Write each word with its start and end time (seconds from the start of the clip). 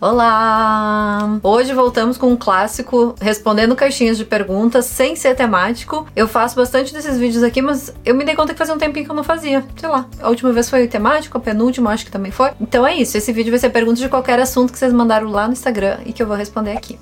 Olá! 0.00 1.40
Hoje 1.42 1.74
voltamos 1.74 2.16
com 2.16 2.28
um 2.28 2.36
clássico 2.36 3.16
respondendo 3.20 3.74
caixinhas 3.74 4.16
de 4.16 4.24
perguntas 4.24 4.84
sem 4.84 5.16
ser 5.16 5.34
temático. 5.34 6.06
Eu 6.14 6.28
faço 6.28 6.54
bastante 6.54 6.94
desses 6.94 7.18
vídeos 7.18 7.42
aqui, 7.42 7.60
mas 7.60 7.92
eu 8.04 8.14
me 8.14 8.24
dei 8.24 8.36
conta 8.36 8.52
que 8.52 8.58
fazia 8.58 8.72
um 8.72 8.78
tempinho 8.78 9.04
que 9.04 9.10
eu 9.10 9.16
não 9.16 9.24
fazia. 9.24 9.66
Sei 9.76 9.88
lá, 9.88 10.06
a 10.20 10.28
última 10.28 10.52
vez 10.52 10.70
foi 10.70 10.86
temático, 10.86 11.36
a 11.36 11.40
penúltima 11.40 11.90
acho 11.90 12.04
que 12.04 12.12
também 12.12 12.30
foi. 12.30 12.52
Então 12.60 12.86
é 12.86 12.94
isso, 12.94 13.16
esse 13.16 13.32
vídeo 13.32 13.50
vai 13.50 13.58
ser 13.58 13.70
perguntas 13.70 13.98
de 13.98 14.08
qualquer 14.08 14.38
assunto 14.38 14.72
que 14.72 14.78
vocês 14.78 14.92
mandaram 14.92 15.28
lá 15.30 15.48
no 15.48 15.52
Instagram 15.52 15.98
e 16.06 16.12
que 16.12 16.22
eu 16.22 16.28
vou 16.28 16.36
responder 16.36 16.76
aqui. 16.76 16.96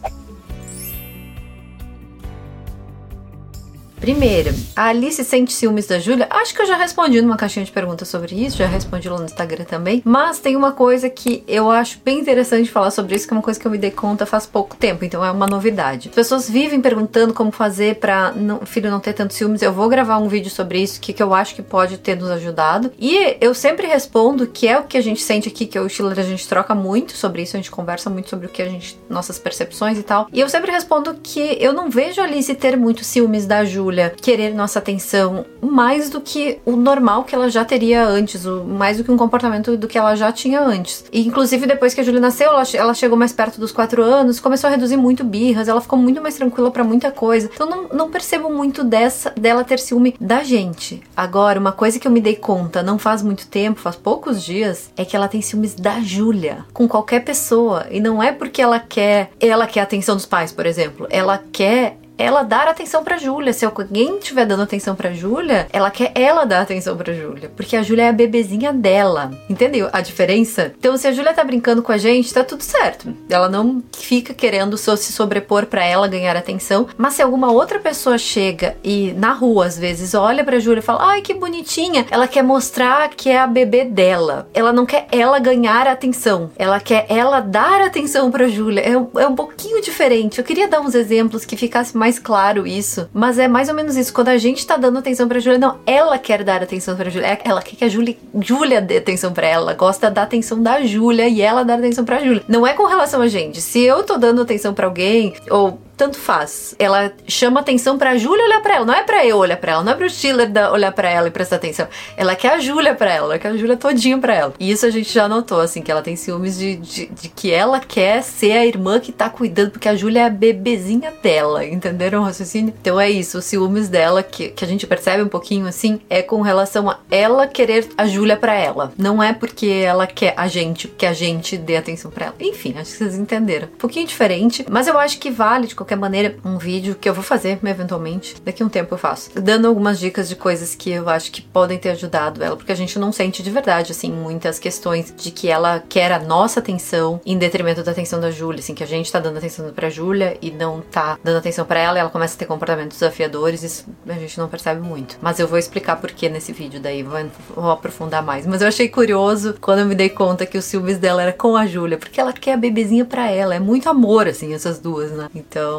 Primeiro, 4.00 4.54
a 4.74 4.88
Alice 4.88 5.24
sente 5.24 5.52
ciúmes 5.52 5.86
da 5.86 5.98
Júlia? 5.98 6.26
Acho 6.30 6.54
que 6.54 6.62
eu 6.62 6.66
já 6.66 6.76
respondi 6.76 7.20
numa 7.20 7.36
caixinha 7.36 7.64
de 7.64 7.72
perguntas 7.72 8.08
sobre 8.08 8.34
isso, 8.34 8.58
já 8.58 8.66
respondi 8.66 9.08
lá 9.08 9.18
no 9.18 9.24
Instagram 9.24 9.64
também. 9.64 10.02
Mas 10.04 10.38
tem 10.38 10.54
uma 10.54 10.72
coisa 10.72 11.08
que 11.08 11.42
eu 11.48 11.70
acho 11.70 11.98
bem 12.04 12.20
interessante 12.20 12.70
falar 12.70 12.90
sobre 12.90 13.16
isso, 13.16 13.26
que 13.26 13.32
é 13.32 13.36
uma 13.36 13.42
coisa 13.42 13.58
que 13.58 13.66
eu 13.66 13.70
me 13.70 13.78
dei 13.78 13.90
conta 13.90 14.26
faz 14.26 14.46
pouco 14.46 14.76
tempo, 14.76 15.04
então 15.04 15.24
é 15.24 15.30
uma 15.30 15.46
novidade. 15.46 16.08
As 16.08 16.14
pessoas 16.14 16.48
vivem 16.48 16.80
perguntando 16.80 17.32
como 17.32 17.50
fazer 17.50 17.96
pra 17.96 18.34
o 18.60 18.66
filho 18.66 18.90
não 18.90 19.00
ter 19.00 19.14
tanto 19.14 19.34
ciúmes. 19.34 19.62
Eu 19.62 19.72
vou 19.72 19.88
gravar 19.88 20.18
um 20.18 20.28
vídeo 20.28 20.50
sobre 20.50 20.80
isso, 20.80 21.00
que, 21.00 21.12
que 21.12 21.22
eu 21.22 21.32
acho 21.32 21.54
que 21.54 21.62
pode 21.62 21.98
ter 21.98 22.16
nos 22.16 22.30
ajudado. 22.30 22.92
E 22.98 23.36
eu 23.40 23.54
sempre 23.54 23.86
respondo 23.86 24.46
que 24.46 24.68
é 24.68 24.78
o 24.78 24.84
que 24.84 24.98
a 24.98 25.02
gente 25.02 25.22
sente 25.22 25.48
aqui, 25.48 25.66
que 25.66 25.76
e 25.76 25.80
o 25.80 25.88
Schiller, 25.88 26.18
a 26.18 26.22
gente 26.22 26.46
troca 26.46 26.74
muito 26.74 27.16
sobre 27.16 27.42
isso, 27.42 27.56
a 27.56 27.58
gente 27.58 27.70
conversa 27.70 28.08
muito 28.08 28.28
sobre 28.28 28.46
o 28.46 28.48
que 28.48 28.62
a 28.62 28.68
gente, 28.68 28.98
nossas 29.08 29.38
percepções 29.38 29.98
e 29.98 30.02
tal. 30.02 30.28
E 30.32 30.40
eu 30.40 30.48
sempre 30.48 30.70
respondo 30.70 31.14
que 31.22 31.56
eu 31.60 31.72
não 31.72 31.90
vejo 31.90 32.20
a 32.20 32.24
Alice 32.24 32.54
ter 32.54 32.76
muito 32.76 33.04
ciúmes 33.04 33.46
da 33.46 33.64
Júlia 33.64 33.85
Júlia 33.86 34.10
querer 34.10 34.52
nossa 34.52 34.78
atenção 34.78 35.46
mais 35.60 36.10
do 36.10 36.20
que 36.20 36.58
o 36.64 36.76
normal 36.76 37.24
que 37.24 37.34
ela 37.34 37.48
já 37.48 37.64
teria 37.64 38.04
antes, 38.04 38.44
mais 38.44 38.98
do 38.98 39.04
que 39.04 39.10
um 39.10 39.16
comportamento 39.16 39.76
do 39.76 39.86
que 39.86 39.96
ela 39.96 40.16
já 40.16 40.32
tinha 40.32 40.60
antes. 40.60 41.04
E 41.12 41.26
inclusive 41.26 41.66
depois 41.66 41.94
que 41.94 42.00
a 42.00 42.04
Júlia 42.04 42.20
nasceu, 42.20 42.48
ela, 42.48 42.62
ela 42.74 42.94
chegou 42.94 43.16
mais 43.16 43.32
perto 43.32 43.60
dos 43.60 43.70
quatro 43.70 44.02
anos, 44.02 44.40
começou 44.40 44.68
a 44.68 44.70
reduzir 44.70 44.96
muito 44.96 45.22
birras, 45.22 45.68
ela 45.68 45.80
ficou 45.80 45.98
muito 45.98 46.20
mais 46.20 46.34
tranquila 46.34 46.70
para 46.70 46.82
muita 46.82 47.12
coisa. 47.12 47.48
Então 47.52 47.68
não, 47.68 47.88
não 47.88 48.10
percebo 48.10 48.50
muito 48.50 48.82
dessa 48.82 49.30
dela 49.30 49.62
ter 49.62 49.78
ciúme 49.78 50.16
da 50.20 50.42
gente. 50.42 51.02
Agora, 51.16 51.60
uma 51.60 51.72
coisa 51.72 51.98
que 51.98 52.08
eu 52.08 52.12
me 52.12 52.20
dei 52.20 52.36
conta 52.36 52.82
não 52.82 52.98
faz 52.98 53.22
muito 53.22 53.46
tempo, 53.46 53.80
faz 53.80 53.94
poucos 53.94 54.42
dias, 54.42 54.90
é 54.96 55.04
que 55.04 55.14
ela 55.14 55.28
tem 55.28 55.40
ciúmes 55.40 55.74
da 55.74 56.00
Júlia 56.00 56.64
com 56.72 56.88
qualquer 56.88 57.20
pessoa. 57.20 57.86
E 57.90 58.00
não 58.00 58.22
é 58.22 58.32
porque 58.32 58.60
ela 58.60 58.80
quer, 58.80 59.30
ela 59.40 59.66
quer 59.66 59.80
a 59.80 59.84
atenção 59.84 60.16
dos 60.16 60.26
pais, 60.26 60.50
por 60.50 60.66
exemplo. 60.66 61.06
Ela 61.10 61.40
quer 61.52 61.98
ela 62.18 62.42
dar 62.42 62.68
atenção 62.68 63.04
para 63.04 63.18
Júlia. 63.18 63.52
Se 63.52 63.64
alguém 63.64 64.18
estiver 64.18 64.46
dando 64.46 64.62
atenção 64.62 64.94
para 64.94 65.12
Júlia, 65.12 65.66
ela 65.72 65.90
quer 65.90 66.12
ela 66.14 66.44
dar 66.44 66.62
atenção 66.62 66.96
para 66.96 67.12
Júlia, 67.12 67.50
porque 67.56 67.76
a 67.76 67.82
Júlia 67.82 68.04
é 68.04 68.08
a 68.08 68.12
bebezinha 68.12 68.72
dela. 68.72 69.30
Entendeu 69.48 69.88
a 69.92 70.00
diferença? 70.00 70.72
Então, 70.78 70.96
se 70.96 71.06
a 71.06 71.12
Júlia 71.12 71.34
tá 71.34 71.44
brincando 71.44 71.82
com 71.82 71.92
a 71.92 71.98
gente, 71.98 72.32
tá 72.32 72.44
tudo 72.44 72.62
certo. 72.62 73.14
Ela 73.28 73.48
não 73.48 73.82
fica 73.96 74.34
querendo 74.34 74.76
só 74.78 74.96
se 74.96 75.12
sobrepor 75.12 75.66
para 75.66 75.84
ela 75.84 76.08
ganhar 76.08 76.36
atenção, 76.36 76.86
mas 76.96 77.14
se 77.14 77.22
alguma 77.22 77.50
outra 77.52 77.78
pessoa 77.78 78.18
chega 78.18 78.76
e 78.82 79.12
na 79.16 79.32
rua 79.32 79.66
às 79.66 79.78
vezes 79.78 80.14
olha 80.14 80.44
para 80.44 80.58
Júlia 80.58 80.80
e 80.80 80.82
fala: 80.82 81.10
"Ai, 81.10 81.22
que 81.22 81.34
bonitinha", 81.34 82.06
ela 82.10 82.28
quer 82.28 82.42
mostrar 82.42 83.08
que 83.10 83.28
é 83.28 83.38
a 83.38 83.46
bebê 83.46 83.84
dela. 83.84 84.48
Ela 84.54 84.72
não 84.72 84.86
quer 84.86 85.06
ela 85.10 85.38
ganhar 85.38 85.86
atenção. 85.86 86.50
Ela 86.56 86.80
quer 86.80 87.06
ela 87.08 87.40
dar 87.40 87.80
atenção 87.82 88.30
para 88.30 88.48
Júlia. 88.48 88.80
É, 88.82 88.92
é 88.92 89.26
um 89.26 89.34
pouquinho 89.34 89.82
diferente. 89.82 90.38
Eu 90.38 90.44
queria 90.44 90.68
dar 90.68 90.80
uns 90.80 90.94
exemplos 90.94 91.44
que 91.44 91.56
ficasse 91.56 91.96
mais 91.96 92.05
mais 92.06 92.20
claro 92.20 92.66
isso. 92.66 93.08
Mas 93.12 93.36
é 93.36 93.48
mais 93.48 93.68
ou 93.68 93.74
menos 93.74 93.96
isso. 93.96 94.12
Quando 94.12 94.28
a 94.28 94.38
gente 94.38 94.64
tá 94.64 94.76
dando 94.76 94.98
atenção 94.98 95.26
pra 95.26 95.40
Júlia, 95.40 95.58
não, 95.58 95.78
ela 95.84 96.18
quer 96.18 96.44
dar 96.44 96.62
atenção 96.62 96.94
pra 96.96 97.10
Júlia. 97.10 97.26
É, 97.26 97.40
ela 97.44 97.60
quer 97.60 97.74
que 97.74 97.84
a 97.84 97.88
Júlia, 97.88 98.80
dê 98.80 98.98
atenção 98.98 99.32
pra 99.32 99.46
ela. 99.46 99.74
Gosta 99.74 100.08
da 100.08 100.22
atenção 100.22 100.62
da 100.62 100.82
Júlia 100.82 101.26
e 101.28 101.42
ela 101.42 101.64
dar 101.64 101.74
atenção 101.74 102.04
pra 102.04 102.20
Júlia. 102.20 102.44
Não 102.46 102.64
é 102.64 102.74
com 102.74 102.86
relação 102.86 103.20
a 103.20 103.26
gente. 103.26 103.60
Se 103.60 103.80
eu 103.80 104.04
tô 104.04 104.16
dando 104.16 104.40
atenção 104.40 104.72
para 104.72 104.86
alguém, 104.86 105.34
ou 105.50 105.80
tanto 105.96 106.18
faz. 106.18 106.74
Ela 106.78 107.12
chama 107.26 107.60
atenção 107.60 107.98
pra 107.98 108.16
Júlia 108.16 108.44
olhar 108.44 108.60
pra 108.60 108.76
ela. 108.76 108.86
Não 108.86 108.94
é 108.94 109.02
pra 109.02 109.24
eu 109.24 109.38
olhar 109.38 109.56
pra 109.56 109.72
ela, 109.72 109.84
não 109.84 109.92
é 109.92 109.94
pro 109.94 110.10
Schiller 110.10 110.50
olhar 110.72 110.92
pra 110.92 111.10
ela 111.10 111.28
e 111.28 111.30
prestar 111.30 111.56
atenção. 111.56 111.88
Ela 112.16 112.34
quer 112.36 112.54
a 112.54 112.58
Júlia 112.58 112.94
pra 112.94 113.12
ela, 113.12 113.26
ela 113.26 113.38
quer 113.38 113.48
a 113.48 113.56
Júlia 113.56 113.76
todinha 113.76 114.18
pra 114.18 114.34
ela. 114.34 114.54
E 114.58 114.70
isso 114.70 114.86
a 114.86 114.90
gente 114.90 115.12
já 115.12 115.28
notou, 115.28 115.60
assim, 115.60 115.82
que 115.82 115.90
ela 115.90 116.02
tem 116.02 116.16
ciúmes 116.16 116.58
de, 116.58 116.76
de, 116.76 117.06
de, 117.06 117.28
que 117.28 117.52
ela 117.52 117.80
quer 117.80 118.22
ser 118.22 118.52
a 118.52 118.66
irmã 118.66 119.00
que 119.00 119.12
tá 119.12 119.28
cuidando, 119.28 119.70
porque 119.70 119.88
a 119.88 119.96
Júlia 119.96 120.20
é 120.20 120.24
a 120.24 120.30
bebezinha 120.30 121.12
dela. 121.22 121.64
Entenderam 121.64 122.20
o 122.20 122.24
raciocínio? 122.24 122.74
Então 122.80 123.00
é 123.00 123.10
isso, 123.10 123.38
os 123.38 123.44
ciúmes 123.44 123.88
dela, 123.88 124.22
que, 124.22 124.48
que 124.48 124.64
a 124.64 124.68
gente 124.68 124.86
percebe 124.86 125.22
um 125.22 125.28
pouquinho 125.28 125.66
assim, 125.66 126.00
é 126.10 126.22
com 126.22 126.40
relação 126.42 126.90
a 126.90 126.98
ela 127.10 127.46
querer 127.46 127.88
a 127.96 128.06
Júlia 128.06 128.36
pra 128.36 128.54
ela. 128.54 128.92
Não 128.98 129.22
é 129.22 129.32
porque 129.32 129.66
ela 129.66 130.06
quer 130.06 130.34
a 130.36 130.48
gente, 130.48 130.88
que 130.88 131.06
a 131.06 131.12
gente 131.12 131.56
dê 131.56 131.76
atenção 131.76 132.10
pra 132.10 132.26
ela. 132.26 132.34
Enfim, 132.40 132.74
acho 132.76 132.92
que 132.92 132.98
vocês 132.98 133.14
entenderam. 133.14 133.68
Um 133.68 133.78
pouquinho 133.78 134.06
diferente, 134.06 134.64
mas 134.68 134.86
eu 134.86 134.98
acho 134.98 135.18
que 135.18 135.30
vale 135.30 135.66
de 135.66 135.74
qualquer 135.74 135.85
maneira 135.94 136.36
um 136.44 136.56
vídeo 136.58 136.94
que 136.94 137.08
eu 137.08 137.14
vou 137.14 137.22
fazer 137.22 137.60
eventualmente, 137.62 138.36
daqui 138.42 138.62
a 138.62 138.66
um 138.66 138.68
tempo 138.68 138.94
eu 138.94 138.98
faço, 138.98 139.30
dando 139.40 139.68
algumas 139.68 139.98
dicas 139.98 140.28
de 140.28 140.34
coisas 140.34 140.74
que 140.74 140.90
eu 140.90 141.08
acho 141.08 141.30
que 141.30 141.42
podem 141.42 141.78
ter 141.78 141.90
ajudado 141.90 142.42
ela, 142.42 142.56
porque 142.56 142.72
a 142.72 142.76
gente 142.76 142.98
não 142.98 143.12
sente 143.12 143.42
de 143.42 143.50
verdade 143.50 143.92
assim 143.92 144.10
muitas 144.10 144.58
questões 144.58 145.12
de 145.16 145.30
que 145.30 145.48
ela 145.48 145.82
quer 145.88 146.10
a 146.12 146.18
nossa 146.18 146.60
atenção 146.60 147.20
em 147.24 147.36
detrimento 147.36 147.82
da 147.82 147.92
atenção 147.92 148.20
da 148.20 148.30
Júlia, 148.30 148.60
assim 148.60 148.74
que 148.74 148.82
a 148.82 148.86
gente 148.86 149.12
tá 149.12 149.20
dando 149.20 149.36
atenção 149.36 149.70
para 149.72 149.90
Júlia 149.90 150.38
e 150.40 150.50
não 150.50 150.80
tá 150.80 151.18
dando 151.22 151.38
atenção 151.38 151.64
para 151.64 151.80
ela, 151.80 151.98
e 151.98 152.00
ela 152.00 152.10
começa 152.10 152.34
a 152.34 152.38
ter 152.38 152.46
comportamentos 152.46 152.98
desafiadores, 152.98 153.62
isso 153.62 153.86
a 154.08 154.14
gente 154.14 154.38
não 154.38 154.48
percebe 154.48 154.80
muito. 154.80 155.18
Mas 155.20 155.38
eu 155.38 155.46
vou 155.46 155.58
explicar 155.58 155.96
por 155.96 156.10
que 156.10 156.28
nesse 156.28 156.52
vídeo 156.52 156.80
daí, 156.80 157.02
vou, 157.02 157.18
vou 157.54 157.70
aprofundar 157.70 158.22
mais. 158.22 158.46
Mas 158.46 158.62
eu 158.62 158.68
achei 158.68 158.88
curioso 158.88 159.54
quando 159.60 159.80
eu 159.80 159.86
me 159.86 159.94
dei 159.94 160.08
conta 160.08 160.46
que 160.46 160.56
o 160.56 160.62
ciúmes 160.62 160.98
dela 160.98 161.22
era 161.22 161.32
com 161.32 161.56
a 161.56 161.66
Júlia, 161.66 161.98
porque 161.98 162.20
ela 162.20 162.32
quer 162.32 162.54
a 162.54 162.56
bebezinha 162.56 163.04
para 163.04 163.30
ela, 163.30 163.54
é 163.54 163.60
muito 163.60 163.88
amor 163.88 164.28
assim 164.28 164.54
essas 164.54 164.78
duas, 164.78 165.10
né? 165.10 165.28
Então, 165.34 165.75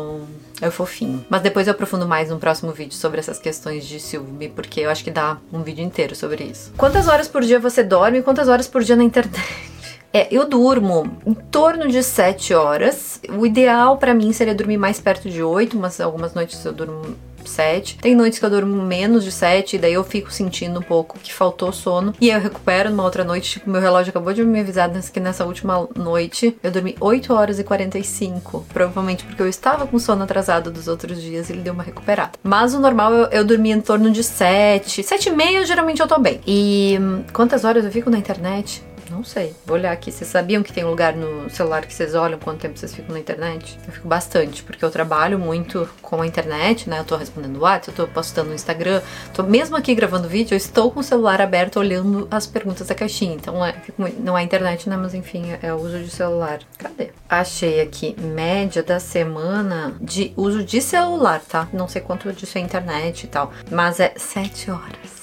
é 0.62 0.70
fofinho. 0.70 1.26
Mas 1.30 1.42
depois 1.42 1.68
eu 1.68 1.72
aprofundo 1.72 2.08
mais 2.08 2.30
no 2.30 2.40
próximo 2.40 2.72
vídeo 2.72 2.96
sobre 2.96 3.20
essas 3.20 3.40
questões 3.40 3.86
de 3.86 4.00
ciúme, 4.00 4.50
porque 4.50 4.82
eu 4.82 4.90
acho 4.90 5.04
que 5.04 5.12
dá 5.12 5.38
um 5.52 5.62
vídeo 5.62 5.84
inteiro 5.84 6.16
sobre 6.16 6.44
isso. 6.44 6.72
Quantas 6.78 7.08
horas 7.08 7.28
por 7.28 7.42
dia 7.42 7.60
você 7.60 7.84
dorme 7.84 8.22
quantas 8.22 8.48
horas 8.48 8.68
por 8.68 8.84
dia 8.84 8.96
na 8.96 9.04
internet? 9.04 9.38
É, 10.14 10.28
eu 10.32 10.48
durmo 10.48 11.18
em 11.26 11.34
torno 11.34 11.88
de 11.90 12.02
7 12.02 12.54
horas. 12.54 13.20
O 13.38 13.46
ideal 13.46 13.98
para 13.98 14.14
mim 14.14 14.32
seria 14.32 14.56
dormir 14.56 14.78
mais 14.78 15.02
perto 15.02 15.30
de 15.30 15.44
8, 15.44 15.78
mas 15.78 16.00
algumas 16.00 16.34
noites 16.34 16.64
eu 16.64 16.72
durmo 16.72 17.16
7. 17.48 17.98
Tem 18.00 18.16
noites 18.16 18.40
que 18.40 18.46
eu 18.46 18.50
durmo 18.50 18.82
menos 18.84 19.24
de 19.24 19.32
7, 19.32 19.76
e 19.76 19.80
daí 19.80 19.94
eu 19.94 20.04
fico 20.04 20.32
sentindo 20.32 20.80
um 20.80 20.84
pouco 20.84 21.20
que 21.20 21.34
faltou 21.34 21.72
sono. 21.72 22.14
E 22.20 22.30
eu 22.30 22.40
recupero 22.40 22.90
numa 22.90 23.04
outra 23.04 23.24
noite. 23.24 23.52
Tipo, 23.52 23.70
meu 23.70 23.82
relógio 23.82 24.10
acabou 24.10 24.34
de 24.34 24.44
me 24.44 24.60
avisar 24.60 24.88
que 25.12 25.20
nessa 25.20 25.46
última 25.46 25.88
noite 25.96 26.58
eu 26.64 26.72
dormi 26.72 26.96
8 27.00 27.34
horas 27.34 27.60
e 27.60 27.64
45. 27.64 28.66
Provavelmente 28.74 29.26
porque 29.26 29.42
eu 29.42 29.48
estava 29.48 29.86
com 29.86 30.00
sono 30.00 30.24
atrasado 30.24 30.72
dos 30.72 30.88
outros 30.88 31.22
dias 31.22 31.50
e 31.50 31.54
ele 31.54 31.62
deu 31.62 31.74
uma 31.74 31.84
recuperada. 31.84 32.32
Mas 32.44 32.74
o 32.74 32.80
normal 32.80 33.14
eu, 33.14 33.26
eu 33.28 33.46
dormi 33.46 33.72
em 33.72 33.82
torno 33.82 34.12
de 34.12 34.24
7. 34.24 35.04
7 35.04 35.30
e 35.30 35.32
meia 35.32 35.66
geralmente 35.66 36.02
eu 36.02 36.08
tô 36.08 36.18
bem. 36.20 36.40
E 36.46 36.98
hum, 37.00 37.24
quantas 37.34 37.64
horas 37.64 37.86
eu 37.86 37.92
fico 37.92 38.10
na 38.10 38.18
internet? 38.18 38.84
Não 39.10 39.24
sei. 39.24 39.56
Vou 39.66 39.78
olhar 39.78 39.92
aqui. 39.92 40.12
Vocês 40.12 40.30
sabiam 40.30 40.64
que 40.64 40.74
tem 40.74 40.84
um 40.84 40.90
lugar 40.90 41.16
no 41.16 41.50
celular 41.50 41.86
que 41.86 41.94
vocês 41.94 42.16
olham 42.16 42.40
quanto 42.40 42.60
tempo 42.60 42.78
vocês 42.78 42.94
ficam 42.94 43.14
na 43.14 43.20
internet? 43.20 43.78
Eu 43.86 43.94
fico 43.94 44.08
bastante, 44.08 44.64
porque 44.64 44.84
eu 44.84 44.90
trabalho 44.90 45.40
muito 45.40 45.88
com 46.02 46.22
a 46.22 46.28
internet, 46.28 46.90
né? 46.90 47.00
Eu 47.00 47.06
tô 47.06 47.16
respondendo 47.16 47.60
WhatsApp, 47.60 48.00
eu 48.00 48.06
tô 48.06 48.12
postando 48.12 48.50
no 48.50 48.56
Instagram. 48.56 49.02
Tô 49.34 49.44
mesmo 49.44 49.76
aqui 49.76 49.94
gravando 49.96 50.28
vídeo, 50.28 50.54
eu 50.54 50.58
estou 50.58 50.92
com 50.92 51.00
o 51.00 51.04
celular 51.04 51.42
aberto 51.42 51.80
olhando 51.80 52.28
as 52.30 52.46
perguntas 52.46 52.88
da 52.88 52.96
caixinha. 52.96 53.34
Então 53.34 53.64
é, 53.66 53.76
não 54.20 54.38
é 54.38 54.44
internet, 54.44 54.90
né? 54.90 54.98
Mas 54.98 55.14
enfim, 55.14 55.52
é, 55.52 55.68
é 55.68 55.74
o 55.74 55.78
uso 55.78 56.00
de 56.00 56.10
celular. 56.10 56.60
Cadê? 56.78 57.12
Achei 57.30 57.82
aqui 57.82 58.16
média 58.20 58.84
da 58.84 59.00
semana 59.00 59.96
de 60.02 60.34
uso 60.36 60.64
de 60.64 60.82
celular, 60.82 61.42
tá? 61.42 61.68
Não 61.74 61.88
sei 61.88 62.02
quanto 62.02 62.32
disso 62.34 62.58
é 62.58 62.62
internet 62.62 63.24
e 63.24 63.28
tal, 63.28 63.52
mas 63.72 64.00
é 64.00 64.14
7 64.16 64.72
horas 64.72 65.17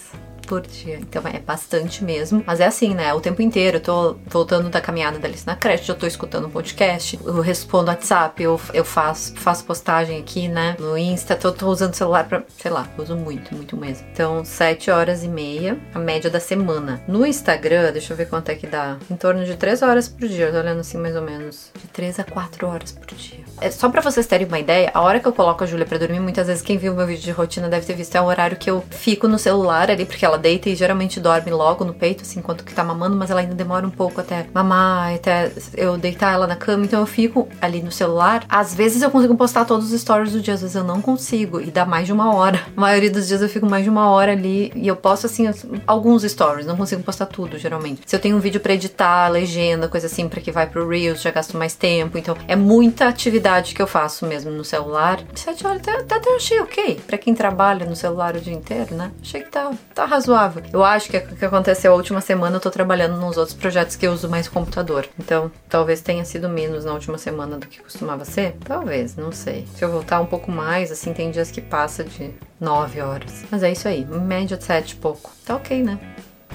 por 0.47 0.61
dia. 0.61 0.97
Então 0.97 1.23
é 1.27 1.39
bastante 1.39 2.05
mesmo. 2.05 2.43
Mas 2.47 2.61
é 2.61 2.67
assim, 2.67 2.95
né? 2.95 3.13
O 3.15 3.21
tempo 3.21 3.43
inteiro. 3.43 3.79
Eu 3.79 3.81
tô 3.81 4.17
voltando 4.27 4.69
da 4.69 4.81
caminhada 4.81 5.19
da 5.19 5.29
Alice 5.29 5.47
na 5.47 5.57
creche, 5.57 5.89
eu 5.89 5.95
tô 5.95 6.07
escutando 6.07 6.47
um 6.47 6.51
podcast, 6.51 7.19
eu 7.25 7.41
respondo 7.41 7.89
WhatsApp, 7.89 8.43
eu, 8.43 8.61
eu 8.73 8.85
faço, 8.85 9.35
faço 9.37 9.65
postagem 9.65 10.19
aqui, 10.19 10.49
né? 10.49 10.77
No 10.79 10.97
Insta, 10.97 11.37
tô, 11.37 11.53
tô 11.53 11.69
usando 11.69 11.95
celular 11.95 12.25
pra. 12.29 12.43
Sei 12.59 12.71
lá, 12.71 12.89
uso 12.99 13.17
muito, 13.17 13.55
muito 13.55 13.77
mesmo. 13.77 14.07
Então, 14.13 14.45
7 14.45 14.91
horas 14.91 15.25
e 15.25 15.29
meia, 15.29 15.79
a 15.95 15.99
média 15.99 16.31
da 16.31 16.41
semana. 16.41 17.03
No 17.07 17.27
Instagram, 17.27 17.93
deixa 17.93 18.13
eu 18.13 18.17
ver 18.17 18.29
quanto 18.29 18.49
é 18.51 18.55
que 18.55 18.67
dá. 18.67 18.97
Em 19.11 19.17
torno 19.17 19.45
de 19.45 19.57
3 19.57 19.83
horas 19.83 20.09
por 20.09 20.29
dia. 20.29 20.47
Eu 20.47 20.53
tô 20.53 20.59
olhando 20.59 20.81
assim 20.81 20.99
mais 20.99 21.17
ou 21.17 21.23
menos. 21.23 21.71
De 21.81 21.89
3 21.89 22.21
a 22.21 22.25
4 22.25 22.67
horas 22.67 22.93
por 22.93 23.07
dia. 23.15 23.44
É, 23.61 23.71
só 23.71 23.89
pra 23.89 24.03
vocês 24.03 24.27
terem 24.27 24.47
uma 24.47 24.59
ideia, 24.59 24.91
a 24.93 25.01
hora 25.01 25.21
que 25.21 25.27
eu 25.27 25.33
coloco 25.33 25.63
a 25.63 25.67
Júlia 25.67 25.87
pra 25.87 25.97
dormir, 25.97 26.21
muitas 26.21 26.47
vezes 26.47 26.63
quem 26.63 26.77
viu 26.77 26.95
meu 26.95 27.07
vídeo 27.07 27.23
de 27.23 27.31
rotina 27.31 27.69
deve 27.69 27.87
ter 27.87 27.95
visto 27.95 28.15
é 28.15 28.21
o 28.21 28.25
horário 28.25 28.57
que 28.57 28.69
eu 28.69 28.85
fico 28.91 29.29
no 29.29 29.39
celular 29.39 29.91
ali, 29.91 30.05
porque 30.05 30.25
ela 30.25 30.37
deita 30.37 30.69
e 30.69 30.75
geralmente 30.75 31.21
dorme 31.21 31.51
logo 31.51 31.85
no 31.85 31.95
peito, 31.95 32.23
assim, 32.23 32.41
enquanto 32.41 32.65
que 32.65 32.75
tá 32.75 32.83
mamando, 32.83 33.17
mas 33.17 33.31
ela 33.31 33.41
ainda 33.41 33.55
demora 33.55 33.87
um 33.87 33.91
pouco 33.91 34.21
até 34.21 34.47
mamar, 34.53 35.15
até 35.15 35.53
eu 35.75 35.97
deitar 35.97 36.35
ela 36.35 36.47
na 36.47 36.57
cama, 36.57 36.85
então 36.85 37.01
eu 37.01 37.07
fico 37.07 37.49
ali 37.61 37.81
no 37.81 37.93
celular. 37.93 38.45
Às 38.49 38.75
vezes 38.75 39.03
eu 39.03 39.11
consigo 39.11 39.37
postar 39.37 39.65
todos 39.65 39.93
os 39.93 40.01
stories 40.01 40.33
do 40.33 40.41
dia, 40.41 40.55
às 40.55 40.61
vezes 40.61 40.77
eu 40.77 40.85
não 40.85 41.01
consigo, 41.01 41.61
e 41.61 41.71
dá 41.71 41.87
mais 41.87 42.07
de 42.07 42.13
uma 42.13 42.35
hora. 42.35 42.61
A 42.77 42.81
maioria 42.81 43.11
dos 43.11 43.29
dias 43.29 43.41
eu 43.41 43.49
fico 43.49 43.67
mais 43.67 43.85
de 43.85 43.91
uma 43.91 44.11
hora 44.11 44.33
ali 44.33 44.73
e 44.75 44.89
eu 44.89 44.97
posto, 44.97 45.27
assim, 45.27 45.49
alguns 45.87 46.23
stories, 46.25 46.67
não 46.67 46.77
consigo 46.77 47.03
postar 47.03 47.27
tudo, 47.27 47.57
geralmente. 47.57 48.03
Se 48.05 48.17
eu 48.17 48.21
tenho 48.21 48.37
um 48.37 48.41
vídeo 48.41 48.61
para 48.61 48.75
editar, 48.75 49.29
legenda, 49.29 49.89
coisa 49.89 50.07
assim, 50.07 50.29
para 50.29 50.41
que 50.41 50.51
vai 50.51 50.67
pro 50.67 50.89
Reels, 50.89 51.23
já 51.23 51.31
gasto 51.31 51.57
mais 51.57 51.75
tempo, 51.75 52.19
então 52.19 52.37
é 52.49 52.57
muita 52.57 53.07
atividade 53.07 53.44
que 53.75 53.83
eu 53.83 53.87
faço 53.87 54.27
mesmo 54.27 54.51
no 54.51 54.65
celular. 54.65 55.21
Sete 55.35 55.67
horas 55.67 55.81
até, 55.83 55.93
até, 55.93 56.15
até 56.17 56.37
achei 56.37 56.61
ok, 56.61 57.01
para 57.07 57.19
quem 57.19 57.35
trabalha 57.35 57.85
no 57.85 57.95
celular 57.95 58.37
o 58.37 58.41
dia 58.41 58.55
inteiro, 58.55 58.95
né? 58.95 59.13
Achei 59.21 59.43
que 59.43 59.51
tá, 59.51 59.71
tá 59.95 60.05
razoável. 60.05 60.63
Eu 60.73 60.83
acho 60.83 61.11
que 61.11 61.17
o 61.19 61.37
que 61.37 61.45
aconteceu 61.45 61.93
a 61.93 61.97
última 61.97 62.21
semana 62.21 62.57
eu 62.57 62.61
tô 62.61 62.71
trabalhando 62.71 63.17
nos 63.19 63.37
outros 63.37 63.57
projetos 63.57 63.97
que 63.97 64.07
eu 64.07 64.13
uso 64.13 64.29
mais 64.29 64.49
computador. 64.49 65.07
Então, 65.19 65.51
talvez 65.69 66.01
tenha 66.01 66.25
sido 66.25 66.49
menos 66.49 66.85
na 66.85 66.93
última 66.93 67.19
semana 67.19 67.59
do 67.59 67.67
que 67.67 67.83
costumava 67.83 68.25
ser. 68.25 68.57
Talvez, 68.65 69.17
não 69.17 69.31
sei. 69.31 69.67
Se 69.77 69.85
eu 69.85 69.91
voltar 69.91 70.21
um 70.21 70.27
pouco 70.27 70.51
mais, 70.51 70.91
assim, 70.91 71.13
tem 71.13 71.31
dias 71.31 71.51
que 71.51 71.61
passa 71.61 72.03
de 72.03 72.31
9 72.59 73.01
horas. 73.01 73.45
Mas 73.51 73.63
é 73.63 73.71
isso 73.71 73.87
aí, 73.87 74.05
média 74.05 74.57
de 74.57 74.65
7 74.65 74.93
e 74.93 74.97
pouco. 74.97 75.31
Tá 75.45 75.57
ok, 75.57 75.83
né? 75.83 75.99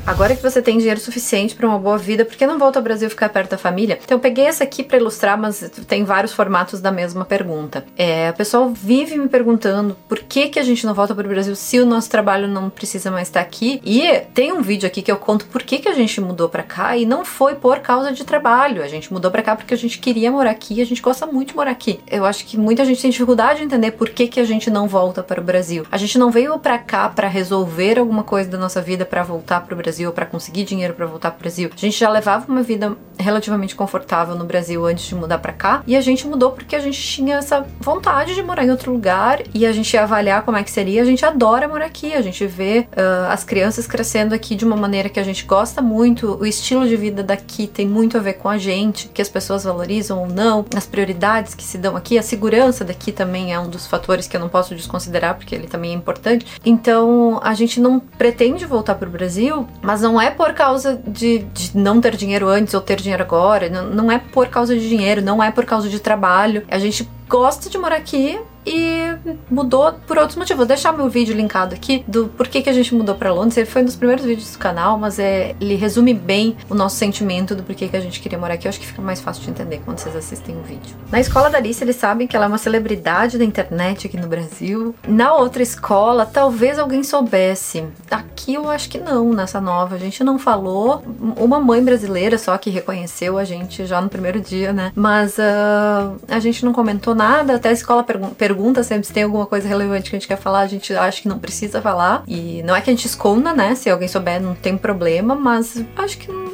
Agora 0.06 0.36
que 0.36 0.42
você 0.42 0.62
tem 0.62 0.78
dinheiro 0.78 1.00
suficiente 1.00 1.56
para 1.56 1.68
uma 1.68 1.78
boa 1.78 1.98
vida, 1.98 2.26
por 2.26 2.36
que 2.36 2.48
não 2.48 2.58
volta 2.58 2.80
ao 2.80 2.84
Brasil 2.84 3.10
ficar 3.10 3.30
perto 3.30 3.52
da 3.52 3.58
família? 3.58 4.00
Então 4.04 4.18
eu 4.18 4.22
peguei 4.22 4.46
essa 4.46 4.64
aqui 4.64 4.84
para 4.84 4.98
ilustrar, 4.98 5.38
mas 5.38 5.70
tem 5.88 6.04
vários 6.04 6.34
formatos 6.34 6.82
da 6.82 6.92
mesma 6.92 7.26
pergunta. 7.26 7.86
É, 7.96 8.30
a 8.30 8.34
pessoa 8.34 8.72
vive 8.74 9.18
me 9.18 9.28
perguntando 9.28 9.96
por 10.08 10.20
que 10.20 10.48
que 10.48 10.58
a 10.58 10.64
gente 10.64 10.86
não 10.86 10.94
volta 10.94 11.14
para 11.14 11.26
o 11.26 11.30
Brasil 11.30 11.56
se 11.56 11.80
o 11.80 11.86
nosso 11.86 12.10
trabalho 12.10 12.48
não 12.48 12.70
precisa 12.70 13.12
mais 13.12 13.28
estar 13.28 13.42
aqui. 13.42 13.80
E 13.86 14.22
tem 14.34 14.52
um 14.52 14.62
vídeo 14.62 14.88
aqui 14.88 15.02
que 15.02 15.12
eu 15.12 15.18
conto 15.18 15.46
por 15.46 15.62
que 15.62 15.78
que 15.78 15.88
a 15.88 15.94
gente 15.94 16.20
mudou 16.20 16.50
para 16.50 16.64
cá 16.64 16.98
e 16.98 17.06
não 17.06 17.24
foi 17.24 17.56
por 17.56 17.80
causa 17.80 18.12
de 18.12 18.24
trabalho. 18.24 18.82
A 18.82 18.88
gente 18.88 19.14
mudou 19.14 19.30
para 19.30 19.44
cá 19.44 19.56
porque 19.56 19.74
a 19.74 19.78
gente 19.78 20.00
queria 20.00 20.32
morar 20.32 20.52
aqui, 20.52 20.82
a 20.82 20.86
gente 20.86 21.02
gosta 21.02 21.26
muito 21.28 21.50
de 21.50 21.56
morar 21.56 21.72
aqui. 21.72 22.00
Eu 22.10 22.26
acho 22.26 22.46
que 22.46 22.58
muita 22.58 22.84
gente 22.84 23.02
tem 23.02 23.12
dificuldade 23.12 23.60
de 23.60 23.66
entender 23.66 23.92
por 23.92 24.10
que 24.10 24.28
que 24.28 24.40
a 24.40 24.46
gente 24.46 24.72
não 24.72 24.88
volta 24.88 25.22
para 25.22 25.40
o 25.40 25.44
Brasil. 25.44 25.86
A 25.92 25.98
gente 25.98 26.18
não 26.18 26.32
veio 26.32 26.58
para 26.58 26.80
cá 26.80 27.08
para 27.10 27.28
resolver 27.28 28.00
alguma 28.00 28.24
coisa 28.24 28.50
da 28.50 28.58
nossa 28.58 28.82
vida 28.82 29.06
para 29.06 29.22
voltar 29.24 29.62
para 29.62 29.74
o 29.74 29.78
Brasil 29.78 29.89
Brasil 29.90 30.12
para 30.12 30.26
conseguir 30.26 30.64
dinheiro 30.64 30.94
para 30.94 31.08
voltar 31.08 31.32
pro 31.32 31.40
Brasil. 31.40 31.70
A 31.76 31.80
gente 31.80 31.98
já 31.98 32.10
levava 32.10 32.46
uma 32.48 32.62
vida 32.62 32.96
relativamente 33.18 33.76
confortável 33.76 34.36
no 34.36 34.46
Brasil 34.46 34.86
antes 34.86 35.06
de 35.06 35.16
mudar 35.16 35.40
para 35.40 35.52
cá 35.52 35.84
e 35.86 35.96
a 35.96 36.02
gente 36.02 36.26
mudou 36.28 36.52
porque 36.52 36.76
a 36.76 36.80
gente 36.80 37.02
tinha 37.02 37.38
essa 37.38 37.66
vontade 37.80 38.34
de 38.34 38.42
morar 38.42 38.64
em 38.64 38.72
outro 38.72 38.94
lugar 38.94 39.42
e 39.54 39.66
a 39.66 39.72
gente 39.72 39.94
ia 39.94 40.04
avaliar 40.04 40.44
como 40.44 40.58
é 40.58 40.64
que 40.64 40.72
seria. 40.72 41.02
A 41.02 41.06
gente 41.06 41.26
adora 41.26 41.68
morar 41.68 41.86
aqui, 41.86 42.14
a 42.14 42.22
gente 42.22 42.46
vê 42.46 42.88
uh, 42.92 43.32
as 43.32 43.44
crianças 43.44 43.88
crescendo 43.88 44.34
aqui 44.34 44.56
de 44.56 44.64
uma 44.64 44.76
maneira 44.76 45.10
que 45.10 45.20
a 45.20 45.24
gente 45.24 45.44
gosta 45.44 45.82
muito. 45.82 46.38
O 46.40 46.46
estilo 46.46 46.88
de 46.88 46.96
vida 46.96 47.24
daqui 47.24 47.68
tem 47.68 47.88
muito 47.88 48.16
a 48.16 48.22
ver 48.22 48.34
com 48.34 48.48
a 48.48 48.58
gente, 48.58 49.10
que 49.10 49.22
as 49.22 49.28
pessoas 49.28 49.64
valorizam 49.64 50.20
ou 50.20 50.28
não, 50.28 50.64
as 50.76 50.86
prioridades 50.86 51.56
que 51.56 51.64
se 51.64 51.78
dão 51.78 51.96
aqui, 51.96 52.18
a 52.18 52.24
segurança 52.24 52.86
daqui 52.86 53.12
também 53.12 53.54
é 53.54 53.60
um 53.60 53.68
dos 53.68 53.88
fatores 53.88 54.28
que 54.28 54.38
eu 54.38 54.40
não 54.40 54.50
posso 54.50 54.76
desconsiderar 54.76 55.36
porque 55.36 55.56
ele 55.56 55.68
também 55.68 55.92
é 55.92 55.96
importante. 55.96 56.46
Então 56.64 57.40
a 57.44 57.54
gente 57.56 57.82
não 57.82 58.00
pretende 58.00 58.66
voltar 58.66 58.96
para 58.96 59.10
o 59.10 59.12
Brasil 59.12 59.68
mas 59.82 60.02
não 60.02 60.20
é 60.20 60.30
por 60.30 60.54
causa 60.54 61.02
de, 61.08 61.40
de, 61.40 61.78
não 61.78 62.02
ter 62.02 62.16
dinheiro 62.16 62.48
antes 62.48 62.74
ou 62.74 62.82
ter 62.82 63.00
dinheiro 63.00 63.24
agora. 63.24 63.70
Não, 63.70 63.90
não 63.90 64.12
é 64.12 64.20
por 64.20 64.48
causa 64.48 64.76
de 64.76 64.88
dinheiro, 64.88 65.22
não 65.22 65.42
é 65.42 65.52
por 65.52 65.66
causa 65.66 65.90
de 65.90 66.00
trabalho. 66.00 66.66
A 66.70 66.78
gente 66.80 67.10
gosta 67.30 67.70
de 67.70 67.78
morar 67.78 67.98
aqui 67.98 68.40
e 68.66 69.16
mudou 69.50 69.94
por 70.06 70.18
outros 70.18 70.38
motivos. 70.38 70.58
Vou 70.58 70.66
deixar 70.66 70.92
meu 70.92 71.10
vídeo 71.10 71.36
linkado 71.36 71.74
aqui 71.74 72.04
do 72.08 72.28
porquê 72.28 72.62
que 72.62 72.70
a 72.70 72.74
gente 72.74 72.94
mudou 72.94 73.16
para 73.16 73.34
Londres. 73.34 73.58
Ele 73.58 73.66
foi 73.66 73.82
um 73.82 73.86
dos 73.86 73.96
primeiros 73.96 74.26
vídeos 74.26 74.52
do 74.52 74.58
canal, 74.60 74.98
mas 74.98 75.18
é, 75.18 75.56
ele 75.60 75.76
resume 75.76 76.14
bem 76.14 76.58
o 76.70 76.76
nosso 76.76 76.96
sentimento 76.96 77.56
do 77.56 77.64
porquê 77.64 77.88
que 77.88 77.96
a 77.96 78.02
gente 78.02 78.20
queria 78.20 78.38
morar 78.38 78.56
aqui. 78.56 78.68
Eu 78.68 78.70
acho 78.70 78.80
que 78.80 78.86
fica 78.86 79.02
mais 79.02 79.22
fácil 79.22 79.44
de 79.44 79.50
entender 79.50 79.82
quando 79.86 80.00
vocês 80.00 80.16
assistem 80.16 80.56
o 80.58 80.62
vídeo. 80.62 80.96
Na 81.12 81.20
escola 81.20 81.50
da 81.50 81.58
Alice, 81.58 81.84
eles 81.84 81.96
sabem 81.96 82.28
que 82.28 82.36
ela 82.36 82.46
é 82.46 82.48
uma 82.48 82.58
celebridade 82.58 83.38
da 83.38 83.46
internet 83.46 84.08
aqui 84.08 84.18
no 84.18 84.28
Brasil. 84.28 84.94
Na 85.08 85.34
outra 85.34 85.64
escola, 85.64 86.26
talvez 86.26 86.78
alguém 86.78 87.04
soubesse. 87.04 87.86
Aqui 88.12 88.56
eu 88.56 88.70
acho 88.70 88.90
que 88.90 89.00
não, 89.00 89.34
nessa 89.34 89.62
nova. 89.62 89.96
A 89.96 90.00
gente 90.00 90.24
não 90.24 90.38
falou. 90.38 91.04
Uma 91.38 91.60
mãe 91.60 91.84
brasileira 91.84 92.38
só 92.38 92.58
que 92.58 92.70
reconheceu 92.70 93.38
a 93.38 93.44
gente 93.44 93.86
já 93.86 94.02
no 94.02 94.10
primeiro 94.10 94.40
dia, 94.40 94.74
né? 94.74 94.92
Mas 94.96 95.38
uh, 95.38 96.20
a 96.28 96.40
gente 96.40 96.64
não 96.66 96.74
comentou 96.74 97.16
nada. 97.20 97.56
Até 97.56 97.70
a 97.70 97.74
escola 97.74 98.04
perguntou 98.04 98.36
pergunta 98.36 98.84
sempre 98.84 99.06
se 99.06 99.14
tem 99.14 99.24
alguma 99.24 99.46
coisa 99.46 99.68
relevante 99.68 100.10
que 100.10 100.16
a 100.16 100.20
gente 100.20 100.28
quer 100.28 100.38
falar, 100.38 100.62
a 100.62 100.68
gente 100.68 100.94
acha 100.94 101.22
que 101.22 101.28
não 101.28 101.38
precisa 101.38 101.82
falar. 101.82 102.24
E 102.28 102.64
não 102.64 102.76
é 102.76 102.82
que 102.82 102.90
a 102.90 102.94
gente 102.94 103.06
esconda, 103.06 103.54
né? 103.54 103.76
Se 103.76 103.90
alguém 103.90 104.08
souber, 104.08 104.42
não 104.42 104.56
tem 104.56 104.78
problema, 104.78 105.36
mas 105.36 105.84
acho 105.98 106.18
que 106.18 106.32
não 106.32 106.49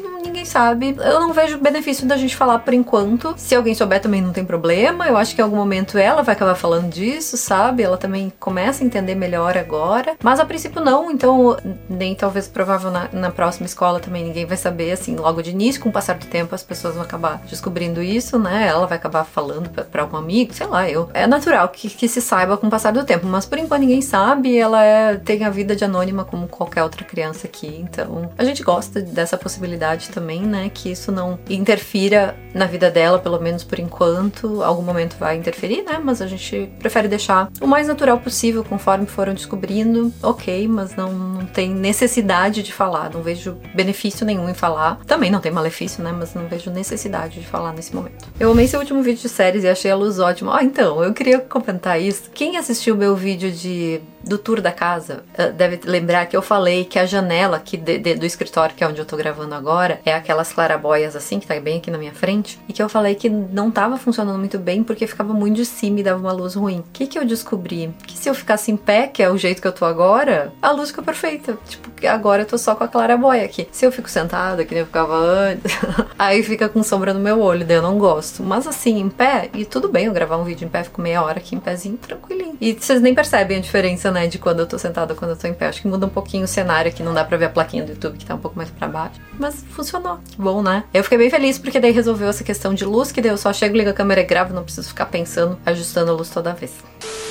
sabe. 0.45 0.95
Eu 0.97 1.19
não 1.19 1.33
vejo 1.33 1.57
benefício 1.57 2.07
da 2.07 2.17
gente 2.17 2.35
falar 2.35 2.59
por 2.59 2.73
enquanto. 2.73 3.33
Se 3.37 3.55
alguém 3.55 3.73
souber 3.75 4.01
também 4.01 4.21
não 4.21 4.31
tem 4.31 4.45
problema. 4.45 5.07
Eu 5.07 5.17
acho 5.17 5.35
que 5.35 5.41
em 5.41 5.43
algum 5.43 5.55
momento 5.55 5.97
ela 5.97 6.21
vai 6.21 6.35
acabar 6.35 6.55
falando 6.55 6.89
disso, 6.89 7.37
sabe? 7.37 7.83
Ela 7.83 7.97
também 7.97 8.31
começa 8.39 8.83
a 8.83 8.85
entender 8.85 9.15
melhor 9.15 9.57
agora. 9.57 10.15
Mas 10.23 10.39
a 10.39 10.45
princípio 10.45 10.81
não, 10.81 11.11
então 11.11 11.57
nem 11.89 12.15
talvez 12.15 12.47
provável 12.47 12.91
na, 12.91 13.09
na 13.11 13.31
próxima 13.31 13.65
escola 13.65 13.99
também 13.99 14.23
ninguém 14.23 14.45
vai 14.45 14.57
saber, 14.57 14.91
assim, 14.91 15.15
logo 15.15 15.41
de 15.41 15.51
início. 15.51 15.81
Com 15.81 15.89
o 15.89 15.91
passar 15.91 16.15
do 16.15 16.25
tempo 16.25 16.53
as 16.53 16.63
pessoas 16.63 16.95
vão 16.95 17.03
acabar 17.03 17.41
descobrindo 17.49 18.01
isso, 18.01 18.37
né? 18.39 18.67
Ela 18.67 18.85
vai 18.85 18.97
acabar 18.97 19.23
falando 19.23 19.69
para 19.69 20.01
algum 20.01 20.17
amigo, 20.17 20.53
sei 20.53 20.67
lá, 20.67 20.89
eu. 20.89 21.09
É 21.13 21.27
natural 21.27 21.69
que, 21.69 21.89
que 21.89 22.07
se 22.07 22.21
saiba 22.21 22.57
com 22.57 22.67
o 22.67 22.69
passar 22.69 22.91
do 22.91 23.03
tempo, 23.03 23.25
mas 23.27 23.45
por 23.45 23.57
enquanto 23.57 23.81
ninguém 23.81 24.01
sabe. 24.01 24.57
Ela 24.57 24.83
é, 24.83 25.15
tem 25.15 25.43
a 25.43 25.49
vida 25.49 25.75
de 25.75 25.83
anônima 25.83 26.25
como 26.25 26.47
qualquer 26.47 26.83
outra 26.83 27.03
criança 27.03 27.47
aqui, 27.47 27.67
então 27.67 28.29
a 28.37 28.43
gente 28.43 28.63
gosta 28.63 29.01
dessa 29.01 29.37
possibilidade 29.37 30.09
também 30.09 30.34
também, 30.35 30.41
né? 30.41 30.71
Que 30.73 30.91
isso 30.91 31.11
não 31.11 31.39
interfira 31.49 32.35
na 32.53 32.65
vida 32.65 32.91
dela, 32.91 33.19
pelo 33.19 33.39
menos 33.39 33.63
por 33.63 33.79
enquanto. 33.79 34.63
Algum 34.63 34.81
momento 34.81 35.15
vai 35.17 35.37
interferir, 35.37 35.83
né? 35.83 35.99
Mas 36.03 36.21
a 36.21 36.27
gente 36.27 36.69
prefere 36.79 37.07
deixar 37.07 37.49
o 37.61 37.67
mais 37.67 37.87
natural 37.87 38.19
possível 38.19 38.63
conforme 38.63 39.05
foram 39.05 39.33
descobrindo. 39.33 40.11
Ok, 40.21 40.67
mas 40.67 40.95
não, 40.95 41.11
não 41.11 41.45
tem 41.45 41.69
necessidade 41.69 42.63
de 42.63 42.73
falar. 42.73 43.11
Não 43.13 43.21
vejo 43.21 43.57
benefício 43.73 44.25
nenhum 44.25 44.49
em 44.49 44.53
falar. 44.53 44.99
Também 45.05 45.31
não 45.31 45.39
tem 45.39 45.51
malefício, 45.51 46.03
né? 46.03 46.13
Mas 46.17 46.33
não 46.33 46.47
vejo 46.47 46.69
necessidade 46.69 47.39
de 47.39 47.47
falar 47.47 47.73
nesse 47.73 47.95
momento. 47.95 48.27
Eu 48.39 48.51
amei 48.51 48.67
seu 48.67 48.79
último 48.79 49.01
vídeo 49.01 49.21
de 49.21 49.29
séries 49.29 49.63
e 49.63 49.67
achei 49.67 49.91
a 49.91 49.95
luz 49.95 50.19
ótima. 50.19 50.57
Ah, 50.57 50.63
então, 50.63 51.03
eu 51.03 51.13
queria 51.13 51.39
comentar 51.39 52.01
isso. 52.01 52.29
Quem 52.33 52.57
assistiu 52.57 52.95
meu 52.95 53.15
vídeo 53.15 53.51
de 53.51 54.01
do 54.25 54.37
tour 54.37 54.61
da 54.61 54.71
casa, 54.71 55.23
eh, 55.37 55.51
deve 55.51 55.79
lembrar 55.85 56.25
que 56.25 56.35
eu 56.35 56.41
falei 56.41 56.83
que 56.85 56.97
a 56.97 57.05
janela 57.05 57.57
aqui 57.57 57.77
de, 57.77 57.97
de, 57.97 58.15
do 58.15 58.25
escritório, 58.25 58.75
que 58.75 58.83
é 58.83 58.87
onde 58.87 58.99
eu 58.99 59.05
tô 59.05 59.15
gravando 59.15 59.53
agora, 59.53 60.01
é 60.05 60.13
aquelas 60.13 60.51
clarabóias 60.51 61.15
assim, 61.15 61.39
que 61.39 61.47
tá 61.47 61.59
bem 61.59 61.77
aqui 61.77 61.91
na 61.91 61.97
minha 61.97 62.13
frente, 62.13 62.59
e 62.67 62.73
que 62.73 62.81
eu 62.81 62.89
falei 62.89 63.15
que 63.15 63.29
não 63.29 63.69
tava 63.69 63.97
funcionando 63.97 64.39
muito 64.39 64.57
bem 64.57 64.83
porque 64.83 65.07
ficava 65.07 65.33
muito 65.33 65.55
de 65.55 65.65
cima 65.65 65.99
e 65.99 66.03
dava 66.03 66.19
uma 66.19 66.31
luz 66.31 66.55
ruim. 66.55 66.79
O 66.79 66.85
que 66.91 67.07
que 67.07 67.17
eu 67.17 67.25
descobri? 67.25 67.93
Que 68.05 68.17
se 68.17 68.29
eu 68.29 68.33
ficasse 68.33 68.71
em 68.71 68.77
pé, 68.77 69.07
que 69.07 69.21
é 69.21 69.29
o 69.29 69.37
jeito 69.37 69.61
que 69.61 69.67
eu 69.67 69.71
tô 69.71 69.85
agora, 69.85 70.51
a 70.61 70.71
luz 70.71 70.89
fica 70.89 71.01
perfeita. 71.01 71.57
Tipo, 71.67 72.07
agora 72.07 72.41
eu 72.41 72.45
tô 72.45 72.57
só 72.57 72.75
com 72.75 72.83
a 72.83 72.87
clarabóia 72.87 73.45
aqui. 73.45 73.67
Se 73.71 73.85
eu 73.85 73.91
fico 73.91 74.09
sentada, 74.09 74.65
que 74.65 74.73
nem 74.73 74.81
eu 74.81 74.87
ficava 74.87 75.15
antes, 75.15 75.71
aí 76.17 76.43
fica 76.43 76.67
com 76.67 76.83
sombra 76.83 77.13
no 77.13 77.19
meu 77.19 77.39
olho, 77.39 77.65
daí 77.65 77.77
eu 77.77 77.81
não 77.81 77.97
gosto. 77.97 78.43
Mas 78.43 78.67
assim, 78.67 78.99
em 78.99 79.09
pé, 79.09 79.49
e 79.53 79.65
tudo 79.65 79.87
bem 79.87 80.05
eu 80.05 80.13
gravar 80.13 80.37
um 80.37 80.43
vídeo 80.43 80.65
em 80.65 80.69
pé, 80.69 80.83
fico 80.83 81.01
meia 81.01 81.21
hora 81.21 81.39
aqui 81.39 81.55
em 81.55 81.59
pezinho, 81.59 81.97
tranquilinho. 81.97 82.57
E 82.59 82.73
vocês 82.73 83.01
nem 83.01 83.13
percebem 83.13 83.57
a 83.57 83.61
diferença, 83.61 84.11
né, 84.15 84.27
de 84.27 84.39
quando 84.39 84.61
eu 84.61 84.65
tô 84.65 84.79
sentada 84.79 85.13
quando 85.13 85.31
eu 85.31 85.37
tô 85.37 85.45
em 85.47 85.53
pé. 85.53 85.67
Acho 85.67 85.81
que 85.81 85.87
muda 85.87 86.05
um 86.05 86.09
pouquinho 86.09 86.45
o 86.45 86.47
cenário 86.47 86.89
aqui, 86.89 87.03
não 87.03 87.13
dá 87.13 87.23
pra 87.23 87.37
ver 87.37 87.45
a 87.45 87.49
plaquinha 87.49 87.83
do 87.83 87.91
YouTube 87.91 88.17
que 88.17 88.25
tá 88.25 88.33
um 88.33 88.39
pouco 88.39 88.57
mais 88.57 88.69
pra 88.69 88.87
baixo. 88.87 89.19
Mas 89.37 89.63
funcionou. 89.69 90.19
Bom, 90.37 90.63
né? 90.63 90.85
Eu 90.93 91.03
fiquei 91.03 91.17
bem 91.17 91.29
feliz 91.29 91.59
porque 91.59 91.79
daí 91.79 91.91
resolveu 91.91 92.29
essa 92.29 92.43
questão 92.43 92.73
de 92.73 92.85
luz, 92.85 93.11
que 93.11 93.21
daí 93.21 93.31
eu 93.31 93.37
só 93.37 93.51
chego, 93.51 93.75
ligo 93.75 93.89
a 93.89 93.93
câmera 93.93 94.21
e 94.21 94.23
gravo, 94.23 94.53
não 94.53 94.63
preciso 94.63 94.87
ficar 94.87 95.05
pensando, 95.07 95.59
ajustando 95.65 96.11
a 96.11 96.13
luz 96.13 96.29
toda 96.29 96.53
vez. 96.53 96.73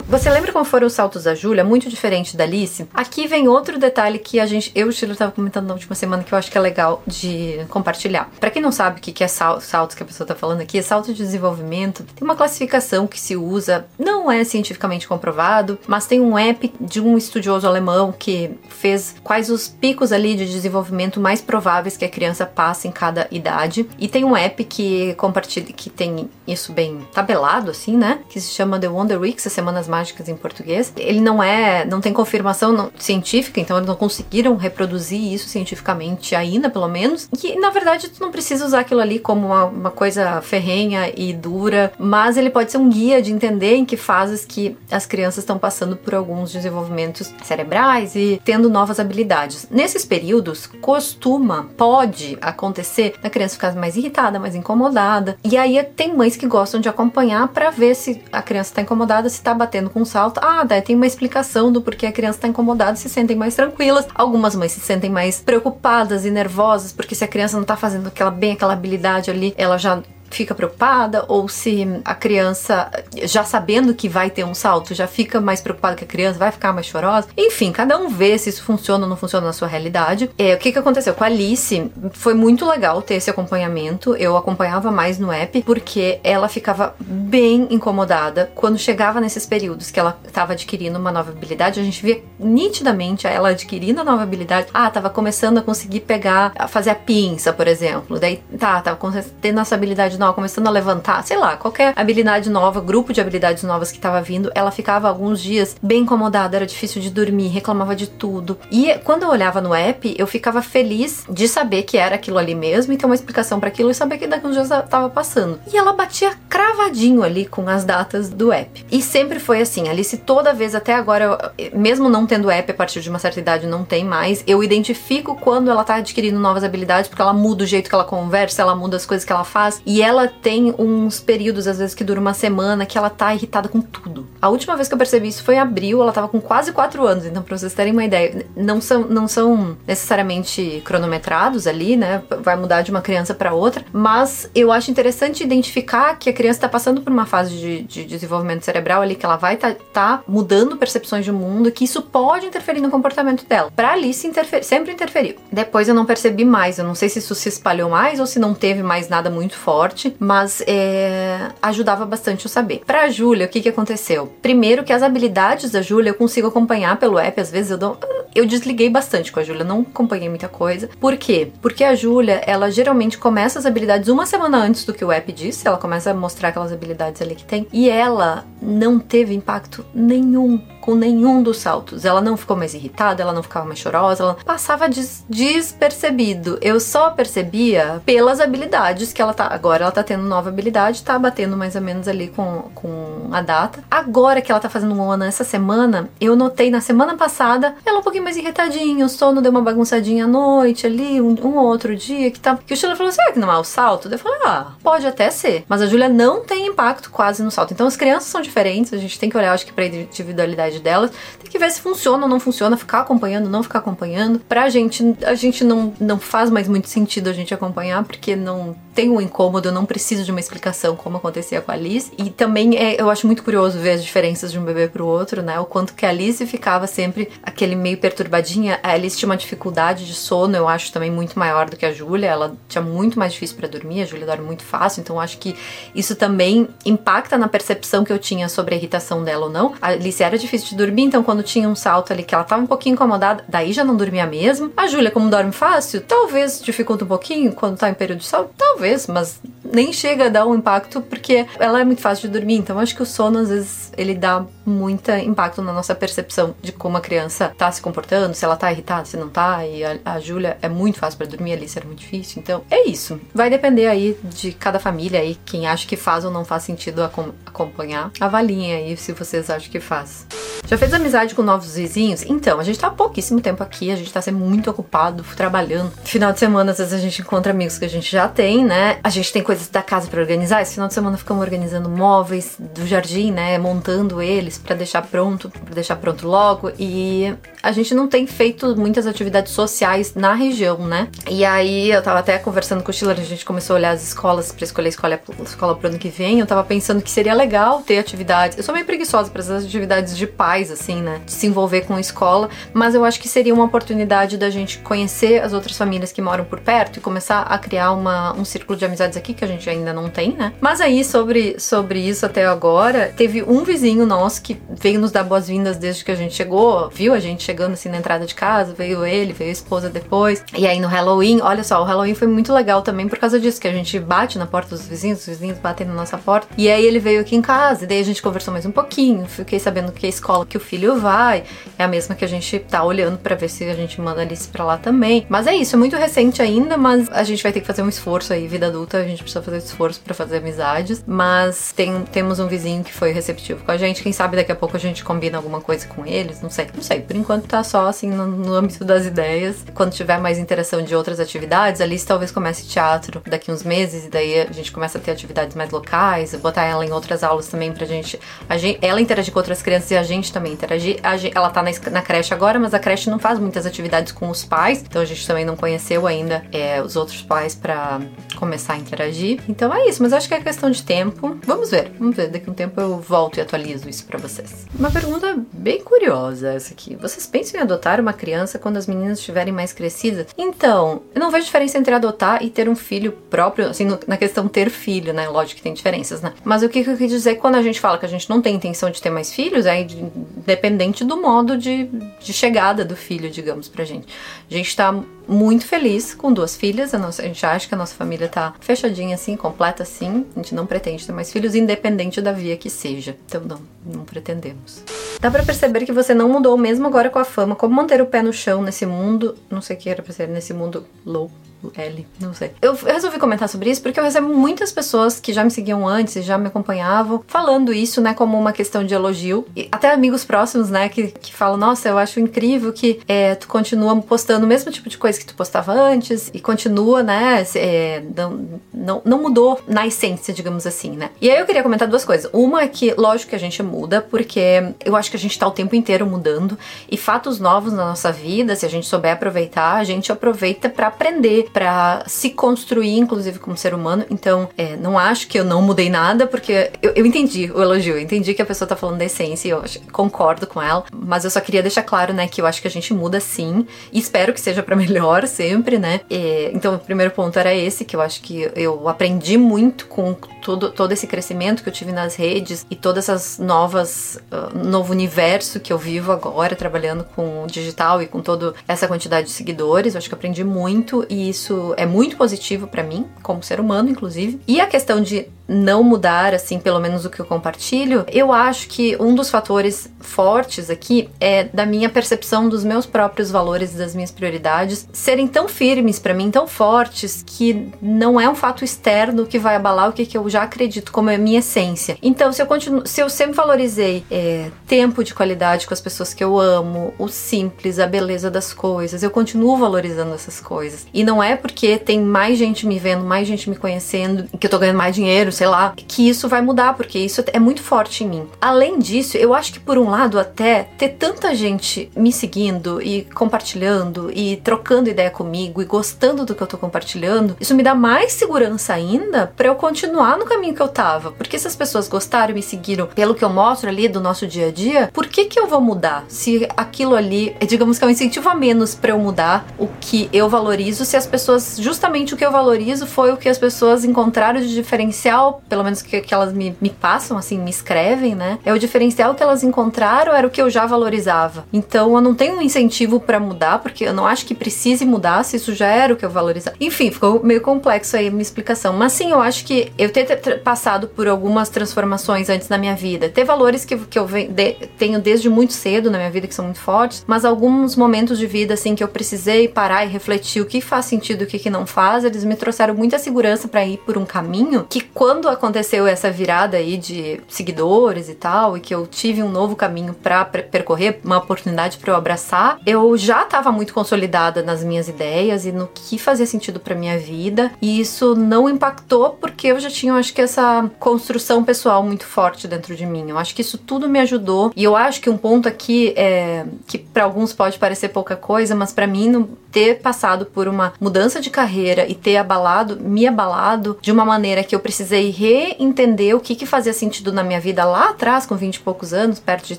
Você 0.07 0.29
lembra 0.29 0.53
como 0.53 0.67
foram 0.67 0.87
os 0.87 0.93
saltos 0.93 1.25
da 1.25 1.35
Júlia? 1.35 1.65
Muito 1.65 1.89
diferente 1.89 2.37
da 2.37 2.45
Alice. 2.45 2.87
Aqui 2.93 3.27
vem 3.27 3.49
outro 3.49 3.79
detalhe 3.79 4.19
que 4.19 4.39
a 4.39 4.45
gente, 4.45 4.71
eu 4.75 4.87
e 4.87 4.91
o 4.91 4.93
Chilo 4.93 5.17
tava 5.17 5.33
comentando 5.33 5.67
na 5.67 5.73
última 5.73 5.95
semana 5.95 6.23
que 6.23 6.33
eu 6.33 6.39
acho 6.39 6.51
que 6.51 6.59
é 6.59 6.61
legal 6.61 7.03
de 7.07 7.65
compartilhar. 7.71 8.31
Para 8.39 8.51
quem 8.51 8.61
não 8.61 8.71
sabe 8.71 9.01
o 9.01 9.03
que 9.03 9.25
é 9.25 9.29
saltos 9.29 9.95
que 9.97 10.03
a 10.03 10.07
pessoa 10.07 10.27
tá 10.27 10.35
falando 10.35 10.61
aqui, 10.61 10.79
é 10.79 10.83
salto 10.83 11.07
de 11.07 11.15
desenvolvimento. 11.15 12.05
Tem 12.15 12.23
uma 12.23 12.37
classificação 12.37 13.07
que 13.07 13.19
se 13.19 13.35
usa, 13.35 13.87
não 13.99 14.31
é 14.31 14.45
cientificamente 14.45 15.09
comprovado, 15.09 15.79
mas 15.87 16.07
tem 16.07 16.21
um 16.21 16.39
app 16.39 16.73
de 16.79 17.01
um 17.01 17.17
estudioso 17.17 17.67
alemão 17.67 18.13
que 18.13 18.51
fez 18.69 19.17
quais 19.25 19.49
os 19.49 19.69
picos 19.69 20.13
ali 20.13 20.37
de 20.37 20.45
desenvolvimento 20.45 21.19
mais 21.19 21.41
prováveis 21.41 21.97
que 21.97 22.05
a 22.05 22.11
criança 22.11 22.45
passa 22.45 22.87
em 22.87 22.93
cada 22.93 23.27
idade. 23.31 23.89
E 23.99 24.07
tem 24.07 24.23
um 24.23 24.37
app 24.37 24.63
que 24.65 25.15
compartilha, 25.15 25.67
que 25.73 25.89
tem 25.89 26.29
isso 26.47 26.73
bem 26.73 27.07
tabelado 27.13 27.71
assim, 27.71 27.97
né? 27.97 28.21
Que 28.29 28.41
se 28.41 28.53
chama 28.53 28.79
The 28.79 28.89
Wonder 28.89 29.21
Weeks, 29.21 29.47
as 29.47 29.53
semanas 29.53 29.89
mágicas 29.89 30.29
em 30.29 30.37
português. 30.37 30.93
Ele 30.97 31.21
não 31.21 31.43
é, 31.43 31.85
não 31.85 32.01
tem 32.01 32.13
confirmação 32.13 32.73
não, 32.73 32.91
científica, 32.99 33.61
então 33.61 33.77
eles 33.77 33.89
não 33.89 33.97
conseguiram 33.97 34.57
reproduzir 34.57 35.21
isso 35.33 35.49
cientificamente 35.49 36.35
ainda, 36.35 36.71
pelo 36.71 36.89
menos. 36.89 37.29
E 37.43 37.59
na 37.59 37.71
verdade 37.71 38.09
tu 38.09 38.21
não 38.21 38.31
precisa 38.31 38.65
usar 38.65 38.81
aquilo 38.81 39.01
ali 39.01 39.19
como 39.19 39.47
uma, 39.47 39.65
uma 39.65 39.91
coisa 39.91 40.41
ferrenha 40.43 41.13
e 41.17 41.33
dura, 41.33 41.93
mas 41.99 42.37
ele 42.37 42.51
pode 42.51 42.71
ser 42.71 42.79
um 42.79 42.89
guia 42.89 43.21
de 43.23 43.33
entender 43.33 43.77
em 43.77 43.85
que 43.85 43.97
fases 43.97 44.45
que 44.45 44.77
as 44.91 45.07
crianças 45.07 45.39
estão 45.39 45.59
passando 45.59 45.97
por 45.97 46.15
alguns 46.15 46.53
desenvolvimentos 46.53 47.33
cerebrais 47.43 48.15
e 48.15 48.41
tendo 48.45 48.69
novas 48.69 49.01
habilidades. 49.01 49.67
Nesses 49.71 50.05
períodos, 50.05 50.67
costuma, 50.81 51.69
pode 51.77 52.39
acontecer 52.41 53.15
da 53.23 53.31
criança 53.31 53.55
ficar 53.55 53.75
mais 53.75 53.97
irritada, 53.97 54.39
mais 54.39 54.55
incomodada. 54.55 55.37
E 55.45 55.57
aí 55.57 55.83
tem 55.83 56.15
mães 56.15 56.34
que 56.37 56.47
gostam 56.47 56.81
de 56.81 56.89
acompanhar 56.89 57.49
para 57.49 57.71
ver 57.71 57.95
se 57.95 58.23
a 58.33 58.43
criança 58.43 58.71
está 58.71 58.83
incomodada, 58.83 59.29
se 59.29 59.37
está 59.37 59.55
batendo 59.55 59.91
com 59.91 60.01
um 60.01 60.05
salto. 60.05 60.41
Ah, 60.43 60.65
daí 60.65 60.83
tem 60.83 60.97
uma 60.97 61.07
explicação 61.07 61.71
do 61.71 61.81
porquê 61.81 62.07
a 62.07 62.13
criança 62.13 62.39
está 62.39 62.49
incomodada, 62.49 62.97
se 62.97 63.09
sentem 63.09 63.37
mais 63.37 63.55
tranquilas. 63.55 64.07
Algumas 64.15 64.55
mães 64.55 64.73
se 64.73 64.81
sentem 64.81 65.11
mais 65.11 65.41
preocupadas 65.41 66.25
e 66.25 66.31
nervosas 66.31 66.93
porque 66.93 67.15
se 67.15 67.25
a 67.25 67.29
criança 67.29 67.57
não 67.57 67.63
está 67.63 67.77
fazendo 67.77 68.09
aquela 68.09 68.31
bem 68.31 68.53
aquela 68.53 68.73
habilidade 68.73 69.31
ali, 69.31 69.55
ela 69.57 69.79
já 69.79 70.03
fica 70.35 70.55
preocupada 70.55 71.25
ou 71.29 71.49
se 71.49 71.87
a 72.05 72.15
criança, 72.15 72.91
já 73.23 73.45
sabendo 73.45 73.95
que 73.95 74.09
vai 74.09 74.31
ter 74.31 74.45
um 74.45 74.55
salto, 74.55 74.95
já 74.95 75.07
fica 75.07 75.41
mais 75.41 75.61
preocupada 75.61 75.97
que 75.97 76.05
a 76.05 76.07
criança 76.07 76.39
vai 76.39 76.51
ficar 76.51 76.73
mais 76.73 76.87
chorosa. 76.87 77.29
Enfim, 77.37 77.73
cada 77.73 77.97
um 77.99 78.09
vê 78.09 78.37
se 78.39 78.51
isso 78.51 78.63
funciona 78.63 79.05
ou 79.05 79.11
não 79.11 79.17
funciona 79.17 79.47
na 79.47 79.53
sua 79.53 79.69
realidade. 79.69 80.31
É, 80.39 80.55
o 80.55 80.59
que, 80.59 80.73
que 80.73 80.79
aconteceu 80.79 81.15
com 81.15 81.25
a 81.25 81.27
Alice? 81.27 81.91
Foi 82.13 82.35
muito 82.35 82.67
legal 82.67 83.01
ter 83.03 83.15
esse 83.15 83.31
acompanhamento. 83.31 84.15
Eu 84.17 84.37
acompanhava 84.37 84.91
mais 84.91 85.19
no 85.19 85.33
app 85.33 85.63
porque 85.63 86.19
ela 86.23 86.49
ficava 86.49 86.95
bem 87.01 87.69
incomodada 87.71 88.51
quando 88.55 88.79
chegava 88.79 89.21
nesses 89.21 89.47
períodos 89.47 89.91
que 89.91 90.01
ela 90.01 90.19
estava 90.27 90.53
adquirindo 90.53 90.99
uma 90.99 91.13
nova 91.13 91.31
habilidade. 91.31 91.81
A 91.81 91.85
gente 91.85 92.03
via 92.03 92.23
nitidamente 92.39 93.27
ela 93.27 93.51
adquirindo 93.51 94.01
a 94.01 94.05
nova 94.05 94.23
habilidade. 94.23 94.69
Ah, 94.73 94.91
tava 94.91 95.11
começando 95.11 95.59
a 95.59 95.63
conseguir 95.63 96.01
pegar, 96.01 96.53
fazer 96.69 96.91
a 96.91 96.95
pinça, 96.95 97.53
por 97.53 97.67
exemplo. 97.67 98.19
Daí, 98.19 98.43
tá, 98.59 98.81
tava 98.81 98.99
tendo 99.41 99.61
essa 99.61 99.75
habilidade 99.75 100.19
começando 100.33 100.67
a 100.67 100.71
levantar, 100.71 101.23
sei 101.25 101.37
lá, 101.37 101.57
qualquer 101.57 101.93
habilidade 101.97 102.51
nova, 102.51 102.81
grupo 102.81 103.13
de 103.13 103.21
habilidades 103.21 103.63
novas 103.63 103.91
que 103.91 103.99
estava 103.99 104.21
vindo, 104.21 104.51
ela 104.55 104.71
ficava 104.71 105.09
alguns 105.09 105.41
dias 105.41 105.77
bem 105.83 106.03
incomodada, 106.03 106.57
era 106.57 106.67
difícil 106.67 107.01
de 107.01 107.11
dormir, 107.11 107.49
reclamava 107.49 107.95
de 107.95 108.07
tudo. 108.07 108.59
E 108.71 108.95
quando 109.05 109.25
eu 109.25 109.31
olhava 109.31 109.61
no 109.61 109.75
app, 109.75 110.15
eu 110.19 110.27
ficava 110.27 110.63
feliz 110.63 111.25
de 111.29 111.49
saber 111.49 111.83
que 111.83 111.97
era 111.97 112.15
aquilo 112.15 112.39
ali 112.39 112.55
mesmo 112.55 112.93
e 112.93 112.97
ter 112.97 113.07
uma 113.07 113.15
explicação 113.15 113.61
para 113.61 113.69
aquilo 113.69 113.91
e 113.91 113.95
saber 113.95 114.19
que 114.19 114.27
daqui 114.27 114.47
uns 114.47 114.55
dias 114.55 114.71
estava 114.71 115.09
passando. 115.11 115.59
E 115.73 115.77
ela 115.77 115.93
batia 115.93 116.33
cravadinho 116.49 117.23
ali 117.23 117.47
com 117.47 117.69
as 117.69 117.85
datas 117.85 118.29
do 118.29 118.53
app. 118.53 118.85
E 118.91 119.03
sempre 119.03 119.39
foi 119.39 119.61
assim, 119.61 119.89
Alice 119.89 120.17
toda 120.19 120.53
vez 120.53 120.75
até 120.75 120.95
agora, 120.95 121.53
mesmo 121.73 122.09
não 122.09 122.27
tendo 122.27 122.51
app 122.51 122.71
a 122.71 122.75
partir 122.75 123.01
de 123.01 123.11
uma 123.11 123.19
certa 123.19 123.41
idade, 123.41 123.67
não 123.67 123.85
tem 123.85 124.05
mais, 124.05 124.45
eu 124.47 124.63
identifico 124.63 125.37
quando 125.37 125.71
ela 125.71 125.85
tá 125.85 125.97
adquirindo 125.97 126.39
novas 126.39 126.65
habilidades, 126.65 127.09
porque 127.09 127.23
ela 127.23 127.33
muda 127.33 127.65
o 127.65 127.67
jeito 127.67 127.89
que 127.89 127.95
ela 127.95 128.05
conversa, 128.05 128.63
ela 128.63 128.75
muda 128.75 128.97
as 128.97 129.07
coisas 129.07 129.25
que 129.25 129.33
ela 129.33 129.45
faz, 129.45 129.83
e 129.85 130.03
ela 130.03 130.14
ela 130.15 130.29
tem 130.29 130.75
uns 130.79 131.21
períodos, 131.21 131.67
às 131.67 131.79
vezes, 131.79 131.95
que 131.95 132.05
dura 132.05 132.21
uma 132.21 132.35
semana, 132.35 132.87
que 132.87 132.97
ela 132.97 133.11
tá 133.11 133.35
irritada 133.35 133.69
com 133.69 133.81
tudo. 133.81 134.27
A 134.41 134.49
última 134.49 134.77
vez 134.77 134.89
que 134.89 134.95
eu 134.95 134.99
percebi 134.99 135.29
isso 135.29 135.43
foi 135.43 135.57
em 135.57 135.59
abril, 135.59 136.01
ela 136.01 136.13
tava 136.13 136.29
com 136.29 136.41
quase 136.41 136.73
4 136.73 137.07
anos, 137.07 137.27
então 137.27 137.43
pra 137.43 137.57
vocês 137.57 137.73
terem 137.75 137.93
uma 137.93 138.05
ideia, 138.05 138.47
não 138.57 138.81
são, 138.81 139.03
não 139.03 139.29
são 139.29 139.77
necessariamente 139.87 140.83
cronometrados 140.85 141.67
ali, 141.67 141.97
né? 141.97 142.23
Vai 142.43 142.57
mudar 142.57 142.83
de 142.83 142.91
uma 142.91 143.03
criança 143.03 143.35
para 143.35 143.53
outra, 143.53 143.85
mas 143.93 144.51
eu 144.55 144.73
acho 144.73 144.91
interessante 144.91 145.43
identificar 145.43 146.19
que 146.19 146.31
a 146.31 146.33
criança 146.33 146.61
tá 146.61 146.69
passando 146.69 147.03
por 147.03 147.13
uma 147.13 147.27
fase 147.27 147.57
de, 147.57 147.83
de 147.83 148.05
desenvolvimento 148.05 148.65
cerebral 148.65 149.03
ali, 149.03 149.15
que 149.15 149.25
ela 149.25 149.37
vai 149.37 149.57
tá, 149.57 149.75
tá 149.93 150.23
mudando 150.27 150.77
percepções 150.77 151.25
de 151.25 151.33
mundo, 151.33 151.71
que 151.71 151.85
isso 151.85 152.03
pode 152.03 152.47
interferir 152.47 152.81
no 152.81 152.91
comportamento 152.91 153.47
dela. 153.47 153.71
Pra 153.75 153.93
Alice 153.93 154.27
interfer 154.27 154.63
sempre 154.63 154.93
interferiu. 154.93 155.37
Depois 155.51 155.89
eu 155.89 155.95
não 155.95 156.05
percebi 156.05 156.45
mais, 156.45 156.79
eu 156.79 156.85
não 156.85 156.95
sei 156.95 157.09
se 157.09 157.19
isso 157.19 157.35
se 157.35 157.49
espalhou 157.49 157.91
mais 157.91 158.21
ou 158.21 158.27
se 158.27 158.39
não 158.39 158.55
teve 158.55 158.83
mais 158.83 159.09
nada 159.09 159.31
muito 159.31 159.57
forte, 159.57 159.94
mas 160.19 160.63
é, 160.67 161.51
ajudava 161.63 162.05
bastante 162.05 162.45
eu 162.45 162.51
saber. 162.51 162.83
Pra 162.87 163.09
Júlia, 163.09 163.47
o 163.47 163.49
que 163.49 163.61
que 163.61 163.69
aconteceu? 163.69 164.33
Primeiro 164.43 164.85
que 164.85 164.93
as 164.93 165.03
habilidades 165.03 165.71
da 165.71 165.83
Júlia 165.83 166.11
eu 166.11 166.15
consigo 166.15 166.49
acompanhar 166.49 166.99
pelo 166.99 167.19
app, 167.19 167.41
às 167.41 167.51
vezes 167.51 167.71
eu 167.71 167.79
dou... 167.79 167.99
Eu 168.35 168.47
desliguei 168.47 168.91
bastante 168.91 169.31
com 169.31 169.39
a 169.39 169.45
Júlia, 169.45 169.65
não 169.65 169.83
acompanhei 169.83 170.29
muita 170.29 170.49
coisa. 170.49 170.91
Por 170.99 171.17
quê? 171.17 171.53
Porque 171.63 171.85
a 171.85 171.95
Júlia, 171.95 172.43
ela 172.47 172.71
geralmente 172.71 173.17
começa 173.17 173.59
as 173.59 173.67
habilidades 173.67 174.09
uma 174.09 174.27
semana 174.27 174.59
antes 174.59 174.85
do 174.85 174.93
que 174.93 175.05
o 175.05 175.13
app 175.13 175.33
disse, 175.33 175.69
ela 175.69 175.77
começa 175.77 176.11
a 176.11 176.15
mostrar 176.15 176.49
aquelas 176.49 176.73
habilidades 176.73 177.23
ali 177.23 177.37
que 177.37 177.45
tem, 177.45 177.67
e 177.73 177.89
ela 177.89 178.45
não 178.61 178.99
teve 178.99 179.35
impacto 179.35 179.85
nenhum 179.95 180.61
com 180.85 180.95
nenhum 180.95 181.43
dos 181.43 181.57
saltos. 181.57 182.05
Ela 182.05 182.21
não 182.21 182.37
ficou 182.37 182.55
mais 182.55 182.75
irritada, 182.75 183.23
ela 183.23 183.33
não 183.33 183.43
ficava 183.43 183.65
mais 183.65 183.79
chorosa, 183.79 184.23
ela 184.23 184.37
passava 184.45 184.87
des 184.87 185.25
despercebido. 185.31 186.59
Eu 186.61 186.79
só 186.79 187.09
percebia 187.09 188.03
pelas 188.05 188.39
habilidades 188.39 189.11
que 189.11 189.23
ela 189.23 189.33
tá. 189.33 189.47
Agora 189.47 189.85
ela 189.85 189.93
tá 189.93 190.03
tendo 190.03 190.25
nova 190.25 190.51
habilidade, 190.51 191.03
tá 191.03 191.19
batendo 191.19 191.57
mais 191.57 191.75
ou 191.75 191.81
menos 191.81 192.07
ali 192.07 192.29
com, 192.29 192.71
com 192.75 193.31
a 193.33 193.41
data. 193.41 193.83
Agora 193.91 194.43
que 194.43 194.53
ela 194.53 194.61
tá 194.61 194.69
fazendo 194.69 194.95
um 194.95 195.11
ano 195.11 195.25
essa 195.25 195.43
semana, 195.43 196.11
eu 196.21 196.37
notei 196.37 196.71
na 196.71 196.83
semana 196.83 197.17
passada 197.17 197.75
ela 197.87 198.01
um 198.01 198.03
pouquinho 198.03 198.25
mais 198.25 198.37
irritadinha, 198.37 199.07
o 199.07 199.09
sono 199.09 199.41
deu 199.41 199.51
uma 199.51 199.63
bagunçadinha 199.63 200.27
à 200.27 200.29
noite 200.29 200.87
ali, 200.87 201.19
um, 201.19 201.35
um 201.47 201.57
outro 201.57 201.97
dia 201.97 202.31
que 202.31 202.39
tá. 202.39 202.59
Que 202.59 202.75
o 202.75 202.77
Sheila 202.77 202.95
falou 202.95 203.09
assim: 203.09 203.23
ah, 203.23 203.33
que 203.33 203.39
não 203.39 203.51
é 203.51 203.57
o 203.57 203.65
salto? 203.65 204.11
Eu 204.13 204.19
falei, 204.19 204.39
ah, 204.45 204.73
pode 204.83 205.07
até 205.07 205.31
ser. 205.31 205.65
Mas 205.67 205.81
a 205.81 205.87
Júlia 205.87 206.11
não 206.11 206.45
tem 206.45 206.67
impacto 206.67 207.11
quase 207.11 207.43
no 207.43 207.51
salto. 207.51 207.73
Então 207.73 207.87
as 207.87 207.97
crianças 207.97 208.29
são 208.29 208.43
diferentes, 208.43 208.93
a 208.93 208.99
gente 208.99 209.19
tem 209.19 209.31
que 209.31 209.37
olhar, 209.39 209.55
acho 209.55 209.65
que, 209.65 209.73
pra 209.73 209.87
individualidade 209.87 210.74
delas. 210.81 211.11
Tem 211.41 211.51
que 211.51 211.59
ver 211.59 211.71
se 211.71 211.81
funciona 211.81 212.25
ou 212.25 212.29
não 212.29 212.41
funciona, 212.41 212.77
ficar 212.77 213.01
acompanhando, 213.01 213.49
não 213.49 213.63
ficar 213.63 213.81
acompanhando. 213.81 214.39
Pra 214.41 214.69
gente, 214.69 215.17
a 215.25 215.35
gente 215.35 215.65
não, 215.65 215.93
não 216.01 216.19
faz 216.19 216.51
mais 216.51 216.69
muito 216.69 216.89
sentido 216.89 217.29
a 217.29 217.33
gente 217.33 217.53
acompanhar, 217.53 218.05
porque 218.05 218.37
não 218.37 218.77
tem 218.95 219.11
um 219.11 219.21
incômodo, 219.21 219.69
eu 219.69 219.73
não 219.73 219.85
preciso 219.85 220.25
de 220.25 220.31
uma 220.31 220.39
explicação 220.39 220.95
como 220.95 221.17
acontecia 221.17 221.61
com 221.61 221.71
a 221.71 221.75
Alice. 221.75 222.13
E 222.17 222.31
também 222.31 222.77
é, 222.77 223.01
eu 223.01 223.11
acho 223.11 223.27
muito 223.27 223.43
curioso 223.43 223.79
ver 223.79 223.93
as 223.93 224.05
diferenças 224.05 224.53
de 224.53 224.59
um 224.59 224.65
bebê 224.65 224.89
pro 224.89 225.05
outro, 225.05 225.43
né? 225.43 225.59
O 225.59 225.65
quanto 225.65 225.95
que 225.95 226.07
a 226.07 226.11
Alice 226.11 226.47
ficava 226.47 226.87
sempre 226.87 227.29
aquele 227.43 227.75
meio 227.75 227.99
perturbadinha. 227.99 228.79
A 228.83 228.93
Alice 228.93 229.17
tinha 229.17 229.29
uma 229.29 229.37
dificuldade 229.37 230.07
de 230.07 230.15
sono, 230.15 230.57
eu 230.57 230.69
acho 230.69 230.93
também 230.93 231.11
muito 231.11 231.39
maior 231.39 231.69
do 231.69 231.77
que 231.77 231.85
a 231.85 231.93
Júlia. 231.93 232.29
Ela 232.29 232.57
tinha 232.69 232.83
muito 232.83 233.19
mais 233.19 233.33
difícil 233.33 233.57
para 233.57 233.67
dormir, 233.67 234.03
a 234.03 234.07
Júlia 234.07 234.27
dorme 234.27 234.45
muito 234.45 234.63
fácil, 234.63 235.01
então 235.01 235.19
acho 235.19 235.39
que 235.39 235.57
isso 235.95 236.15
também 236.15 236.69
impacta 236.87 237.37
na 237.37 237.49
percepção 237.49 238.05
que 238.05 238.13
eu 238.13 238.19
tinha 238.19 238.49
sobre 238.49 238.75
a 238.75 238.79
irritação 238.79 239.25
dela 239.25 239.47
ou 239.47 239.51
não. 239.51 239.75
A 239.83 239.89
Alice 239.89 240.23
era 240.23 240.39
difícil 240.39 240.64
de 240.71 240.77
dormir, 240.77 241.05
então 241.05 241.23
quando 241.23 241.43
tinha 241.43 241.69
um 241.69 241.75
salto 241.75 242.13
ali 242.13 242.23
que 242.23 242.35
ela 242.35 242.45
tava 242.45 242.63
um 242.63 242.67
pouquinho 242.67 242.95
incomodada, 242.95 243.45
daí 243.49 243.73
já 243.73 243.85
não 243.85 243.97
dormia 243.97 244.27
mesmo. 244.27 244.73
A 244.77 244.87
Júlia, 244.87 245.11
como 245.11 245.29
dorme 245.29 245.53
fácil, 245.53 246.01
talvez 246.01 246.61
dificulta 246.63 247.05
um 247.05 247.09
pouquinho 247.09 247.53
quando 247.53 247.79
tá 247.79 247.89
em 247.89 247.95
período 247.95 248.19
de 248.19 248.27
salto, 248.27 248.51
talvez, 248.57 249.07
mas 249.07 249.41
nem 249.65 249.93
chega 249.93 250.27
a 250.27 250.29
dar 250.29 250.47
um 250.47 250.55
impacto 250.55 251.01
porque 251.01 251.47
ela 251.59 251.81
é 251.81 251.85
muito 251.85 252.01
fácil 252.01 252.29
de 252.29 252.39
dormir. 252.39 252.57
Então 252.57 252.79
acho 252.79 252.95
que 252.95 253.03
o 253.03 253.07
sono 253.07 253.41
às 253.41 253.49
vezes 253.49 253.93
ele 253.97 254.15
dá 254.15 254.45
muito 254.65 255.11
impacto 255.11 255.63
na 255.63 255.73
nossa 255.73 255.95
percepção 255.95 256.55
de 256.61 256.73
como 256.73 256.97
a 256.97 257.01
criança 257.01 257.53
tá 257.57 257.71
se 257.71 257.81
comportando, 257.81 258.35
se 258.35 258.45
ela 258.45 258.57
tá 258.57 258.71
irritada, 258.73 259.05
se 259.05 259.17
não 259.17 259.29
tá. 259.29 259.67
E 259.67 259.85
a, 259.85 259.99
a 260.05 260.21
Júlia 260.21 260.59
é 260.63 260.69
muito 260.69 260.99
fácil 260.99 261.19
para 261.19 261.27
dormir, 261.27 261.53
a 261.53 261.57
Alice 261.57 261.79
era 261.79 261.87
muito 261.87 262.01
difícil. 262.01 262.41
Então 262.43 262.63
é 262.71 262.89
isso. 262.89 263.21
Vai 263.35 263.51
depender 263.51 263.87
aí 263.87 264.19
de 264.25 264.53
cada 264.53 264.79
família 264.79 265.21
aí, 265.21 265.39
quem 265.45 265.67
acha 265.67 265.87
que 265.87 265.97
faz 265.97 266.25
ou 266.25 266.31
não 266.31 266.45
faz 266.45 266.63
sentido 266.63 267.03
acompanhar. 267.03 268.11
Avaliem 268.21 268.75
aí 268.75 268.97
se 268.97 269.13
vocês 269.13 269.51
acham 269.51 269.71
que 269.71 269.81
faz. 269.81 270.27
Já 270.67 270.79
fez 270.79 270.95
amizade 270.95 271.35
com 271.35 271.43
novos 271.43 271.75
vizinhos? 271.77 272.23
Então, 272.23 272.59
a 272.59 272.65
gente 272.65 272.79
tá 272.79 272.87
há 272.87 272.91
pouquíssimo 272.91 273.41
tempo 273.41 273.63
aqui, 273.63 273.91
a 273.91 273.97
gente 273.97 274.11
tá 274.11 274.23
sendo 274.23 274.39
muito 274.39 274.71
ocupado, 274.71 275.23
trabalhando. 275.37 275.93
Final 276.05 276.33
de 276.33 276.39
semana, 276.39 276.73
às 276.73 276.79
vezes 276.79 276.95
a 276.95 276.99
gente 276.99 277.21
encontra 277.21 277.53
amigos 277.53 277.77
que 277.77 277.85
a 277.85 277.89
gente 277.89 278.11
já 278.11 278.29
tem, 278.29 278.65
né? 278.65 278.99
A 279.05 279.11
gente 279.11 279.31
tem 279.31 279.43
coisas 279.43 279.69
da 279.69 279.83
casa 279.83 280.09
para 280.09 280.21
organizar. 280.21 280.63
Esse 280.63 280.75
final 280.75 280.89
de 280.89 280.95
semana 280.95 281.19
ficamos 281.19 281.43
organizando 281.43 281.91
móveis 281.91 282.57
do 282.59 282.87
jardim, 282.87 283.31
né? 283.31 283.59
Montando 283.59 284.23
eles 284.23 284.54
para 284.59 284.77
deixar 284.77 285.03
pronto, 285.03 285.51
para 285.51 285.75
deixar 285.75 285.97
pronto 285.97 286.27
logo. 286.27 286.73
E 286.79 287.35
a 287.65 287.73
gente 287.73 287.95
não 287.95 288.09
tem 288.09 288.27
feito 288.27 288.77
muitas 288.77 289.07
atividades 289.07 289.53
sociais 289.53 290.15
na 290.15 290.35
região, 290.35 290.79
né? 290.79 291.09
E 291.29 291.45
aí 291.45 291.91
eu 291.91 292.03
tava 292.03 292.21
até 292.21 292.39
conversando 292.39 292.83
com 292.83 292.91
o 292.91 292.95
Schiller, 292.95 293.19
a 293.19 293.25
gente 293.25 293.45
começou 293.45 293.75
a 293.75 293.79
olhar 293.79 293.91
as 293.91 294.03
escolas 294.03 294.53
para 294.53 294.65
escolher 294.65 294.87
a 294.87 294.91
escola, 294.91 295.21
a 295.39 295.43
escola 295.43 295.75
pro 295.75 295.89
ano 295.89 295.99
que 295.99 296.09
vem. 296.09 296.39
Eu 296.39 296.47
tava 296.47 296.63
pensando 296.65 297.03
que 297.03 297.11
seria 297.11 297.35
legal 297.35 297.83
ter 297.83 297.99
atividades. 297.99 298.57
Eu 298.57 298.65
sou 298.65 298.75
meio 298.75 298.87
preguiçosa 298.87 299.31
para 299.31 299.41
essas 299.41 299.65
atividades 299.65 300.17
de 300.17 300.27
pai 300.27 300.45
pais, 300.45 300.71
assim, 300.71 301.01
né? 301.01 301.23
De 301.25 301.33
se 301.33 301.47
envolver 301.47 301.81
com 301.83 301.99
escola, 301.99 302.51
mas 302.75 302.95
eu 302.95 303.05
acho 303.05 303.19
que 303.19 303.29
seria 303.29 303.55
uma 303.55 303.65
oportunidade 303.65 304.37
da 304.37 304.51
gente 304.51 304.79
conhecer 304.79 305.43
as 305.43 305.55
outras 305.55 305.77
famílias 305.77 306.13
que 306.13 306.21
moram 306.21 306.45
por 306.45 306.61
perto 306.61 306.99
e 306.99 307.01
começar 307.01 307.41
a 307.43 307.59
criar 307.59 307.93
uma, 307.93 308.35
um 308.35 308.45
círculo 308.45 308.79
de 308.79 308.85
amizades 308.85 309.17
aqui 309.17 309.33
que 309.33 309.43
a 309.43 309.49
gente 309.49 309.69
ainda 309.71 309.93
não 309.93 310.11
tem, 310.11 310.33
né? 310.33 310.53
Mas 310.61 310.83
aí, 310.83 311.03
sobre, 311.03 311.59
sobre 311.59 311.99
isso 311.99 312.27
até 312.27 312.45
agora, 312.45 313.13
teve 313.17 313.43
um 313.43 313.65
vizinho 313.65 314.05
nosso 314.05 314.43
que 314.43 314.61
veio 314.69 315.01
nos 315.01 315.11
dar 315.11 315.25
boas-vindas 315.25 315.79
desde 315.79 316.05
que 316.05 316.11
a 316.11 316.15
gente 316.15 316.35
chegou, 316.35 316.91
viu 316.91 317.15
a 317.15 317.19
gente 317.19 317.43
chegando 317.55 317.75
assim 317.75 317.89
na 317.89 317.99
entrada 317.99 318.27
de 318.27 318.35
casa, 318.35 318.75
veio 318.75 319.07
ele, 319.07 319.33
veio 319.33 319.51
a 319.51 319.53
esposa 319.53 319.89
depois. 319.89 320.45
E 320.57 320.67
aí 320.67 320.81
no 320.81 320.89
Halloween, 320.89 321.41
olha 321.41 321.63
só, 321.63 321.81
o 321.81 321.85
Halloween 321.85 322.15
foi 322.15 322.27
muito 322.27 322.53
legal 322.53 322.83
também 322.83 323.09
por 323.09 323.17
causa 323.17 323.39
disso, 323.39 323.61
que 323.61 323.69
a 323.69 323.73
gente 323.73 323.99
bate 324.01 324.39
na 324.39 324.47
porta 324.47 324.71
dos 324.71 324.87
vizinhos, 324.87 325.21
os 325.21 325.27
vizinhos 325.27 325.59
batem 325.59 325.87
na 325.87 325.95
nossa 325.95 326.19
porta. 326.19 326.49
E 326.59 326.69
aí 326.69 326.85
ele 326.85 326.99
veio 326.99 327.21
aqui 327.21 327.37
em 327.37 327.43
casa, 327.43 327.85
e 327.85 327.87
daí 327.87 328.01
a 328.01 328.05
gente 328.05 328.21
conversou 328.21 328.53
mais 328.53 328.67
um 328.67 328.73
pouquinho, 328.73 329.25
fiquei 329.27 329.61
sabendo 329.61 329.93
que 329.93 330.05
a 330.05 330.09
escola 330.09 330.45
que 330.45 330.57
o 330.57 330.61
filho 330.61 330.99
vai 330.99 331.45
é 331.79 331.85
a 331.85 331.89
mesma 331.89 332.17
que 332.17 332.25
a 332.25 332.29
gente 332.29 332.59
tá 332.59 332.83
olhando 332.83 333.19
para 333.19 333.37
ver 333.37 333.49
se 333.49 333.65
a 333.65 333.75
gente 333.75 334.01
manda 334.01 334.21
Alice 334.21 334.49
pra 334.49 334.65
lá 334.65 334.77
também. 334.77 335.25
Mas 335.29 335.47
é 335.47 335.55
isso, 335.55 335.77
é 335.77 335.79
muito 335.79 335.95
recente 335.97 336.43
ainda, 336.43 336.77
mas 336.77 337.09
a 337.11 337.23
gente 337.23 337.43
vai 337.43 337.53
ter 337.53 337.61
que 337.61 337.67
fazer 337.67 337.83
um 337.83 337.89
esforço 337.89 338.33
aí, 338.33 338.49
vida 338.49 338.67
adulta, 338.67 338.99
a 338.99 339.05
gente 339.05 339.23
precisa 339.23 339.43
fazer 339.43 339.59
esforço 339.59 340.01
para 340.01 340.15
fazer 340.15 340.39
amizades. 340.39 341.05
Mas 341.07 341.73
tem, 341.73 342.03
temos 342.11 342.41
um 342.41 342.49
vizinho 342.49 342.83
que 342.83 342.93
foi 342.93 343.13
receptivo 343.13 343.65
com 343.65 343.71
a 343.71 343.77
gente, 343.77 344.03
quem 344.03 344.13
sabe 344.13 344.37
daqui 344.37 344.51
a 344.51 344.57
pouco 344.57 344.77
a 344.77 344.81
gente 344.81 345.05
combina 345.05 345.39
alguma 345.39 345.61
coisa 345.61 345.87
com 345.87 346.05
eles, 346.05 346.41
não 346.41 346.51
sei. 346.51 346.65
Não 346.75 346.83
sei, 346.83 347.01
por 347.01 347.15
enquanto 347.15 347.44
tá 347.47 347.63
só 347.63 347.89
assim 347.89 348.11
no, 348.11 348.27
no 348.27 348.55
âmbito 348.55 348.85
das 348.85 349.07
ideias. 349.07 349.65
Quando 349.75 349.93
tiver 349.93 350.19
mais 350.19 350.39
interação 350.39 350.83
de 350.83 350.95
outras 350.95 351.21
atividades, 351.21 351.81
a 351.81 351.85
Alice 351.85 352.07
talvez 352.07 352.31
comece 352.31 352.67
teatro 352.67 353.23
daqui 353.27 353.51
uns 353.51 353.63
meses 353.63 354.07
e 354.07 354.09
daí 354.09 354.41
a 354.41 354.53
gente 354.53 354.73
começa 354.73 354.99
a 354.99 355.01
ter 355.01 355.11
atividades 355.11 355.57
mais 355.57 355.71
locais, 355.71 356.35
botar 356.35 356.65
ela 356.65 356.85
em 356.85 356.93
outras 356.93 357.23
aulas 357.23 357.49
também 357.49 357.73
pra 357.73 357.87
gente, 357.87 358.19
a 358.49 358.57
gente 358.57 358.79
ela 358.83 359.01
interagir 359.01 359.33
com 359.33 359.39
outras 359.39 359.63
crianças 359.63 359.91
e 359.91 359.97
a 359.97 360.03
gente 360.03 360.33
também 360.33 360.53
interagir. 360.53 361.01
Gente, 361.17 361.37
ela 361.37 361.51
tá 361.51 361.63
na, 361.63 361.71
na, 361.91 362.03
creche 362.03 362.35
agora, 362.35 362.59
mas 362.59 362.75
a 362.75 362.79
creche 362.79 363.09
não 363.09 363.19
faz 363.19 363.39
muitas 363.39 363.67
atividades 363.67 364.13
com 364.13 364.29
os 364.29 364.45
pais, 364.45 364.83
então 364.83 365.01
a 365.01 365.05
gente 365.05 365.27
também 365.27 365.45
não 365.45 365.57
conheceu 365.57 366.07
ainda 366.07 366.45
é, 366.53 366.83
os 366.83 366.97
outros 366.97 367.23
pais 367.23 367.55
para 367.55 368.01
começar 368.37 368.75
a 368.75 368.77
interagir. 368.77 369.41
Então 369.49 369.75
é 369.75 369.89
isso, 369.89 370.03
mas 370.03 370.13
acho 370.13 370.29
que 370.29 370.35
é 370.35 370.41
questão 370.41 370.71
de 370.71 370.83
tempo. 370.83 371.39
Vamos 371.45 371.71
ver, 371.71 371.93
vamos 371.99 372.17
ver. 372.17 372.29
Daqui 372.29 372.51
um 372.51 372.55
tempo 372.55 372.81
eu 372.81 372.99
volto 372.99 373.39
e 373.39 373.41
atualizo 373.41 373.89
isso 373.89 374.05
para 374.05 374.19
vocês. 374.19 374.67
Uma 374.79 374.91
pergunta 374.91 375.37
bem 375.53 375.81
curiosa 375.81 376.53
essa 376.53 376.73
aqui. 376.73 376.97
Vocês 376.97 377.27
pensam 377.35 377.59
em 377.59 377.65
adotar 377.65 378.01
uma 378.01 378.13
criança 378.13 378.61
quando 378.61 378.77
as 378.77 378.87
meninas 378.87 379.19
estiverem 379.19 379.53
mais 379.53 379.73
crescidas? 379.73 380.29
Então, 380.39 381.03
eu 381.13 381.21
não 381.21 381.33
vejo 381.33 381.47
diferença 381.47 381.77
entre 381.77 381.93
adotar 381.93 382.41
e 382.45 382.49
ter 382.49 382.69
um 382.69 382.77
filho 382.77 383.11
próprio, 383.29 383.71
assim, 383.71 383.85
no, 383.85 383.99
na 384.07 384.17
questão 384.17 384.47
ter 384.47 384.71
filho, 384.71 385.13
né? 385.13 385.29
Lógico 385.29 385.57
que 385.57 385.63
tem 385.63 385.75
diferenças, 385.75 386.23
né? 386.23 386.33
Mas 386.45 386.63
o 386.63 386.69
que, 386.69 386.85
que 386.85 386.91
eu 386.91 386.97
quis 386.97 387.11
dizer 387.11 387.35
quando 387.35 387.57
a 387.57 387.63
gente 387.63 387.81
fala 387.81 387.99
que 387.99 388.07
a 388.07 388.09
gente 388.09 388.31
não 388.31 388.41
tem 388.41 388.55
intenção 388.55 388.89
de 388.89 389.03
ter 389.03 389.11
mais 389.11 389.33
filhos, 389.33 389.67
é 389.67 389.81
independente 389.81 391.05
do 391.05 391.21
modo 391.21 391.59
de, 391.59 391.91
de 392.21 392.33
chegada 392.33 392.85
do 392.85 392.95
filho, 392.95 393.29
digamos, 393.29 393.69
pra 393.69 393.85
gente. 393.85 394.07
A 394.49 394.55
gente 394.55 394.77
tá 394.77 394.95
muito 395.27 395.67
feliz 395.67 396.15
com 396.15 396.33
duas 396.33 396.57
filhas. 396.57 396.95
A, 396.95 396.99
nossa, 397.01 397.21
a 397.21 397.25
gente 397.25 397.45
acha 397.45 397.67
que 397.67 397.75
a 397.75 397.79
nossa 397.79 397.97
família 397.97 398.29
tá 398.29 398.55
fechadinha 398.61 399.17
assim, 399.17 399.37
completa 399.37 399.83
assim. 399.83 400.25
A 400.37 400.39
gente 400.39 400.55
não 400.55 400.67
pretende 400.67 401.05
ter 401.05 401.13
mais 401.13 401.33
filhos, 401.33 401.57
independente 401.57 402.21
da 402.21 402.31
via 402.31 402.57
que 402.57 402.71
seja. 402.71 403.17
Então 403.27 403.41
não, 403.41 403.61
não 403.85 404.05
pretendemos. 404.05 404.85
Dá 405.21 405.31
para 405.31 405.43
perceber 405.43 405.85
que 405.85 405.93
você 405.93 406.15
não 406.15 406.29
mudou 406.29 406.57
mesmo 406.57 406.87
agora 406.87 407.11
com 407.11 407.19
a 407.19 407.25
fama. 407.25 407.57
Como 407.57 407.75
manter 407.75 408.01
o 408.03 408.07
pé 408.07 408.23
no 408.23 408.33
chão 408.33 408.63
nesse 408.63 408.85
mundo, 408.85 409.37
não 409.51 409.63
sei 409.63 409.77
o 409.77 409.79
que 409.79 409.89
era 409.89 410.03
pra 410.03 410.13
ser, 410.13 410.29
nesse 410.29 410.53
mundo 410.53 410.85
louco 411.05 411.35
L, 411.77 412.07
não 412.21 412.35
sei. 412.35 412.53
Eu 412.61 412.75
resolvi 412.75 413.19
comentar 413.19 413.49
sobre 413.49 413.71
isso 413.71 413.83
porque 413.83 413.99
eu 413.99 414.05
recebo 414.05 414.29
muitas 414.29 414.73
pessoas 414.73 415.21
que 415.21 415.33
já 415.33 415.45
me 415.45 415.51
seguiam 415.51 415.87
antes 415.87 416.17
e 416.17 416.23
já 416.23 416.37
me 416.39 416.49
acompanhavam 416.49 417.23
falando 417.27 417.73
isso, 417.73 418.01
né, 418.01 418.15
como 418.15 418.39
uma 418.39 418.53
questão 418.53 418.85
de 418.85 418.95
elogio. 418.95 419.47
E 419.57 419.69
até 419.71 419.93
amigos 419.93 420.25
próximos, 420.25 420.71
né, 420.71 420.89
que, 420.89 421.09
que 421.09 421.33
falam: 421.35 421.57
Nossa, 421.57 421.89
eu 421.89 421.99
acho 421.99 422.21
incrível 422.21 422.73
que 422.73 423.01
é, 423.07 423.35
tu 423.35 423.49
continua 423.49 423.95
postando 424.03 424.45
o 424.45 424.49
mesmo 424.49 424.71
tipo 424.71 424.89
de 424.89 424.99
coisa 424.99 425.19
que 425.19 425.27
tu 425.27 425.35
postava 425.35 425.73
antes 425.73 426.31
e 426.33 426.41
continua, 426.41 427.03
né, 427.03 427.47
é, 427.55 428.03
não, 428.17 428.61
não, 428.73 429.03
não 429.05 429.23
mudou 429.23 429.61
na 429.67 429.87
essência, 429.87 430.33
digamos 430.33 430.67
assim, 430.67 430.91
né. 430.91 431.11
E 431.21 431.31
aí 431.31 431.39
eu 431.39 431.47
queria 431.47 431.63
comentar 431.63 431.89
duas 431.89 432.05
coisas. 432.05 432.31
Uma 432.33 432.63
é 432.63 432.69
que, 432.69 432.95
lógico 432.95 433.31
que 433.31 433.37
a 433.37 433.39
gente 433.39 433.63
muda, 433.63 434.01
porque 434.03 434.75
eu 434.85 434.97
acho 434.97 435.11
que 435.11 435.17
a 435.17 435.21
gente 435.21 435.39
tá 435.39 435.47
o 435.47 435.51
tempo 435.51 435.75
inteiro 435.75 436.07
mudando 436.07 436.59
e 436.91 436.97
fatos 436.97 437.39
novos 437.39 437.73
na 437.73 437.85
nossa 437.85 438.11
vida, 438.13 438.57
se 438.57 438.67
a 438.67 438.69
gente 438.69 438.87
souber 438.87 439.13
aproveitar, 439.13 439.77
a 439.77 439.85
gente 439.85 440.11
aproveita 440.11 440.69
para 440.69 440.89
aprender, 440.89 441.51
para 441.55 442.03
se 442.09 442.31
construir, 442.31 442.99
inclusive 442.99 443.39
como 443.39 443.57
ser 443.57 443.73
humano. 443.73 444.05
Então, 444.11 444.49
é, 444.59 444.77
não 444.77 444.99
acho 444.99 445.29
que 445.29 445.39
eu 445.39 445.45
não 445.45 445.63
mudei 445.63 445.89
nada, 445.89 446.27
porque 446.27 446.73
eu, 446.83 446.93
eu, 446.97 447.07
entendi 447.07 447.51
o 447.55 447.63
elogio, 447.63 447.95
eu 447.95 448.01
entendi 448.01 448.35
que 448.35 448.43
a 448.43 448.47
pessoa 448.47 448.67
tá 448.67 448.75
falando 448.75 448.99
da 448.99 449.05
essência 449.05 449.47
e 449.47 449.51
eu 449.53 449.63
concordo 449.93 450.49
com 450.49 450.61
ela, 450.61 450.85
mas 450.93 451.25
eu 451.25 451.31
só 451.31 451.41
queria 451.41 451.63
deixar 451.63 451.85
claro, 451.85 452.13
né, 452.13 452.27
que 452.27 452.41
eu 452.41 452.47
acho 452.47 452.61
que 452.61 452.67
a 452.67 452.71
gente 452.71 452.93
muda 452.93 453.21
sim 453.21 453.65
e 453.93 454.01
espero 454.01 454.35
que 454.35 454.41
seja 454.41 454.65
para 454.65 454.75
melhor 454.75 455.29
sempre, 455.29 455.79
né? 455.79 456.01
E, 456.11 456.51
então, 456.53 456.75
o 456.75 456.79
primeiro 456.79 457.13
ponto 457.13 457.39
era 457.39 457.55
esse, 457.55 457.85
que 457.85 457.95
eu 457.95 458.01
acho 458.01 458.21
que 458.21 458.51
eu 458.57 458.89
aprendi 458.89 459.39
muito 459.39 459.87
com 459.87 460.13
todo, 460.43 460.71
todo 460.73 460.91
esse 460.91 461.07
crescimento 461.07 461.63
que 461.63 461.69
eu 461.69 461.73
tive 461.73 461.93
nas 461.93 462.17
redes 462.17 462.67
e 462.69 462.75
todas 462.75 463.09
essas 463.09 463.39
novas, 463.39 464.19
uh, 464.31 464.59
novo 464.59 464.93
universo 464.93 465.61
que 465.61 465.73
eu 465.73 465.79
vivo 465.79 466.11
agora, 466.11 466.57
trabalhando 466.57 467.05
com 467.15 467.47
digital 467.47 468.03
e 468.03 468.07
com 468.07 468.21
toda 468.21 468.55
essa 468.67 468.89
quantidade 468.89 469.29
de 469.29 469.33
seguidores. 469.33 469.95
Eu 469.95 469.99
acho 469.99 470.09
que 470.09 470.15
aprendi 470.15 470.43
muito 470.43 471.07
e 471.09 471.33
isso 471.35 471.75
é 471.77 471.85
muito 471.85 472.17
positivo 472.17 472.67
para 472.67 472.83
mim, 472.83 473.07
como 473.23 473.43
ser 473.43 473.61
humano, 473.61 473.91
inclusive. 473.91 474.41
E 474.47 474.61
a 474.61 474.67
questão 474.67 475.01
de 475.01 475.27
não 475.47 475.83
mudar, 475.83 476.35
assim, 476.35 476.59
pelo 476.59 476.81
menos 476.81 477.05
o 477.05 477.11
que 477.11 477.21
eu 477.21 477.25
compartilho, 477.25 478.05
eu 478.11 478.33
acho 478.33 478.69
que 478.69 478.97
um 479.01 479.15
dos 479.15 479.31
fatores 479.31 479.91
fortes 480.01 480.71
aqui 480.71 481.09
é 481.21 481.45
da 481.45 481.67
minha 481.67 481.89
percepção 481.89 482.49
dos 482.49 482.65
meus 482.65 482.87
próprios 482.87 483.31
valores 483.31 483.75
e 483.75 483.77
das 483.77 483.95
minhas 483.95 484.11
prioridades 484.11 484.89
serem 484.93 485.27
tão 485.27 485.49
firmes 485.49 485.99
para 485.99 486.15
mim, 486.15 486.31
tão 486.31 486.47
fortes, 486.47 487.23
que 487.27 487.69
não 487.81 488.21
é 488.21 488.29
um 488.29 488.35
fato 488.35 488.65
externo 488.65 489.27
que 489.27 489.39
vai 489.39 489.57
abalar 489.57 489.91
o 489.91 489.93
que, 489.93 490.07
que 490.07 490.17
eu 490.17 490.29
já 490.29 490.43
acredito 490.43 490.93
como 490.93 491.11
é 491.11 491.17
a 491.17 491.19
minha 491.19 491.41
essência. 491.41 491.99
Então, 492.03 492.33
se 492.33 492.41
eu 492.41 492.47
continuo, 492.47 492.87
se 492.87 493.01
eu 493.01 493.11
sempre 493.11 493.35
valorizei 493.35 494.05
é, 494.11 494.51
tempo 494.67 495.05
de 495.05 495.15
qualidade 495.15 495.67
com 495.67 495.75
as 495.75 495.81
pessoas 495.81 496.15
que 496.15 496.25
eu 496.25 496.39
amo, 496.39 496.95
o 496.99 497.09
simples, 497.09 497.79
a 497.79 497.87
beleza 497.87 498.31
das 498.31 498.55
coisas, 498.55 499.03
eu 499.03 499.11
continuo 499.11 499.57
valorizando 499.57 500.15
essas 500.15 500.41
coisas. 500.41 500.87
E 500.93 501.05
não 501.05 501.23
é 501.23 501.37
porque 501.37 501.77
tem 501.79 502.01
mais 502.01 502.39
gente 502.39 502.67
me 502.67 502.79
vendo, 502.79 503.05
mais 503.05 503.27
gente 503.27 503.51
me 503.51 503.57
conhecendo, 503.57 504.25
que 504.39 504.47
eu 504.47 504.51
tô 504.51 504.59
ganhando 504.59 504.77
mais 504.77 504.95
dinheiro, 504.95 505.33
sei 505.35 505.47
lá, 505.47 505.75
que 505.77 506.09
isso 506.09 506.29
vai 506.29 506.41
mudar, 506.41 506.75
porque 506.75 506.99
isso 506.99 507.23
é 507.33 507.39
muito 507.39 507.63
forte 507.63 508.05
em 508.05 508.09
mim. 508.09 508.27
Além 508.41 508.79
disso, 508.79 509.17
eu 509.17 509.35
acho 509.35 509.53
que 509.53 509.61
por 509.61 509.77
um 509.77 509.91
lado 509.91 510.19
até 510.19 510.69
ter 510.79 510.91
tanta 510.91 511.35
gente 511.35 511.91
me 511.97 512.13
seguindo 512.13 512.81
e 512.81 513.03
compartilhando 513.03 514.11
e 514.15 514.37
trocando 514.37 514.89
ideia 514.89 515.11
comigo 515.11 515.61
e 515.61 515.65
gostando 515.65 516.25
do 516.25 516.35
que 516.35 516.43
eu 516.43 516.47
tô 516.47 516.57
compartilhando, 516.57 517.37
isso 517.41 517.55
me 517.55 517.63
dá 517.63 517.75
mais 517.75 518.13
segurança 518.13 518.73
ainda 518.73 519.33
para 519.37 519.49
eu 519.49 519.55
continuar 519.55 520.17
no 520.17 520.25
caminho 520.25 520.55
que 520.55 520.63
eu 520.63 520.69
tava. 520.69 521.13
Porque 521.13 521.39
se 521.39 521.47
as 521.47 521.57
pessoas 521.57 521.89
gostaram 521.89 522.31
e 522.31 522.35
me 522.35 522.43
seguiram 522.43 522.87
pelo 522.87 523.15
que 523.15 523.25
eu 523.25 523.31
mostro 523.31 523.69
ali 523.69 523.89
do 523.89 524.01
nosso 524.01 524.27
dia 524.27 524.49
a 524.49 524.53
dia, 524.53 524.91
por 524.93 525.07
que 525.07 525.25
que 525.25 525.39
eu 525.39 525.47
vou 525.47 525.61
mudar? 525.61 526.05
Se 526.09 526.49
aquilo 526.57 526.95
ali, 526.95 527.37
digamos 527.47 527.79
que 527.79 527.85
é 527.85 527.87
um 527.87 527.91
incentivo 527.91 528.29
a 528.29 528.35
menos 528.35 528.75
para 528.75 528.91
eu 528.91 528.99
mudar 528.99 529.47
o 529.59 529.69
que 529.81 530.09
eu 530.13 530.29
valorizo, 530.29 530.85
se 530.85 530.97
as 530.97 531.07
pessoas, 531.07 531.57
justamente 531.59 532.15
o 532.15 532.17
que 532.17 532.25
eu 532.25 532.31
valorizo 532.31 532.87
foi 532.87 533.13
o 533.13 533.17
que 533.17 533.29
as 533.29 533.39
pessoas 533.39 533.85
encontraram 533.85 534.41
de 534.41 534.55
diferencial 534.55 535.24
pelo 535.33 535.65
menos 535.65 535.83
que, 535.83 536.01
que 536.01 536.15
elas 536.15 536.33
me, 536.33 536.57
me 536.61 536.71
passam, 536.71 537.17
assim, 537.17 537.39
me 537.39 537.51
escrevem, 537.51 538.15
né? 538.15 538.39
É 538.45 538.53
o 538.53 538.59
diferencial 538.59 539.15
que 539.15 539.23
elas 539.23 539.43
encontraram, 539.43 540.15
era 540.15 540.27
o 540.27 540.31
que 540.31 540.41
eu 540.41 540.51
já 540.51 540.67
valorizava. 540.67 541.45
Então 541.53 541.95
eu 541.95 542.01
não 542.01 542.15
tenho 542.15 542.37
um 542.37 542.43
incentivo 542.43 543.01
para 543.01 543.19
mudar, 543.19 543.59
porque 543.59 543.85
eu 543.85 543.93
não 543.93 544.07
acho 544.07 544.27
que 544.27 544.35
precise 544.35 544.85
mudar 544.85 545.25
se 545.25 545.37
isso 545.37 545.55
já 545.55 545.69
era 545.69 545.93
o 545.93 545.97
que 545.97 546.05
eu 546.05 546.11
valorizava. 546.11 546.57
Enfim, 546.61 546.91
ficou 546.91 547.23
meio 547.23 547.41
complexo 547.41 547.97
aí 547.97 548.09
a 548.09 548.11
minha 548.11 548.23
explicação. 548.23 548.73
Mas 548.73 548.93
sim, 548.93 549.11
eu 549.11 549.21
acho 549.21 549.45
que 549.45 549.73
eu 549.79 549.91
ter 549.91 550.43
passado 550.43 550.89
por 550.89 551.07
algumas 551.09 551.49
transformações 551.49 552.29
antes 552.29 552.49
na 552.49 552.59
minha 552.59 552.75
vida, 552.75 553.09
ter 553.09 553.25
valores 553.25 553.65
que, 553.65 553.77
que 553.77 553.99
eu 553.99 554.07
de, 554.07 554.53
tenho 554.79 555.01
desde 555.01 555.29
muito 555.29 555.53
cedo 555.53 555.91
na 555.91 555.99
minha 555.99 556.11
vida 556.11 556.27
que 556.27 556.35
são 556.35 556.45
muito 556.45 556.61
fortes, 556.61 557.05
mas 557.07 557.25
alguns 557.25 557.77
momentos 557.77 558.19
de 558.19 558.27
vida 558.27 558.55
assim 558.55 558.75
que 558.75 558.83
eu 558.83 558.89
precisei 558.89 559.49
parar 559.49 559.85
e 559.85 559.89
refletir 559.89 560.43
o 560.43 560.47
que 560.47 560.61
faz 560.61 560.87
sentido 560.87 561.23
e 561.23 561.25
o 561.25 561.27
que, 561.27 561.39
que 561.39 561.51
não 561.51 561.67
faz, 561.67 562.05
eles 562.05 562.25
me 562.25 562.37
trouxeram 562.37 562.75
muita 562.75 562.99
segurança 562.99 563.49
para 563.49 563.65
ir 563.65 563.79
por 563.79 563.97
um 563.97 564.05
caminho 564.05 564.67
que 564.69 564.81
quando 564.81 565.14
quando 565.15 565.29
aconteceu 565.29 565.87
essa 565.87 566.11
virada 566.11 566.57
aí 566.57 566.77
de 566.77 567.21
seguidores 567.29 568.09
e 568.09 568.15
tal, 568.15 568.57
e 568.57 568.61
que 568.61 568.75
eu 568.75 568.85
tive 568.85 569.23
um 569.23 569.29
novo 569.29 569.55
caminho 569.55 569.95
para 569.95 570.25
percorrer, 570.25 570.99
uma 571.05 571.19
oportunidade 571.19 571.79
para 571.79 571.93
eu 571.93 571.97
abraçar, 571.97 572.59
eu 572.67 572.97
já 572.97 573.23
estava 573.23 573.53
muito 573.53 573.73
consolidada 573.73 574.43
nas 574.43 574.65
minhas 574.65 574.89
ideias 574.89 575.47
e 575.47 575.53
no 575.53 575.69
que 575.73 575.99
fazia 575.99 576.27
sentido 576.27 576.59
para 576.59 576.75
minha 576.75 576.99
vida, 576.99 577.53
e 577.63 577.79
isso 577.79 578.17
não 578.17 578.49
impactou 578.49 579.11
porque 579.11 579.47
eu 579.47 579.61
já 579.61 579.71
tinha, 579.71 579.95
acho 579.95 580.13
que 580.13 580.21
essa 580.21 580.69
construção 580.81 581.45
pessoal 581.45 581.81
muito 581.85 582.05
forte 582.05 582.49
dentro 582.49 582.75
de 582.75 582.85
mim. 582.85 583.09
Eu 583.09 583.17
acho 583.17 583.37
que 583.37 583.43
isso 583.43 583.57
tudo 583.57 583.89
me 583.89 584.01
ajudou, 584.01 584.53
e 584.57 584.65
eu 584.65 584.75
acho 584.75 585.01
que 585.01 585.09
um 585.09 585.17
ponto 585.17 585.49
aqui 585.49 585.95
é 585.97 586.45
que 586.67 586.77
para 586.77 587.05
alguns 587.05 587.33
pode 587.33 587.57
parecer 587.57 587.91
pouca 587.91 588.17
coisa, 588.17 588.53
mas 588.57 588.73
para 588.73 588.87
mim 588.89 589.29
ter 589.53 589.79
passado 589.79 590.27
por 590.27 590.49
uma 590.49 590.73
mudança 590.81 591.21
de 591.21 591.31
carreira 591.31 591.87
e 591.87 591.95
ter 591.95 592.17
abalado, 592.17 592.81
me 592.81 593.07
abalado 593.07 593.79
de 593.81 593.93
uma 593.93 594.05
maneira 594.05 594.43
que 594.43 594.57
eu 594.57 594.59
precisei 594.59 595.04
precisei 595.05 595.11
reentender 595.11 596.17
o 596.17 596.21
que, 596.21 596.35
que 596.35 596.47
fazia 596.47 596.73
sentido 596.73 597.13
na 597.13 597.23
minha 597.23 597.41
vida 597.41 597.65
lá 597.65 597.91
atrás, 597.91 598.25
com 598.27 598.37
20 598.37 598.57
e 598.57 598.61
poucos 598.61 598.93
anos, 598.93 599.19
perto 599.19 599.47
de 599.49 599.59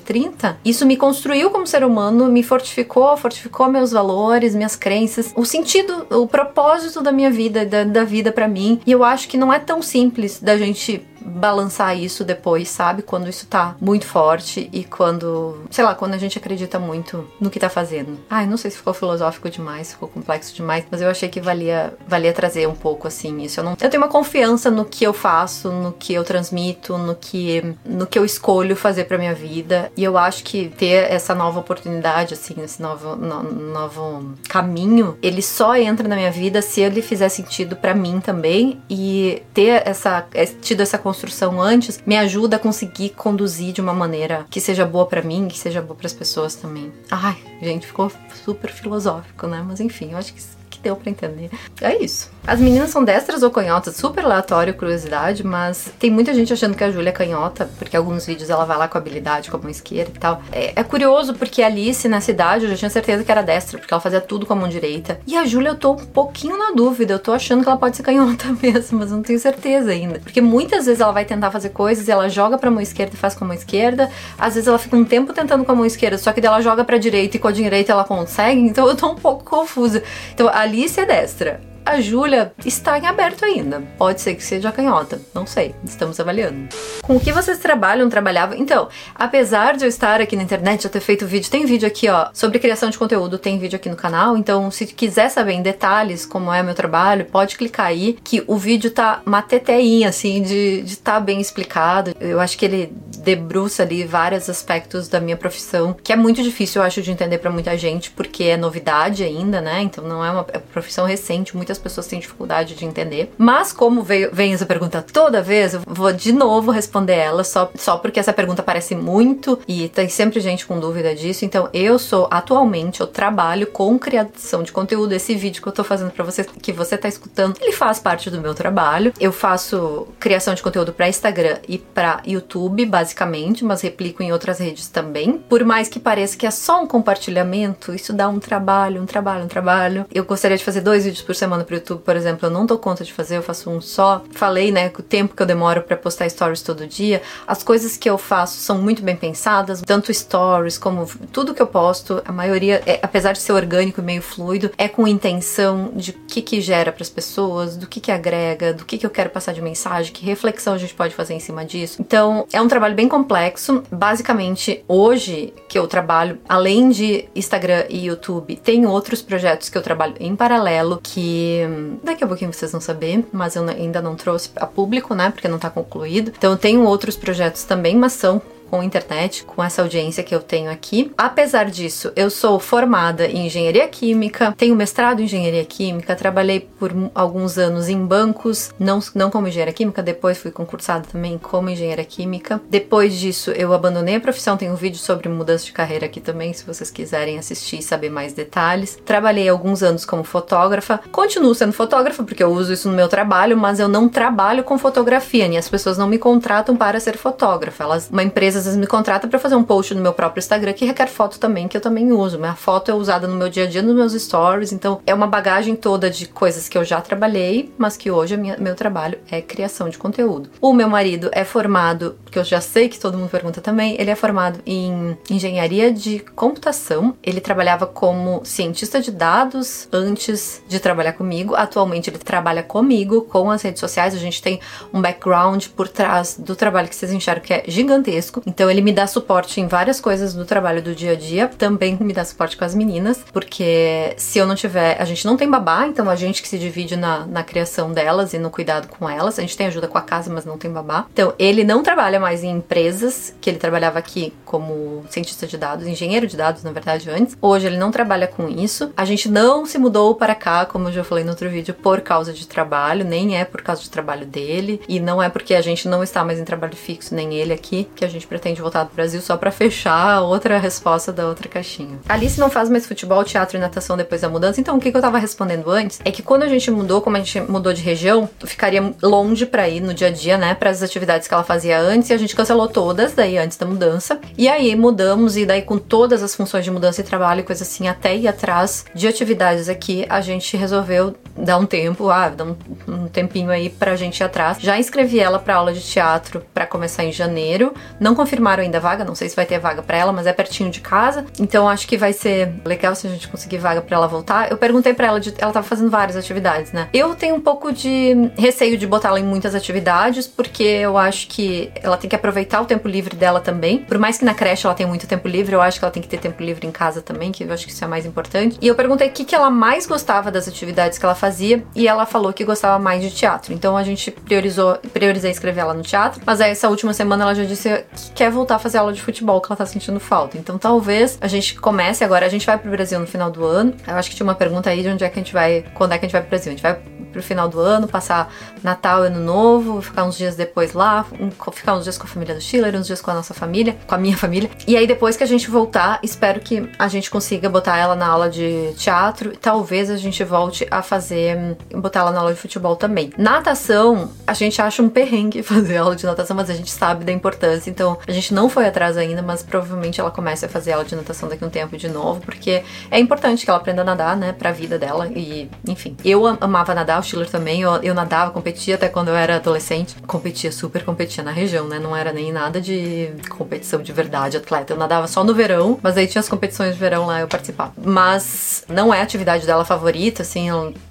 30, 0.00 0.58
isso 0.64 0.86
me 0.86 0.96
construiu 0.96 1.50
como 1.50 1.66
ser 1.66 1.84
humano, 1.84 2.26
me 2.28 2.42
fortificou, 2.42 3.16
fortificou 3.16 3.68
meus 3.68 3.92
valores, 3.92 4.54
minhas 4.54 4.74
crenças, 4.74 5.32
o 5.36 5.44
sentido, 5.44 6.06
o 6.10 6.26
propósito 6.26 7.02
da 7.02 7.12
minha 7.12 7.30
vida, 7.30 7.64
da, 7.64 7.84
da 7.84 8.04
vida 8.04 8.32
para 8.32 8.48
mim. 8.48 8.80
E 8.86 8.92
eu 8.92 9.04
acho 9.04 9.28
que 9.28 9.36
não 9.36 9.52
é 9.52 9.58
tão 9.58 9.82
simples 9.82 10.40
da 10.40 10.56
gente 10.56 11.04
balançar 11.26 11.98
isso 11.98 12.24
depois, 12.24 12.68
sabe? 12.68 13.02
Quando 13.02 13.28
isso 13.28 13.46
tá 13.46 13.76
muito 13.80 14.06
forte 14.06 14.68
e 14.72 14.84
quando, 14.84 15.64
sei 15.70 15.84
lá, 15.84 15.94
quando 15.94 16.14
a 16.14 16.18
gente 16.18 16.38
acredita 16.38 16.78
muito 16.78 17.26
no 17.40 17.50
que 17.50 17.58
tá 17.58 17.68
fazendo. 17.68 18.18
Ai, 18.30 18.46
não 18.46 18.56
sei 18.56 18.70
se 18.70 18.76
ficou 18.76 18.94
filosófico 18.94 19.50
demais, 19.50 19.92
ficou 19.92 20.08
complexo 20.08 20.54
demais, 20.54 20.84
mas 20.90 21.00
eu 21.00 21.10
achei 21.10 21.28
que 21.28 21.40
valia, 21.40 21.94
valia 22.06 22.32
trazer 22.32 22.68
um 22.68 22.74
pouco 22.74 23.08
assim 23.08 23.42
isso. 23.42 23.60
Eu 23.60 23.64
não, 23.64 23.76
eu 23.80 23.90
tenho 23.90 24.02
uma 24.02 24.08
confiança 24.08 24.70
no 24.70 24.84
que 24.84 25.04
eu 25.04 25.12
faço, 25.12 25.70
no 25.70 25.92
que 25.92 26.14
eu 26.14 26.24
transmito, 26.24 26.96
no 26.96 27.14
que 27.14 27.74
no 27.84 28.06
que 28.06 28.18
eu 28.18 28.24
escolho 28.24 28.76
fazer 28.76 29.04
para 29.04 29.18
minha 29.18 29.34
vida, 29.34 29.90
e 29.96 30.04
eu 30.04 30.16
acho 30.16 30.44
que 30.44 30.68
ter 30.68 31.10
essa 31.10 31.34
nova 31.34 31.60
oportunidade 31.60 32.34
assim, 32.34 32.54
esse 32.62 32.80
novo 32.80 33.16
no, 33.16 33.42
novo 33.42 34.34
caminho, 34.48 35.16
ele 35.22 35.42
só 35.42 35.76
entra 35.76 36.08
na 36.08 36.16
minha 36.16 36.30
vida 36.30 36.62
se 36.62 36.80
ele 36.80 37.02
fizer 37.02 37.28
sentido 37.28 37.76
para 37.76 37.94
mim 37.94 38.20
também 38.20 38.80
e 38.88 39.42
ter 39.52 39.82
essa 39.86 40.26
tido 40.60 40.82
essa 40.82 40.98
construção 41.16 41.60
antes 41.62 41.98
me 42.04 42.14
ajuda 42.14 42.56
a 42.56 42.58
conseguir 42.58 43.10
conduzir 43.10 43.72
de 43.72 43.80
uma 43.80 43.94
maneira 43.94 44.46
que 44.50 44.60
seja 44.60 44.84
boa 44.84 45.06
para 45.06 45.22
mim, 45.22 45.48
que 45.48 45.58
seja 45.58 45.80
boa 45.80 45.96
para 45.96 46.06
as 46.06 46.12
pessoas 46.12 46.54
também. 46.54 46.92
Ai, 47.10 47.38
gente, 47.62 47.86
ficou 47.86 48.12
super 48.44 48.70
filosófico, 48.70 49.46
né? 49.46 49.64
Mas 49.66 49.80
enfim, 49.80 50.10
eu 50.12 50.18
acho 50.18 50.34
que 50.34 50.42
deu 50.86 50.96
para 50.96 51.10
entender. 51.10 51.50
É 51.80 51.96
isso. 52.02 52.30
As 52.46 52.60
meninas 52.60 52.90
são 52.90 53.02
destras 53.02 53.42
ou 53.42 53.50
canhotas? 53.50 53.96
Super 53.96 54.24
aleatório, 54.24 54.72
curiosidade, 54.72 55.44
mas 55.44 55.90
tem 55.98 56.12
muita 56.12 56.32
gente 56.32 56.52
achando 56.52 56.76
que 56.76 56.84
a 56.84 56.90
Júlia 56.92 57.10
é 57.10 57.12
canhota, 57.12 57.68
porque 57.76 57.96
alguns 57.96 58.24
vídeos 58.24 58.48
ela 58.48 58.64
vai 58.64 58.78
lá 58.78 58.86
com 58.86 58.96
habilidade, 58.96 59.50
com 59.50 59.56
a 59.56 59.60
mão 59.60 59.68
esquerda 59.68 60.12
e 60.14 60.18
tal. 60.18 60.40
É, 60.52 60.72
é, 60.76 60.84
curioso 60.84 61.34
porque 61.34 61.60
a 61.60 61.66
Alice, 61.66 62.08
na 62.08 62.20
cidade, 62.20 62.64
eu 62.64 62.70
já 62.70 62.76
tinha 62.76 62.90
certeza 62.90 63.24
que 63.24 63.32
era 63.32 63.42
destra, 63.42 63.78
porque 63.78 63.92
ela 63.92 64.00
fazia 64.00 64.20
tudo 64.20 64.46
com 64.46 64.52
a 64.52 64.56
mão 64.56 64.68
direita. 64.68 65.18
E 65.26 65.36
a 65.36 65.44
Júlia, 65.44 65.70
eu 65.70 65.74
tô 65.74 65.92
um 65.94 66.06
pouquinho 66.06 66.56
na 66.56 66.70
dúvida, 66.70 67.14
eu 67.14 67.18
tô 67.18 67.32
achando 67.32 67.64
que 67.64 67.68
ela 67.68 67.78
pode 67.78 67.96
ser 67.96 68.04
canhota 68.04 68.46
mesmo, 68.62 69.00
mas 69.00 69.10
não 69.10 69.22
tenho 69.22 69.40
certeza 69.40 69.90
ainda. 69.90 70.20
Porque 70.20 70.40
muitas 70.40 70.86
vezes 70.86 71.00
ela 71.00 71.12
vai 71.12 71.24
tentar 71.24 71.50
fazer 71.50 71.70
coisas 71.70 72.06
e 72.06 72.12
ela 72.12 72.28
joga 72.28 72.56
pra 72.56 72.70
mão 72.70 72.80
esquerda 72.80 73.14
e 73.14 73.16
faz 73.16 73.34
com 73.34 73.44
a 73.44 73.48
mão 73.48 73.56
esquerda. 73.56 74.08
Às 74.38 74.54
vezes 74.54 74.68
ela 74.68 74.78
fica 74.78 74.94
um 74.94 75.04
tempo 75.04 75.32
tentando 75.32 75.64
com 75.64 75.72
a 75.72 75.74
mão 75.74 75.84
esquerda, 75.84 76.16
só 76.16 76.32
que 76.32 76.40
dela 76.40 76.60
joga 76.60 76.84
pra 76.84 76.96
direita 76.96 77.36
e 77.36 77.40
com 77.40 77.48
a 77.48 77.52
direita 77.52 77.90
ela 77.90 78.04
consegue, 78.04 78.60
então 78.60 78.86
eu 78.86 78.94
tô 78.94 79.10
um 79.10 79.16
pouco 79.16 79.42
confusa. 79.42 80.00
Então 80.32 80.46
a 80.48 80.60
Alice 80.60 80.75
é 81.00 81.06
destra 81.06 81.60
a 81.86 82.00
Júlia 82.00 82.52
está 82.64 82.98
em 82.98 83.06
aberto 83.06 83.44
ainda. 83.44 83.80
Pode 83.96 84.20
ser 84.20 84.34
que 84.34 84.42
seja 84.42 84.72
canhota, 84.72 85.20
não 85.32 85.46
sei. 85.46 85.72
Estamos 85.84 86.18
avaliando. 86.18 86.68
Com 87.00 87.16
o 87.16 87.20
que 87.20 87.32
vocês 87.32 87.58
trabalham, 87.58 88.10
trabalhavam? 88.10 88.58
Então, 88.58 88.88
apesar 89.14 89.76
de 89.76 89.84
eu 89.84 89.88
estar 89.88 90.20
aqui 90.20 90.34
na 90.34 90.42
internet, 90.42 90.82
já 90.82 90.88
ter 90.88 91.00
feito 91.00 91.26
vídeo, 91.26 91.48
tem 91.48 91.64
vídeo 91.64 91.86
aqui, 91.86 92.08
ó, 92.08 92.28
sobre 92.34 92.58
criação 92.58 92.90
de 92.90 92.98
conteúdo, 92.98 93.38
tem 93.38 93.58
vídeo 93.58 93.76
aqui 93.76 93.88
no 93.88 93.94
canal. 93.94 94.36
Então, 94.36 94.68
se 94.70 94.84
quiser 94.86 95.28
saber 95.28 95.52
em 95.52 95.62
detalhes 95.62 96.26
como 96.26 96.52
é 96.52 96.60
meu 96.60 96.74
trabalho, 96.74 97.24
pode 97.26 97.56
clicar 97.56 97.86
aí, 97.86 98.18
que 98.24 98.42
o 98.48 98.56
vídeo 98.56 98.90
tá 98.90 99.22
uma 99.24 99.40
teteinha, 99.40 100.08
assim, 100.08 100.42
de 100.42 100.82
estar 100.84 101.14
tá 101.14 101.20
bem 101.20 101.40
explicado. 101.40 102.16
Eu 102.20 102.40
acho 102.40 102.58
que 102.58 102.64
ele 102.64 102.92
debruça 103.18 103.84
ali 103.84 104.04
vários 104.04 104.50
aspectos 104.50 105.08
da 105.08 105.20
minha 105.20 105.36
profissão, 105.36 105.94
que 106.02 106.12
é 106.12 106.16
muito 106.16 106.42
difícil, 106.42 106.82
eu 106.82 106.86
acho, 106.86 107.00
de 107.00 107.12
entender 107.12 107.38
para 107.38 107.50
muita 107.50 107.78
gente, 107.78 108.10
porque 108.10 108.44
é 108.44 108.56
novidade 108.56 109.22
ainda, 109.22 109.60
né? 109.60 109.82
Então, 109.82 110.02
não 110.02 110.24
é 110.24 110.30
uma 110.30 110.44
é 110.52 110.58
profissão 110.58 111.06
recente, 111.06 111.56
muitas 111.56 111.75
pessoas 111.78 112.06
têm 112.06 112.20
dificuldade 112.20 112.74
de 112.74 112.84
entender. 112.84 113.32
Mas 113.38 113.72
como 113.72 114.02
veio, 114.02 114.30
vem 114.32 114.54
essa 114.54 114.66
pergunta 114.66 115.02
toda 115.02 115.42
vez, 115.42 115.74
eu 115.74 115.82
vou 115.86 116.12
de 116.12 116.32
novo 116.32 116.70
responder 116.70 117.14
ela 117.14 117.44
só, 117.44 117.70
só 117.74 117.96
porque 117.96 118.20
essa 118.20 118.32
pergunta 118.32 118.62
parece 118.62 118.94
muito 118.94 119.58
e 119.66 119.88
tem 119.88 120.08
sempre 120.08 120.40
gente 120.40 120.66
com 120.66 120.78
dúvida 120.78 121.14
disso. 121.14 121.44
Então 121.44 121.68
eu 121.72 121.98
sou 121.98 122.28
atualmente, 122.30 123.00
eu 123.00 123.06
trabalho 123.06 123.66
com 123.66 123.98
criação 123.98 124.62
de 124.62 124.72
conteúdo. 124.72 125.12
Esse 125.12 125.34
vídeo 125.34 125.62
que 125.62 125.68
eu 125.68 125.72
tô 125.72 125.84
fazendo 125.84 126.10
para 126.10 126.24
você, 126.24 126.44
que 126.44 126.72
você 126.72 126.96
tá 126.96 127.08
escutando, 127.08 127.56
ele 127.60 127.72
faz 127.72 127.98
parte 127.98 128.30
do 128.30 128.40
meu 128.40 128.54
trabalho. 128.54 129.12
Eu 129.20 129.32
faço 129.32 130.08
criação 130.18 130.54
de 130.54 130.62
conteúdo 130.62 130.92
para 130.92 131.08
Instagram 131.08 131.58
e 131.68 131.78
para 131.78 132.20
YouTube, 132.26 132.84
basicamente, 132.86 133.64
mas 133.64 133.80
replico 133.80 134.22
em 134.22 134.32
outras 134.32 134.58
redes 134.58 134.88
também. 134.88 135.38
Por 135.38 135.64
mais 135.64 135.88
que 135.88 135.98
pareça 135.98 136.36
que 136.36 136.46
é 136.46 136.50
só 136.50 136.82
um 136.82 136.86
compartilhamento, 136.86 137.94
isso 137.94 138.12
dá 138.12 138.28
um 138.28 138.38
trabalho, 138.38 139.02
um 139.02 139.06
trabalho, 139.06 139.44
um 139.44 139.48
trabalho. 139.48 140.06
Eu 140.12 140.24
gostaria 140.24 140.56
de 140.56 140.64
fazer 140.64 140.80
dois 140.80 141.04
vídeos 141.04 141.22
por 141.22 141.34
semana 141.34 141.64
pro 141.66 141.76
YouTube, 141.76 142.02
por 142.02 142.16
exemplo, 142.16 142.46
eu 142.46 142.50
não 142.50 142.64
dou 142.64 142.78
conta 142.78 143.04
de 143.04 143.12
fazer, 143.12 143.36
eu 143.36 143.42
faço 143.42 143.68
um 143.68 143.80
só. 143.80 144.22
Falei, 144.30 144.70
né, 144.70 144.90
o 144.98 145.02
tempo 145.02 145.34
que 145.34 145.42
eu 145.42 145.46
demoro 145.46 145.82
para 145.82 145.96
postar 145.96 146.28
stories 146.28 146.62
todo 146.62 146.86
dia. 146.86 147.20
As 147.46 147.62
coisas 147.62 147.96
que 147.96 148.08
eu 148.08 148.16
faço 148.16 148.58
são 148.60 148.78
muito 148.78 149.02
bem 149.02 149.16
pensadas, 149.16 149.82
tanto 149.82 150.12
stories 150.12 150.78
como 150.78 151.06
tudo 151.32 151.54
que 151.54 151.60
eu 151.60 151.66
posto, 151.66 152.22
a 152.24 152.32
maioria, 152.32 152.82
é, 152.86 152.98
apesar 153.02 153.32
de 153.32 153.40
ser 153.40 153.52
orgânico 153.52 154.00
e 154.00 154.04
meio 154.04 154.22
fluido, 154.22 154.70
é 154.78 154.88
com 154.88 155.06
intenção 155.06 155.90
de 155.94 156.12
o 156.12 156.14
que 156.26 156.40
que 156.40 156.60
gera 156.60 156.92
para 156.92 157.02
as 157.02 157.10
pessoas, 157.10 157.76
do 157.76 157.86
que 157.86 158.00
que 158.00 158.10
agrega, 158.10 158.72
do 158.72 158.84
que 158.84 158.98
que 158.98 159.06
eu 159.06 159.10
quero 159.10 159.30
passar 159.30 159.52
de 159.52 159.60
mensagem, 159.60 160.12
que 160.12 160.24
reflexão 160.24 160.74
a 160.74 160.78
gente 160.78 160.94
pode 160.94 161.14
fazer 161.14 161.34
em 161.34 161.40
cima 161.40 161.64
disso. 161.64 162.00
Então, 162.00 162.46
é 162.52 162.60
um 162.60 162.68
trabalho 162.68 162.94
bem 162.94 163.08
complexo. 163.08 163.82
Basicamente, 163.90 164.84
hoje 164.86 165.52
que 165.68 165.78
eu 165.78 165.86
trabalho, 165.86 166.38
além 166.48 166.88
de 166.90 167.28
Instagram 167.34 167.84
e 167.88 168.06
YouTube, 168.06 168.56
tem 168.56 168.86
outros 168.86 169.22
projetos 169.22 169.68
que 169.68 169.76
eu 169.76 169.82
trabalho 169.82 170.14
em 170.20 170.34
paralelo 170.36 171.00
que 171.02 171.55
daqui 172.02 172.24
a 172.24 172.26
pouquinho 172.26 172.52
vocês 172.52 172.72
vão 172.72 172.80
saber, 172.80 173.24
mas 173.32 173.56
eu 173.56 173.68
ainda 173.68 174.00
não 174.00 174.14
trouxe 174.14 174.50
a 174.56 174.66
público, 174.66 175.14
né? 175.14 175.30
Porque 175.30 175.48
não 175.48 175.58
tá 175.58 175.70
concluído. 175.70 176.32
Então 176.36 176.52
eu 176.52 176.58
tenho 176.58 176.82
outros 176.82 177.16
projetos 177.16 177.64
também, 177.64 177.96
mas 177.96 178.12
são 178.12 178.40
com 178.70 178.82
internet, 178.82 179.44
com 179.44 179.62
essa 179.62 179.82
audiência 179.82 180.22
que 180.22 180.34
eu 180.34 180.40
tenho 180.40 180.70
aqui. 180.70 181.12
Apesar 181.16 181.70
disso, 181.70 182.12
eu 182.16 182.30
sou 182.30 182.58
formada 182.58 183.26
em 183.26 183.46
engenharia 183.46 183.86
química, 183.88 184.54
tenho 184.56 184.74
mestrado 184.76 185.20
em 185.20 185.24
engenharia 185.24 185.64
química, 185.64 186.14
trabalhei 186.16 186.60
por 186.60 186.92
alguns 187.14 187.58
anos 187.58 187.88
em 187.88 188.04
bancos, 188.04 188.70
não, 188.78 189.00
não 189.14 189.30
como 189.30 189.48
engenharia 189.48 189.72
química, 189.72 190.02
depois 190.02 190.38
fui 190.38 190.50
concursada 190.50 191.06
também 191.10 191.38
como 191.38 191.70
engenharia 191.70 192.04
química. 192.04 192.60
Depois 192.68 193.14
disso, 193.14 193.50
eu 193.52 193.72
abandonei 193.72 194.16
a 194.16 194.20
profissão, 194.20 194.56
tenho 194.56 194.72
um 194.72 194.76
vídeo 194.76 194.98
sobre 194.98 195.28
mudança 195.28 195.64
de 195.64 195.72
carreira 195.72 196.06
aqui 196.06 196.20
também, 196.20 196.52
se 196.52 196.64
vocês 196.64 196.90
quiserem 196.90 197.38
assistir 197.38 197.78
e 197.78 197.82
saber 197.82 198.10
mais 198.10 198.32
detalhes. 198.32 198.98
Trabalhei 199.04 199.48
alguns 199.48 199.82
anos 199.82 200.04
como 200.04 200.24
fotógrafa, 200.24 201.00
continuo 201.10 201.54
sendo 201.54 201.72
fotógrafa 201.72 202.22
porque 202.22 202.42
eu 202.42 202.50
uso 202.50 202.72
isso 202.72 202.88
no 202.88 202.96
meu 202.96 203.08
trabalho, 203.08 203.56
mas 203.56 203.78
eu 203.78 203.88
não 203.88 204.08
trabalho 204.08 204.64
com 204.64 204.78
fotografia, 204.78 205.46
e 205.46 205.56
as 205.56 205.68
pessoas 205.68 205.98
não 205.98 206.08
me 206.08 206.18
contratam 206.18 206.76
para 206.76 206.98
ser 206.98 207.16
fotógrafa. 207.16 207.84
Elas, 207.84 208.08
uma 208.10 208.22
empresa 208.22 208.55
às 208.56 208.64
vezes 208.64 208.78
me 208.78 208.86
contrata 208.86 209.28
para 209.28 209.38
fazer 209.38 209.54
um 209.54 209.62
post 209.62 209.94
no 209.94 210.02
meu 210.02 210.12
próprio 210.12 210.40
Instagram 210.40 210.72
que 210.72 210.84
requer 210.84 211.08
foto 211.08 211.38
também, 211.38 211.68
que 211.68 211.76
eu 211.76 211.80
também 211.80 212.12
uso. 212.12 212.38
Minha 212.38 212.54
foto 212.54 212.90
é 212.90 212.94
usada 212.94 213.26
no 213.26 213.36
meu 213.36 213.48
dia 213.48 213.64
a 213.64 213.66
dia, 213.66 213.82
nos 213.82 213.94
meus 213.94 214.12
stories, 214.12 214.72
então 214.72 215.00
é 215.06 215.14
uma 215.14 215.26
bagagem 215.26 215.76
toda 215.76 216.10
de 216.10 216.26
coisas 216.26 216.68
que 216.68 216.76
eu 216.76 216.84
já 216.84 217.00
trabalhei, 217.00 217.72
mas 217.78 217.96
que 217.96 218.10
hoje 218.10 218.36
minha, 218.36 218.56
meu 218.58 218.74
trabalho 218.74 219.18
é 219.30 219.40
criação 219.40 219.88
de 219.88 219.98
conteúdo. 219.98 220.50
O 220.60 220.72
meu 220.72 220.88
marido 220.88 221.30
é 221.32 221.44
formado, 221.44 222.16
que 222.30 222.38
eu 222.38 222.44
já 222.44 222.60
sei 222.60 222.88
que 222.88 222.98
todo 222.98 223.18
mundo 223.18 223.30
pergunta 223.30 223.60
também, 223.60 223.96
ele 223.98 224.10
é 224.10 224.14
formado 224.14 224.60
em 224.66 225.16
engenharia 225.30 225.92
de 225.92 226.20
computação. 226.34 227.14
Ele 227.22 227.40
trabalhava 227.40 227.86
como 227.86 228.44
cientista 228.44 229.00
de 229.00 229.10
dados 229.10 229.88
antes 229.92 230.62
de 230.68 230.78
trabalhar 230.80 231.12
comigo. 231.12 231.54
Atualmente 231.54 232.10
ele 232.10 232.18
trabalha 232.18 232.62
comigo 232.62 233.22
com 233.22 233.50
as 233.50 233.62
redes 233.62 233.80
sociais. 233.80 234.14
A 234.14 234.18
gente 234.18 234.42
tem 234.42 234.60
um 234.92 235.00
background 235.00 235.66
por 235.68 235.88
trás 235.88 236.36
do 236.38 236.54
trabalho 236.54 236.88
que 236.88 236.96
vocês 236.96 237.12
enxergam 237.12 237.44
que 237.44 237.54
é 237.54 237.64
gigantesco. 237.66 238.42
Então 238.46 238.70
ele 238.70 238.80
me 238.80 238.92
dá 238.92 239.06
suporte 239.06 239.60
em 239.60 239.66
várias 239.66 240.00
coisas 240.00 240.32
do 240.32 240.44
trabalho 240.44 240.80
do 240.80 240.94
dia 240.94 241.12
a 241.12 241.14
dia, 241.16 241.48
também 241.48 241.98
me 242.00 242.12
dá 242.12 242.24
suporte 242.24 242.56
com 242.56 242.64
as 242.64 242.74
meninas, 242.74 243.24
porque 243.32 244.14
se 244.16 244.38
eu 244.38 244.46
não 244.46 244.54
tiver, 244.54 244.96
a 245.00 245.04
gente 245.04 245.26
não 245.26 245.36
tem 245.36 245.50
babá, 245.50 245.86
então 245.86 246.08
a 246.08 246.14
gente 246.14 246.40
que 246.40 246.48
se 246.48 246.58
divide 246.58 246.96
na, 246.96 247.26
na 247.26 247.42
criação 247.42 247.92
delas 247.92 248.32
e 248.32 248.38
no 248.38 248.50
cuidado 248.50 248.86
com 248.88 249.10
elas. 249.10 249.38
A 249.38 249.42
gente 249.42 249.56
tem 249.56 249.66
ajuda 249.66 249.88
com 249.88 249.98
a 249.98 250.02
casa, 250.02 250.32
mas 250.32 250.44
não 250.44 250.56
tem 250.56 250.70
babá. 250.70 251.06
Então 251.12 251.34
ele 251.38 251.64
não 251.64 251.82
trabalha 251.82 252.20
mais 252.20 252.44
em 252.44 252.50
empresas, 252.50 253.34
que 253.40 253.50
ele 253.50 253.58
trabalhava 253.58 253.98
aqui 253.98 254.32
como 254.44 255.04
cientista 255.10 255.46
de 255.46 255.58
dados, 255.58 255.86
engenheiro 255.86 256.26
de 256.26 256.36
dados, 256.36 256.62
na 256.62 256.70
verdade, 256.70 257.10
antes. 257.10 257.36
Hoje 257.42 257.66
ele 257.66 257.76
não 257.76 257.90
trabalha 257.90 258.28
com 258.28 258.48
isso. 258.48 258.92
A 258.96 259.04
gente 259.04 259.28
não 259.28 259.66
se 259.66 259.76
mudou 259.76 260.14
para 260.14 260.34
cá, 260.34 260.64
como 260.64 260.88
eu 260.88 260.92
já 260.92 261.02
falei 261.02 261.24
no 261.24 261.30
outro 261.30 261.50
vídeo, 261.50 261.74
por 261.74 262.00
causa 262.00 262.32
de 262.32 262.46
trabalho, 262.46 263.04
nem 263.04 263.36
é 263.36 263.44
por 263.44 263.62
causa 263.62 263.82
de 263.82 263.90
trabalho 263.90 264.24
dele, 264.24 264.80
e 264.88 265.00
não 265.00 265.22
é 265.22 265.28
porque 265.28 265.54
a 265.54 265.60
gente 265.60 265.88
não 265.88 266.02
está 266.02 266.24
mais 266.24 266.38
em 266.38 266.44
trabalho 266.44 266.76
fixo, 266.76 267.14
nem 267.14 267.34
ele 267.34 267.52
aqui, 267.52 267.88
que 267.94 268.04
a 268.04 268.08
gente 268.08 268.26
pretende 268.36 268.60
voltar 268.60 268.84
pro 268.84 268.94
Brasil 268.94 269.20
só 269.22 269.34
para 269.34 269.50
fechar 269.50 270.20
outra 270.20 270.58
resposta 270.58 271.10
da 271.10 271.26
outra 271.26 271.48
caixinha. 271.48 271.98
Alice 272.06 272.38
não 272.38 272.50
faz 272.50 272.68
mais 272.68 272.86
futebol, 272.86 273.24
teatro 273.24 273.56
e 273.56 273.60
natação 273.60 273.96
depois 273.96 274.20
da 274.20 274.28
mudança, 274.28 274.60
então 274.60 274.76
o 274.76 274.80
que, 274.80 274.90
que 274.90 274.96
eu 274.96 275.00
tava 275.00 275.18
respondendo 275.18 275.70
antes 275.70 276.00
é 276.04 276.10
que 276.10 276.22
quando 276.22 276.42
a 276.42 276.48
gente 276.48 276.70
mudou, 276.70 277.00
como 277.00 277.16
a 277.16 277.20
gente 277.20 277.40
mudou 277.40 277.72
de 277.72 277.80
região, 277.80 278.28
ficaria 278.44 278.94
longe 279.02 279.46
para 279.46 279.66
ir 279.66 279.80
no 279.80 279.94
dia 279.94 280.08
a 280.08 280.10
dia, 280.10 280.36
né, 280.36 280.54
para 280.54 280.68
as 280.68 280.82
atividades 280.82 281.26
que 281.26 281.32
ela 281.32 281.42
fazia 281.42 281.80
antes 281.80 282.10
e 282.10 282.12
a 282.12 282.18
gente 282.18 282.36
cancelou 282.36 282.68
todas 282.68 283.14
daí 283.14 283.38
antes 283.38 283.56
da 283.56 283.64
mudança. 283.64 284.20
E 284.36 284.48
aí 284.48 284.76
mudamos, 284.76 285.36
e 285.38 285.46
daí 285.46 285.62
com 285.62 285.78
todas 285.78 286.22
as 286.22 286.34
funções 286.34 286.64
de 286.64 286.70
mudança 286.70 287.00
e 287.00 287.04
trabalho 287.04 287.40
e 287.40 287.44
coisa 287.44 287.64
assim, 287.64 287.88
até 287.88 288.14
ir 288.14 288.28
atrás 288.28 288.84
de 288.94 289.08
atividades 289.08 289.70
aqui, 289.70 290.04
a 290.10 290.20
gente 290.20 290.56
resolveu 290.58 291.14
dar 291.36 291.58
um 291.58 291.66
tempo, 291.66 292.10
ah, 292.10 292.28
dar 292.28 292.44
um, 292.44 292.56
um 292.86 293.08
tempinho 293.08 293.50
aí 293.50 293.70
pra 293.70 293.96
gente 293.96 294.20
ir 294.20 294.24
atrás. 294.24 294.58
Já 294.60 294.78
inscrevi 294.78 295.20
ela 295.20 295.38
pra 295.38 295.56
aula 295.56 295.72
de 295.72 295.80
teatro 295.80 296.44
para 296.52 296.66
começar 296.66 297.04
em 297.04 297.12
janeiro. 297.12 297.72
Não 298.00 298.14
confirmaram 298.26 298.64
ainda 298.64 298.78
a 298.78 298.80
vaga, 298.80 299.04
não 299.04 299.14
sei 299.14 299.28
se 299.28 299.36
vai 299.36 299.46
ter 299.46 299.60
vaga 299.60 299.82
para 299.82 299.96
ela, 299.96 300.12
mas 300.12 300.26
é 300.26 300.32
pertinho 300.32 300.68
de 300.68 300.80
casa. 300.80 301.24
Então 301.38 301.68
acho 301.68 301.86
que 301.86 301.96
vai 301.96 302.12
ser 302.12 302.52
legal 302.64 302.94
se 302.94 303.06
a 303.06 303.10
gente 303.10 303.28
conseguir 303.28 303.58
vaga 303.58 303.80
para 303.80 303.96
ela 303.96 304.08
voltar. 304.08 304.50
Eu 304.50 304.56
perguntei 304.56 304.92
para 304.92 305.06
ela, 305.06 305.20
de, 305.20 305.32
ela 305.38 305.52
tava 305.52 305.66
fazendo 305.66 305.88
várias 305.88 306.16
atividades, 306.16 306.72
né? 306.72 306.88
Eu 306.92 307.14
tenho 307.14 307.36
um 307.36 307.40
pouco 307.40 307.72
de 307.72 308.30
receio 308.36 308.76
de 308.76 308.86
botar 308.86 309.08
ela 309.08 309.20
em 309.20 309.24
muitas 309.24 309.54
atividades, 309.54 310.26
porque 310.26 310.64
eu 310.64 310.98
acho 310.98 311.28
que 311.28 311.70
ela 311.80 311.96
tem 311.96 312.10
que 312.10 312.16
aproveitar 312.16 312.60
o 312.60 312.64
tempo 312.64 312.88
livre 312.88 313.14
dela 313.14 313.40
também. 313.40 313.78
Por 313.78 313.96
mais 313.96 314.18
que 314.18 314.24
na 314.24 314.34
creche 314.34 314.66
ela 314.66 314.74
tenha 314.74 314.88
muito 314.88 315.06
tempo 315.06 315.28
livre, 315.28 315.54
eu 315.54 315.62
acho 315.62 315.78
que 315.78 315.84
ela 315.84 315.92
tem 315.92 316.02
que 316.02 316.08
ter 316.08 316.18
tempo 316.18 316.42
livre 316.42 316.66
em 316.66 316.72
casa 316.72 317.00
também, 317.00 317.30
que 317.30 317.44
eu 317.44 317.52
acho 317.52 317.64
que 317.64 317.72
isso 317.72 317.84
é 317.84 317.86
mais 317.86 318.04
importante. 318.04 318.58
E 318.60 318.66
eu 318.66 318.74
perguntei 318.74 319.08
o 319.08 319.12
que, 319.12 319.24
que 319.24 319.34
ela 319.34 319.50
mais 319.50 319.86
gostava 319.86 320.32
das 320.32 320.48
atividades 320.48 320.98
que 320.98 321.04
ela 321.04 321.14
fazia, 321.14 321.62
e 321.76 321.86
ela 321.86 322.04
falou 322.04 322.32
que 322.32 322.44
gostava 322.44 322.82
mais 322.82 323.00
de 323.02 323.10
teatro. 323.10 323.52
Então 323.52 323.76
a 323.76 323.84
gente 323.84 324.10
priorizou, 324.10 324.78
priorizei 324.92 325.30
escrever 325.30 325.60
ela 325.60 325.74
no 325.74 325.82
teatro, 325.82 326.20
mas 326.26 326.40
aí 326.40 326.50
essa 326.50 326.68
última 326.68 326.92
semana 326.92 327.22
ela 327.22 327.34
já 327.34 327.44
disse 327.44 327.84
que 328.14 328.15
quer 328.16 328.30
voltar 328.30 328.56
a 328.56 328.58
fazer 328.58 328.78
aula 328.78 328.92
de 328.92 329.02
futebol, 329.02 329.40
que 329.40 329.46
ela 329.46 329.56
tá 329.56 329.66
sentindo 329.66 330.00
falta. 330.00 330.38
Então 330.38 330.58
talvez 330.58 331.18
a 331.20 331.28
gente 331.28 331.54
comece 331.60 332.02
agora, 332.02 332.24
a 332.24 332.28
gente 332.28 332.46
vai 332.46 332.56
pro 332.56 332.70
Brasil 332.70 332.98
no 332.98 333.06
final 333.06 333.30
do 333.30 333.44
ano. 333.44 333.74
Eu 333.86 333.94
acho 333.94 334.08
que 334.08 334.16
tinha 334.16 334.24
uma 334.24 334.34
pergunta 334.34 334.70
aí 334.70 334.82
de 334.82 334.88
onde 334.88 335.04
é 335.04 335.08
que 335.08 335.20
a 335.20 335.22
gente 335.22 335.32
vai, 335.32 335.64
quando 335.74 335.92
é 335.92 335.98
que 335.98 336.06
a 336.06 336.08
gente 336.08 336.12
vai 336.12 336.22
pro 336.22 336.30
Brasil. 336.30 336.50
A 336.50 336.54
gente 336.56 336.62
vai 336.62 336.78
pro 337.16 337.22
final 337.22 337.48
do 337.48 337.58
ano, 337.58 337.88
passar 337.88 338.30
Natal 338.62 339.02
Ano 339.02 339.20
Novo, 339.20 339.80
ficar 339.80 340.04
uns 340.04 340.16
dias 340.16 340.36
depois 340.36 340.74
lá, 340.74 341.06
ficar 341.52 341.74
uns 341.74 341.84
dias 341.84 341.96
com 341.96 342.04
a 342.04 342.06
família 342.06 342.34
do 342.34 342.40
Schiller, 342.40 342.74
uns 342.74 342.86
dias 342.86 343.00
com 343.00 343.10
a 343.10 343.14
nossa 343.14 343.32
família, 343.32 343.76
com 343.86 343.94
a 343.94 343.98
minha 343.98 344.16
família. 344.18 344.50
E 344.66 344.76
aí 344.76 344.86
depois 344.86 345.16
que 345.16 345.24
a 345.24 345.26
gente 345.26 345.48
voltar, 345.48 345.98
espero 346.02 346.40
que 346.40 346.68
a 346.78 346.88
gente 346.88 347.10
consiga 347.10 347.48
botar 347.48 347.78
ela 347.78 347.96
na 347.96 348.06
aula 348.06 348.28
de 348.28 348.74
teatro 348.76 349.32
e 349.32 349.36
talvez 349.36 349.90
a 349.90 349.96
gente 349.96 350.22
volte 350.22 350.66
a 350.70 350.82
fazer, 350.82 351.56
botar 351.74 352.00
ela 352.00 352.12
na 352.12 352.20
aula 352.20 352.34
de 352.34 352.38
futebol 352.38 352.76
também. 352.76 353.10
Natação, 353.16 354.10
a 354.26 354.34
gente 354.34 354.60
acha 354.60 354.82
um 354.82 354.88
perrengue 354.88 355.40
fazer 355.42 355.78
aula 355.78 355.96
de 355.96 356.04
natação, 356.04 356.36
mas 356.36 356.50
a 356.50 356.54
gente 356.54 356.70
sabe 356.70 357.04
da 357.04 357.12
importância, 357.12 357.70
então 357.70 357.98
a 358.06 358.12
gente 358.12 358.34
não 358.34 358.48
foi 358.50 358.66
atrás 358.66 358.98
ainda, 358.98 359.22
mas 359.22 359.42
provavelmente 359.42 360.00
ela 360.00 360.10
comece 360.10 360.44
a 360.44 360.48
fazer 360.48 360.72
aula 360.72 360.84
de 360.84 360.94
natação 360.94 361.28
daqui 361.28 361.44
um 361.44 361.50
tempo 361.50 361.76
de 361.78 361.88
novo, 361.88 362.20
porque 362.20 362.62
é 362.90 362.98
importante 362.98 363.44
que 363.44 363.50
ela 363.50 363.58
aprenda 363.58 363.80
a 363.80 363.84
nadar, 363.84 364.16
né, 364.16 364.32
pra 364.32 364.52
vida 364.52 364.78
dela 364.78 365.08
e, 365.08 365.48
enfim. 365.66 365.96
Eu 366.04 366.26
amava 366.26 366.74
nadar, 366.74 366.98
Schiller 367.06 367.30
também. 367.30 367.62
Eu, 367.62 367.76
eu 367.82 367.94
nadava, 367.94 368.30
competia 368.30 368.74
até 368.74 368.88
quando 368.88 369.08
eu 369.08 369.16
era 369.16 369.36
adolescente. 369.36 369.96
Competia, 370.06 370.52
super 370.52 370.84
competia 370.84 371.22
na 371.22 371.30
região, 371.30 371.66
né? 371.66 371.78
Não 371.78 371.96
era 371.96 372.12
nem 372.12 372.32
nada 372.32 372.60
de 372.60 373.12
competição 373.28 373.82
de 373.82 373.92
verdade, 373.92 374.36
atleta. 374.36 374.72
Eu 374.72 374.76
nadava 374.76 375.06
só 375.06 375.24
no 375.24 375.34
verão, 375.34 375.78
mas 375.82 375.96
aí 375.96 376.06
tinha 376.06 376.20
as 376.20 376.28
competições 376.28 376.74
de 376.74 376.80
verão 376.80 377.06
lá, 377.06 377.20
eu 377.20 377.28
participava. 377.28 377.72
Mas 377.82 378.64
não 378.68 378.92
é 378.92 379.00
a 379.00 379.02
atividade 379.02 379.46
dela 379.46 379.64
favorita, 379.64 380.22
assim. 380.22 380.48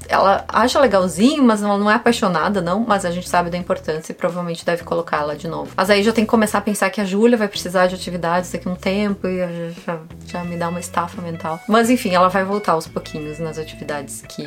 Ela, 0.07 0.45
acha 0.47 0.79
legalzinho, 0.79 1.43
mas 1.43 1.61
ela 1.61 1.77
não 1.77 1.89
é 1.89 1.95
apaixonada, 1.95 2.61
não. 2.61 2.85
Mas 2.87 3.05
a 3.05 3.11
gente 3.11 3.27
sabe 3.27 3.49
da 3.49 3.57
importância 3.57 4.11
e 4.11 4.15
provavelmente 4.15 4.65
deve 4.65 4.83
colocá-la 4.83 5.35
de 5.35 5.47
novo. 5.47 5.71
Mas 5.75 5.89
aí 5.89 6.03
já 6.03 6.11
tem 6.11 6.23
que 6.23 6.29
começar 6.29 6.59
a 6.59 6.61
pensar 6.61 6.89
que 6.89 7.01
a 7.01 7.05
Júlia 7.05 7.37
vai 7.37 7.47
precisar 7.47 7.87
de 7.87 7.95
atividades 7.95 8.51
daqui 8.51 8.67
a 8.67 8.71
um 8.71 8.75
tempo 8.75 9.27
e 9.27 9.37
já, 9.85 9.99
já 10.25 10.43
me 10.43 10.57
dá 10.57 10.69
uma 10.69 10.79
estafa 10.79 11.21
mental. 11.21 11.59
Mas 11.67 11.89
enfim, 11.89 12.13
ela 12.13 12.27
vai 12.27 12.43
voltar 12.43 12.73
aos 12.73 12.87
pouquinhos 12.87 13.39
nas 13.39 13.57
atividades 13.57 14.23
que, 14.27 14.43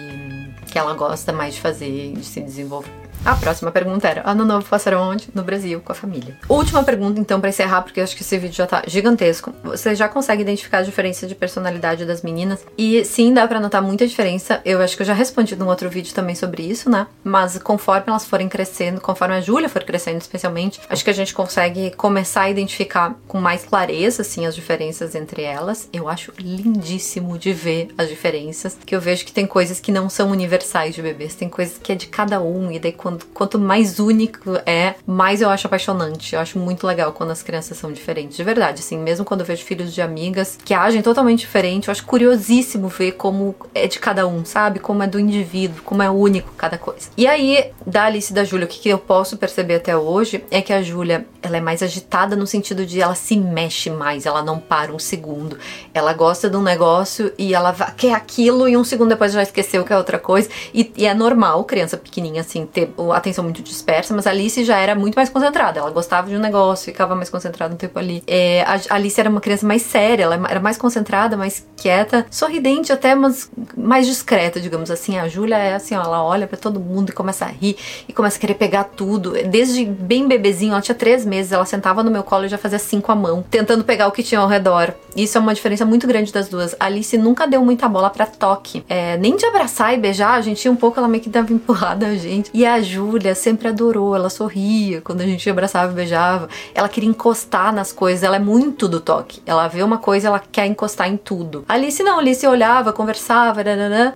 que 0.66 0.78
ela 0.78 0.94
gosta 0.94 1.32
mais 1.32 1.54
de 1.54 1.60
fazer, 1.60 2.12
de 2.12 2.24
se 2.24 2.40
desenvolver. 2.40 3.07
A 3.24 3.34
próxima 3.36 3.70
pergunta 3.70 4.08
era: 4.08 4.22
Ano 4.28 4.44
novo 4.44 4.66
passaram 4.68 5.02
onde? 5.02 5.28
No 5.34 5.42
Brasil, 5.42 5.80
com 5.80 5.92
a 5.92 5.94
família. 5.94 6.36
Última 6.48 6.82
pergunta, 6.82 7.20
então, 7.20 7.40
para 7.40 7.50
encerrar, 7.50 7.82
porque 7.82 8.00
acho 8.00 8.16
que 8.16 8.22
esse 8.22 8.38
vídeo 8.38 8.54
já 8.54 8.66
tá 8.66 8.82
gigantesco. 8.86 9.52
Você 9.64 9.94
já 9.94 10.08
consegue 10.08 10.42
identificar 10.42 10.78
a 10.78 10.82
diferença 10.82 11.26
de 11.26 11.34
personalidade 11.34 12.04
das 12.04 12.22
meninas? 12.22 12.64
E 12.76 13.04
sim, 13.04 13.32
dá 13.32 13.46
para 13.46 13.60
notar 13.60 13.82
muita 13.82 14.06
diferença. 14.06 14.60
Eu 14.64 14.80
acho 14.80 14.96
que 14.96 15.02
eu 15.02 15.06
já 15.06 15.14
respondi 15.14 15.56
num 15.56 15.66
outro 15.66 15.88
vídeo 15.90 16.14
também 16.14 16.34
sobre 16.34 16.62
isso, 16.62 16.90
né? 16.90 17.06
Mas 17.24 17.58
conforme 17.58 18.04
elas 18.08 18.24
forem 18.24 18.48
crescendo, 18.48 19.00
conforme 19.00 19.34
a 19.34 19.40
Júlia 19.40 19.68
for 19.68 19.82
crescendo 19.84 20.20
especialmente, 20.20 20.80
acho 20.88 21.04
que 21.04 21.10
a 21.10 21.14
gente 21.14 21.34
consegue 21.34 21.90
começar 21.92 22.42
a 22.42 22.50
identificar 22.50 23.14
com 23.26 23.40
mais 23.40 23.64
clareza, 23.64 24.22
assim, 24.22 24.46
as 24.46 24.54
diferenças 24.54 25.14
entre 25.14 25.42
elas. 25.42 25.88
Eu 25.92 26.08
acho 26.08 26.32
lindíssimo 26.38 27.38
de 27.38 27.52
ver 27.52 27.88
as 27.96 28.08
diferenças, 28.08 28.76
que 28.84 28.94
eu 28.94 29.00
vejo 29.00 29.24
que 29.24 29.32
tem 29.32 29.46
coisas 29.46 29.80
que 29.80 29.92
não 29.92 30.08
são 30.08 30.30
universais 30.30 30.94
de 30.94 31.02
bebês, 31.02 31.34
tem 31.34 31.48
coisas 31.48 31.78
que 31.78 31.92
é 31.92 31.94
de 31.94 32.06
cada 32.06 32.40
um, 32.40 32.70
e 32.70 32.78
daí 32.78 32.92
quando, 32.92 33.07
quanto 33.32 33.58
mais 33.58 33.98
único 33.98 34.56
é, 34.66 34.94
mais 35.06 35.40
eu 35.40 35.48
acho 35.48 35.66
apaixonante. 35.66 36.34
Eu 36.34 36.40
acho 36.40 36.58
muito 36.58 36.86
legal 36.86 37.12
quando 37.12 37.30
as 37.30 37.42
crianças 37.42 37.78
são 37.78 37.92
diferentes, 37.92 38.36
de 38.36 38.44
verdade. 38.44 38.80
Assim, 38.80 38.98
mesmo 38.98 39.24
quando 39.24 39.40
eu 39.40 39.46
vejo 39.46 39.64
filhos 39.64 39.94
de 39.94 40.02
amigas 40.02 40.58
que 40.64 40.74
agem 40.74 41.02
totalmente 41.02 41.40
diferente, 41.40 41.88
eu 41.88 41.92
acho 41.92 42.04
curiosíssimo 42.04 42.88
ver 42.88 43.12
como 43.12 43.54
é 43.74 43.86
de 43.86 43.98
cada 43.98 44.26
um, 44.26 44.44
sabe? 44.44 44.78
Como 44.78 45.02
é 45.02 45.06
do 45.06 45.18
indivíduo, 45.18 45.82
como 45.84 46.02
é 46.02 46.10
único 46.10 46.52
cada 46.56 46.78
coisa. 46.78 47.08
E 47.16 47.26
aí, 47.26 47.70
da 47.86 48.04
Alice 48.04 48.32
e 48.32 48.34
da 48.34 48.44
Júlia, 48.44 48.66
o 48.66 48.68
que, 48.68 48.80
que 48.80 48.88
eu 48.88 48.98
posso 48.98 49.36
perceber 49.36 49.76
até 49.76 49.96
hoje 49.96 50.44
é 50.50 50.60
que 50.60 50.72
a 50.72 50.82
Júlia, 50.82 51.26
ela 51.42 51.56
é 51.56 51.60
mais 51.60 51.82
agitada 51.82 52.36
no 52.36 52.46
sentido 52.46 52.84
de 52.84 53.00
ela 53.00 53.14
se 53.14 53.36
mexe 53.36 53.90
mais, 53.90 54.26
ela 54.26 54.42
não 54.42 54.58
para 54.58 54.92
um 54.92 54.98
segundo. 54.98 55.58
Ela 55.94 56.12
gosta 56.12 56.48
de 56.48 56.56
um 56.56 56.62
negócio 56.62 57.32
e 57.38 57.54
ela 57.54 57.72
quer 57.96 58.14
aquilo 58.14 58.68
e 58.68 58.76
um 58.76 58.84
segundo 58.84 59.10
depois 59.10 59.32
já 59.32 59.42
esqueceu 59.42 59.84
que 59.84 59.92
é 59.92 59.96
outra 59.96 60.18
coisa. 60.18 60.48
E, 60.72 60.92
e 60.96 61.06
é 61.06 61.14
normal, 61.14 61.64
criança 61.64 61.96
pequenininha 61.96 62.42
assim, 62.42 62.66
ter 62.66 62.92
atenção 63.12 63.44
muito 63.44 63.62
dispersa, 63.62 64.14
mas 64.14 64.26
a 64.26 64.30
Alice 64.30 64.64
já 64.64 64.78
era 64.78 64.94
muito 64.94 65.14
mais 65.14 65.28
concentrada. 65.28 65.80
Ela 65.80 65.90
gostava 65.90 66.28
de 66.28 66.36
um 66.36 66.38
negócio, 66.38 66.86
ficava 66.86 67.14
mais 67.14 67.30
concentrada 67.30 67.74
um 67.74 67.76
tempo 67.76 67.98
ali. 67.98 68.22
É, 68.26 68.62
a 68.62 68.94
Alice 68.94 69.18
era 69.18 69.30
uma 69.30 69.40
criança 69.40 69.66
mais 69.66 69.82
séria, 69.82 70.24
ela 70.24 70.34
era 70.48 70.60
mais 70.60 70.76
concentrada, 70.76 71.36
mais 71.36 71.66
quieta, 71.76 72.26
sorridente 72.30 72.92
até, 72.92 73.14
mas 73.14 73.50
mais 73.76 74.06
discreta, 74.06 74.60
digamos 74.60 74.90
assim. 74.90 75.18
A 75.18 75.28
Júlia 75.28 75.56
é 75.56 75.74
assim, 75.74 75.94
ó, 75.94 76.02
ela 76.02 76.22
olha 76.22 76.46
para 76.46 76.58
todo 76.58 76.80
mundo 76.80 77.10
e 77.10 77.12
começa 77.12 77.44
a 77.44 77.48
rir 77.48 77.76
e 78.08 78.12
começa 78.12 78.36
a 78.36 78.40
querer 78.40 78.54
pegar 78.54 78.84
tudo. 78.84 79.32
Desde 79.48 79.84
bem 79.84 80.26
bebezinho, 80.26 80.72
ela 80.72 80.80
tinha 80.80 80.94
três 80.94 81.24
meses, 81.24 81.52
ela 81.52 81.64
sentava 81.64 82.02
no 82.02 82.10
meu 82.10 82.22
colo 82.22 82.46
e 82.46 82.48
já 82.48 82.58
fazia 82.58 82.78
cinco 82.78 83.12
a 83.12 83.14
mão, 83.14 83.44
tentando 83.50 83.84
pegar 83.84 84.08
o 84.08 84.12
que 84.12 84.22
tinha 84.22 84.40
ao 84.40 84.48
redor. 84.48 84.94
Isso 85.16 85.36
é 85.36 85.40
uma 85.40 85.54
diferença 85.54 85.84
muito 85.84 86.06
grande 86.06 86.32
das 86.32 86.48
duas. 86.48 86.74
A 86.78 86.86
Alice 86.86 87.16
nunca 87.16 87.46
deu 87.46 87.64
muita 87.64 87.88
bola 87.88 88.10
para 88.10 88.26
toque, 88.26 88.84
é, 88.88 89.16
nem 89.16 89.36
de 89.36 89.44
abraçar 89.46 89.94
e 89.94 89.96
beijar, 89.96 90.34
a 90.34 90.40
gente 90.40 90.64
ia 90.64 90.70
um 90.70 90.76
pouco, 90.76 90.98
ela 90.98 91.08
meio 91.08 91.22
que 91.22 91.28
dava 91.28 91.52
empurrada 91.52 92.06
a 92.06 92.14
gente. 92.16 92.50
E 92.52 92.64
a 92.64 92.80
Júlia 92.88 93.34
sempre 93.34 93.68
adorou, 93.68 94.16
ela 94.16 94.30
sorria 94.30 95.00
quando 95.00 95.20
a 95.20 95.26
gente 95.26 95.48
abraçava 95.48 95.92
e 95.92 95.94
beijava. 95.94 96.48
Ela 96.74 96.88
queria 96.88 97.08
encostar 97.08 97.72
nas 97.72 97.92
coisas, 97.92 98.22
ela 98.22 98.36
é 98.36 98.40
muito 98.40 98.88
do 98.88 99.00
toque. 99.00 99.40
Ela 99.46 99.68
vê 99.68 99.82
uma 99.82 99.98
coisa, 99.98 100.28
ela 100.28 100.40
quer 100.40 100.66
encostar 100.66 101.08
em 101.08 101.16
tudo. 101.16 101.64
A 101.68 101.74
Alice 101.74 102.02
não, 102.02 102.16
a 102.16 102.20
Alice 102.20 102.46
olhava, 102.46 102.92
conversava, 102.92 103.60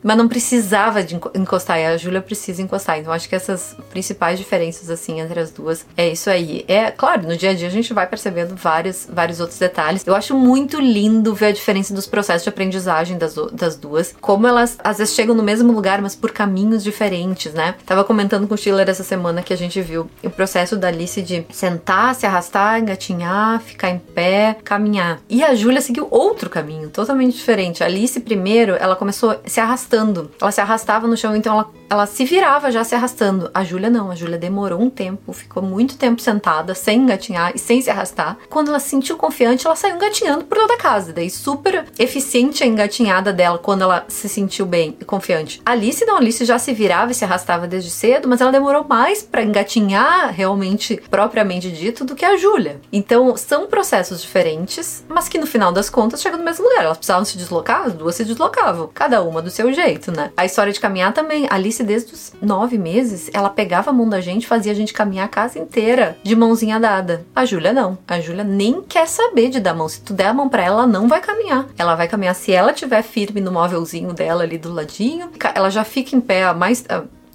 mas 0.03 0.17
não 0.17 0.29
precisava 0.29 1.03
de 1.03 1.17
encostar. 1.35 1.79
E 1.79 1.87
a 1.87 1.97
Júlia 1.97 2.21
precisa 2.21 2.63
encostar. 2.63 2.99
Então 2.99 3.13
acho 3.13 3.29
que 3.29 3.35
essas 3.35 3.77
principais 3.91 4.39
diferenças 4.39 4.91
assim 4.91 5.21
entre 5.21 5.39
as 5.39 5.51
duas 5.51 5.87
é 5.97 6.09
isso 6.09 6.31
aí. 6.31 6.65
É 6.67 6.91
claro, 6.91 7.23
no 7.23 7.37
dia 7.37 7.51
a 7.51 7.55
dia 7.55 7.69
a 7.69 7.71
gente 7.71 7.93
vai 7.93 8.07
percebendo 8.07 8.57
vários, 8.57 9.07
vários 9.13 9.41
outros 9.41 9.59
detalhes. 9.59 10.07
Eu 10.07 10.15
acho 10.15 10.35
muito 10.35 10.81
lindo 10.81 11.35
ver 11.35 11.47
a 11.47 11.53
diferença 11.53 11.93
dos 11.95 12.07
processos 12.07 12.45
de 12.45 12.49
aprendizagem 12.49 13.19
das, 13.19 13.35
das 13.53 13.77
duas, 13.77 14.15
como 14.21 14.47
elas 14.47 14.79
às 14.83 14.99
vezes 14.99 15.15
chegam 15.15 15.35
no 15.35 15.43
mesmo 15.43 15.73
lugar, 15.73 16.01
mas 16.01 16.15
por 16.15 16.31
caminhos 16.31 16.83
diferentes, 16.83 17.53
né? 17.53 17.75
Tava 17.85 18.05
comentando 18.05 18.47
com 18.47 18.57
Schiller 18.63 18.89
essa 18.89 19.03
semana 19.03 19.43
que 19.43 19.53
a 19.53 19.57
gente 19.57 19.81
viu 19.81 20.09
o 20.23 20.31
processo 20.31 20.77
da 20.77 20.89
Alice 20.89 21.21
de 21.21 21.45
sentar, 21.51 22.15
se 22.15 22.25
arrastar, 22.25 22.79
engatinhar, 22.79 23.61
ficar 23.61 23.91
em 23.91 23.99
pé, 23.99 24.57
caminhar. 24.63 25.21
E 25.29 25.43
a 25.43 25.55
Júlia 25.55 25.81
seguiu 25.81 26.07
outro 26.11 26.49
caminho, 26.49 26.89
totalmente 26.89 27.35
diferente. 27.35 27.83
A 27.83 27.87
Alice, 27.87 28.19
primeiro, 28.21 28.77
ela 28.79 28.95
começou 28.95 29.41
se 29.45 29.61
arrastando. 29.61 30.31
Ela 30.41 30.53
se 30.53 30.61
arrastava 30.61 31.09
no 31.09 31.17
chão, 31.17 31.35
então 31.35 31.55
ela, 31.55 31.71
ela 31.93 32.07
se 32.07 32.25
virava 32.25 32.73
já 32.73 32.83
se 32.83 32.95
arrastando. 32.95 33.51
A 33.53 33.63
Júlia 33.63 33.91
não, 33.91 34.11
a 34.11 34.15
Júlia 34.15 34.39
demorou 34.39 34.81
um 34.81 34.89
tempo, 34.89 35.31
ficou 35.35 35.63
muito 35.63 35.99
tempo 35.99 36.23
sentada, 36.23 36.75
sem 36.75 37.01
engatinhar 37.03 37.53
e 37.55 37.59
sem 37.59 37.83
se 37.83 37.91
arrastar. 37.91 38.39
Quando 38.49 38.69
ela 38.69 38.81
se 38.81 38.89
sentiu 38.89 39.15
confiante, 39.19 39.67
ela 39.67 39.77
saiu 39.77 39.97
engatinhando 39.97 40.47
por 40.47 40.57
toda 40.57 40.73
a 40.73 40.79
casa. 40.79 41.13
Daí, 41.13 41.29
super 41.29 41.85
eficiente 41.99 42.65
a 42.65 42.67
engatinhada 42.67 43.31
dela 43.31 43.59
quando 43.59 43.83
ela 43.83 44.07
se 44.09 44.27
sentiu 44.27 44.65
bem 44.65 44.97
e 44.99 45.05
confiante. 45.05 45.61
Alice 45.67 46.03
não, 46.07 46.17
Alice 46.17 46.43
já 46.47 46.59
se 46.59 46.73
virava 46.73 47.13
e 47.13 47.15
se 47.15 47.27
arrastava 47.27 47.67
desde 47.67 47.91
cedo, 47.91 48.27
mas 48.27 48.41
ela 48.41 48.51
demorou 48.51 48.87
mais 48.89 49.23
para 49.23 49.43
engatinhar 49.43 50.33
realmente, 50.33 50.99
propriamente 51.11 51.71
dito, 51.71 52.07
do 52.07 52.15
que 52.15 52.25
a 52.25 52.39
Júlia. 52.39 52.81
Então, 52.91 53.37
são 53.37 53.67
processos 53.67 54.23
diferentes, 54.23 55.05
mas 55.11 55.29
que 55.29 55.37
no 55.37 55.47
final 55.47 55.71
das 55.71 55.91
contas 55.91 56.23
chegam 56.23 56.39
no 56.39 56.45
mesmo 56.45 56.65
lugar. 56.65 56.87
Elas 56.87 56.97
precisavam 56.97 57.27
se 57.27 57.37
deslocar, 57.37 57.83
as 57.83 57.93
duas 57.93 58.15
se 58.15 58.25
deslocavam, 58.25 58.91
cada 58.95 59.23
uma 59.23 59.43
do 59.43 59.51
seu 59.51 59.71
jeito, 59.75 60.11
né? 60.11 60.33
A 60.35 60.47
história 60.47 60.73
de 60.73 60.81
caminhar 60.81 61.13
também. 61.13 61.47
Alice, 61.51 61.82
desde 61.83 62.13
os 62.13 62.33
nove 62.41 62.77
meses, 62.77 63.31
ela 63.33 63.49
pegava 63.49 63.91
a 63.91 63.93
mão 63.93 64.09
da 64.09 64.21
gente, 64.21 64.47
fazia 64.47 64.73
a 64.73 64.75
gente 64.75 64.93
caminhar 64.93 65.27
a 65.27 65.29
casa 65.29 65.59
inteira 65.59 66.17
de 66.23 66.35
mãozinha 66.35 66.81
dada. 66.81 67.25
A 67.35 67.45
Júlia 67.45 67.73
não. 67.73 67.99
A 68.07 68.21
Júlia 68.21 68.45
nem 68.45 68.83
quer 68.83 69.07
saber 69.07 69.49
de 69.49 69.61
dar 69.61 69.75
mão. 69.75 69.89
Se 69.89 70.01
tu 70.01 70.13
der 70.13 70.27
a 70.27 70.35
mão 70.35 70.49
pra 70.49 70.63
ela, 70.63 70.73
ela 70.73 70.87
não 70.87 71.07
vai 71.07 71.21
caminhar. 71.21 71.67
Ela 71.77 71.95
vai 71.95 72.09
caminhar 72.09 72.35
se 72.35 72.53
ela 72.53 72.73
tiver 72.73 73.03
firme 73.03 73.41
no 73.41 73.53
móvelzinho 73.53 74.13
dela 74.13 74.43
ali 74.43 74.59
do 74.59 74.73
ladinho. 74.73 75.31
Ela 75.55 75.71
já 75.71 75.85
fica 75.85 76.17
em 76.17 76.21
pé, 76.21 76.53
mais 76.55 76.85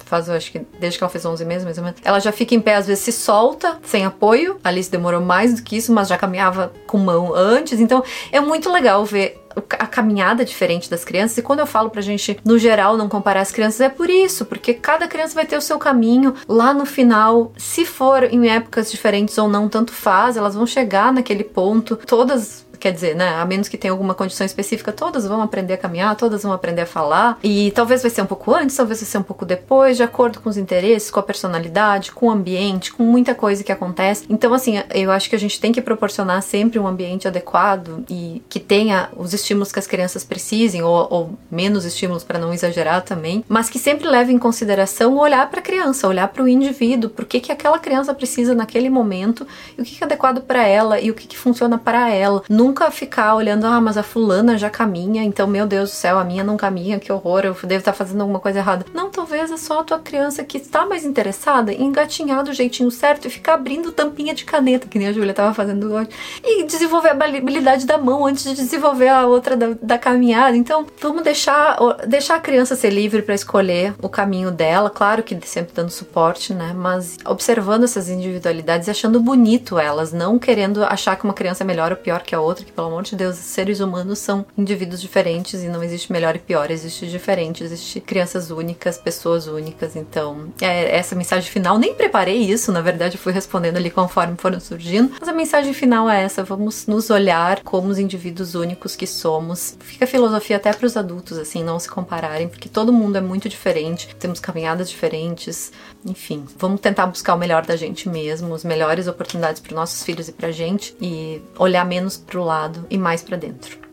faz, 0.08 0.28
acho 0.28 0.52
que 0.52 0.60
desde 0.78 0.98
que 0.98 1.04
ela 1.04 1.10
fez 1.10 1.24
11 1.24 1.44
meses, 1.44 1.64
mais 1.64 1.78
ou 1.78 1.84
menos. 1.84 2.00
Ela 2.04 2.20
já 2.20 2.32
fica 2.32 2.54
em 2.54 2.60
pé, 2.60 2.76
às 2.76 2.86
vezes 2.86 3.04
se 3.04 3.12
solta, 3.12 3.78
sem 3.82 4.04
apoio. 4.04 4.58
A 4.64 4.68
Alice 4.68 4.90
demorou 4.90 5.20
mais 5.20 5.54
do 5.54 5.62
que 5.62 5.76
isso, 5.76 5.92
mas 5.92 6.08
já 6.08 6.16
caminhava 6.16 6.72
com 6.86 6.98
mão 6.98 7.34
antes. 7.34 7.80
Então 7.80 8.02
é 8.32 8.40
muito 8.40 8.70
legal 8.70 9.04
ver 9.04 9.40
a 9.70 9.86
caminhada 9.86 10.44
diferente 10.44 10.90
das 10.90 11.04
crianças. 11.04 11.38
E 11.38 11.42
quando 11.42 11.60
eu 11.60 11.66
falo 11.66 11.90
pra 11.90 12.00
gente, 12.00 12.38
no 12.44 12.58
geral, 12.58 12.96
não 12.96 13.08
comparar 13.08 13.40
as 13.40 13.50
crianças, 13.50 13.80
é 13.80 13.88
por 13.88 14.08
isso, 14.08 14.44
porque 14.44 14.74
cada 14.74 15.08
criança 15.08 15.34
vai 15.34 15.46
ter 15.46 15.56
o 15.56 15.60
seu 15.60 15.78
caminho. 15.78 16.34
Lá 16.46 16.72
no 16.72 16.86
final, 16.86 17.52
se 17.56 17.84
for 17.84 18.24
em 18.24 18.48
épocas 18.48 18.90
diferentes 18.90 19.36
ou 19.38 19.48
não, 19.48 19.68
tanto 19.68 19.92
faz, 19.92 20.36
elas 20.36 20.54
vão 20.54 20.66
chegar 20.66 21.12
naquele 21.12 21.44
ponto. 21.44 21.96
Todas 21.96 22.66
Quer 22.78 22.92
dizer, 22.92 23.16
né? 23.16 23.36
A 23.36 23.44
menos 23.44 23.68
que 23.68 23.76
tenha 23.76 23.92
alguma 23.92 24.14
condição 24.14 24.44
específica, 24.44 24.92
todas 24.92 25.26
vão 25.26 25.42
aprender 25.42 25.74
a 25.74 25.78
caminhar, 25.78 26.14
todas 26.16 26.42
vão 26.42 26.52
aprender 26.52 26.82
a 26.82 26.86
falar. 26.86 27.38
E 27.42 27.70
talvez 27.72 28.02
vai 28.02 28.10
ser 28.10 28.22
um 28.22 28.26
pouco 28.26 28.54
antes, 28.54 28.76
talvez 28.76 29.00
vai 29.00 29.08
ser 29.08 29.18
um 29.18 29.22
pouco 29.22 29.44
depois, 29.44 29.96
de 29.96 30.02
acordo 30.02 30.40
com 30.40 30.48
os 30.48 30.56
interesses, 30.56 31.10
com 31.10 31.20
a 31.20 31.22
personalidade, 31.22 32.12
com 32.12 32.26
o 32.26 32.30
ambiente, 32.30 32.92
com 32.92 33.02
muita 33.02 33.34
coisa 33.34 33.64
que 33.64 33.72
acontece. 33.72 34.24
Então, 34.28 34.52
assim, 34.54 34.82
eu 34.94 35.10
acho 35.10 35.28
que 35.28 35.36
a 35.36 35.38
gente 35.38 35.60
tem 35.60 35.72
que 35.72 35.80
proporcionar 35.80 36.42
sempre 36.42 36.78
um 36.78 36.86
ambiente 36.86 37.26
adequado 37.26 38.04
e 38.08 38.42
que 38.48 38.60
tenha 38.60 39.08
os 39.16 39.32
estímulos 39.32 39.72
que 39.72 39.78
as 39.78 39.86
crianças 39.86 40.24
precisem, 40.24 40.82
ou, 40.82 41.06
ou 41.10 41.38
menos 41.50 41.84
estímulos 41.84 42.24
para 42.24 42.38
não 42.38 42.52
exagerar 42.52 43.02
também, 43.02 43.44
mas 43.48 43.68
que 43.68 43.78
sempre 43.78 44.08
leve 44.08 44.32
em 44.32 44.38
consideração 44.38 45.16
olhar 45.16 45.48
para 45.50 45.60
a 45.60 45.62
criança, 45.62 46.08
olhar 46.08 46.28
para 46.28 46.42
o 46.42 46.48
indivíduo, 46.48 47.10
por 47.10 47.24
que, 47.24 47.40
que 47.40 47.52
aquela 47.52 47.78
criança 47.78 48.14
precisa 48.14 48.54
naquele 48.54 48.88
momento 48.88 49.46
e 49.76 49.82
o 49.82 49.84
que, 49.84 49.96
que 49.96 50.04
é 50.04 50.06
adequado 50.06 50.40
para 50.42 50.66
ela 50.66 51.00
e 51.00 51.10
o 51.10 51.14
que, 51.14 51.26
que 51.26 51.38
funciona 51.38 51.78
para 51.78 52.10
ela. 52.10 52.42
No 52.48 52.67
nunca 52.68 52.90
ficar 52.90 53.34
olhando, 53.34 53.64
ah, 53.66 53.80
mas 53.80 53.96
a 53.96 54.02
fulana 54.02 54.58
já 54.58 54.68
caminha, 54.68 55.24
então, 55.24 55.46
meu 55.46 55.66
Deus 55.66 55.90
do 55.90 55.94
céu, 55.94 56.18
a 56.18 56.24
minha 56.24 56.44
não 56.44 56.56
caminha, 56.56 57.00
que 57.00 57.10
horror, 57.10 57.44
eu 57.44 57.54
devo 57.54 57.78
estar 57.78 57.94
fazendo 57.94 58.20
alguma 58.20 58.38
coisa 58.38 58.58
errada. 58.58 58.84
Não, 58.92 59.10
talvez 59.10 59.50
é 59.50 59.56
só 59.56 59.80
a 59.80 59.84
tua 59.84 59.98
criança 59.98 60.44
que 60.44 60.58
está 60.58 60.84
mais 60.84 61.04
interessada 61.04 61.72
em 61.72 61.84
engatinhar 61.84 62.44
do 62.44 62.52
jeitinho 62.52 62.90
certo 62.90 63.26
e 63.26 63.30
ficar 63.30 63.54
abrindo 63.54 63.90
tampinha 63.90 64.34
de 64.34 64.44
caneta, 64.44 64.86
que 64.86 64.98
nem 64.98 65.08
a 65.08 65.12
Júlia 65.12 65.30
estava 65.30 65.54
fazendo 65.54 65.90
hoje, 65.92 66.10
e 66.44 66.64
desenvolver 66.64 67.08
a 67.08 67.12
habilidade 67.12 67.86
da 67.86 67.96
mão 67.96 68.26
antes 68.26 68.44
de 68.44 68.54
desenvolver 68.54 69.08
a 69.08 69.26
outra 69.26 69.56
da, 69.56 69.68
da 69.80 69.98
caminhada. 69.98 70.54
Então, 70.54 70.86
vamos 71.00 71.22
deixar, 71.22 71.78
deixar 72.06 72.36
a 72.36 72.40
criança 72.40 72.76
ser 72.76 72.90
livre 72.90 73.22
para 73.22 73.34
escolher 73.34 73.94
o 74.02 74.10
caminho 74.10 74.50
dela, 74.50 74.90
claro 74.90 75.22
que 75.22 75.38
sempre 75.46 75.72
dando 75.74 75.90
suporte, 75.90 76.52
né? 76.52 76.74
Mas 76.76 77.16
observando 77.24 77.84
essas 77.84 78.10
individualidades 78.10 78.88
e 78.88 78.90
achando 78.90 79.18
bonito 79.20 79.78
elas, 79.78 80.12
não 80.12 80.38
querendo 80.38 80.84
achar 80.84 81.16
que 81.16 81.24
uma 81.24 81.32
criança 81.32 81.64
é 81.64 81.66
melhor 81.66 81.92
ou 81.92 81.96
pior 81.96 82.22
que 82.22 82.34
a 82.34 82.40
outra 82.40 82.57
outro, 82.58 82.66
que 82.66 82.72
pelo 82.72 82.88
amor 82.88 83.02
de 83.02 83.16
Deus, 83.16 83.36
seres 83.36 83.80
humanos 83.80 84.18
são 84.18 84.44
indivíduos 84.56 85.00
diferentes 85.00 85.62
e 85.62 85.68
não 85.68 85.82
existe 85.82 86.12
melhor 86.12 86.36
e 86.36 86.38
pior, 86.38 86.70
existe 86.70 87.06
diferente, 87.06 87.62
existe 87.62 88.00
crianças 88.00 88.50
únicas, 88.50 88.98
pessoas 88.98 89.46
únicas. 89.46 89.96
Então, 89.96 90.52
é, 90.60 90.96
essa 90.96 91.14
mensagem 91.14 91.50
final, 91.50 91.78
nem 91.78 91.94
preparei 91.94 92.38
isso, 92.38 92.72
na 92.72 92.80
verdade, 92.80 93.16
eu 93.16 93.20
fui 93.20 93.32
respondendo 93.32 93.76
ali 93.76 93.90
conforme 93.90 94.36
foram 94.36 94.60
surgindo, 94.60 95.12
mas 95.18 95.28
a 95.28 95.32
mensagem 95.32 95.72
final 95.72 96.08
é 96.08 96.22
essa: 96.22 96.42
vamos 96.42 96.86
nos 96.86 97.10
olhar 97.10 97.62
como 97.62 97.88
os 97.88 97.98
indivíduos 97.98 98.54
únicos 98.54 98.96
que 98.96 99.06
somos. 99.06 99.76
Fica 99.80 100.04
a 100.04 100.08
filosofia 100.08 100.56
até 100.56 100.72
para 100.72 100.86
os 100.86 100.96
adultos, 100.96 101.38
assim, 101.38 101.62
não 101.62 101.78
se 101.78 101.88
compararem, 101.88 102.48
porque 102.48 102.68
todo 102.68 102.92
mundo 102.92 103.16
é 103.16 103.20
muito 103.20 103.48
diferente, 103.48 104.14
temos 104.18 104.40
caminhadas 104.40 104.90
diferentes, 104.90 105.72
enfim, 106.04 106.44
vamos 106.56 106.80
tentar 106.80 107.06
buscar 107.06 107.34
o 107.34 107.38
melhor 107.38 107.64
da 107.64 107.76
gente 107.76 108.08
mesmo, 108.08 108.54
as 108.54 108.64
melhores 108.64 109.06
oportunidades 109.06 109.60
para 109.60 109.74
nossos 109.74 110.02
filhos 110.02 110.28
e 110.28 110.32
pra 110.32 110.50
gente 110.50 110.96
e 111.00 111.40
olhar 111.58 111.84
menos 111.84 112.16
pro 112.16 112.44
lado 112.48 112.86
e 112.90 112.98
mais 112.98 113.22
para 113.22 113.36
dentro. 113.36 113.88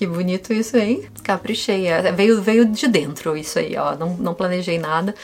Que 0.00 0.06
bonito 0.06 0.50
isso, 0.50 0.78
hein? 0.78 1.04
Caprichei. 1.22 1.86
É, 1.86 2.10
veio, 2.10 2.40
veio 2.40 2.64
de 2.64 2.88
dentro 2.88 3.36
isso 3.36 3.58
aí, 3.58 3.76
ó. 3.76 3.94
Não, 3.94 4.16
não 4.16 4.32
planejei 4.32 4.78
nada. 4.78 5.14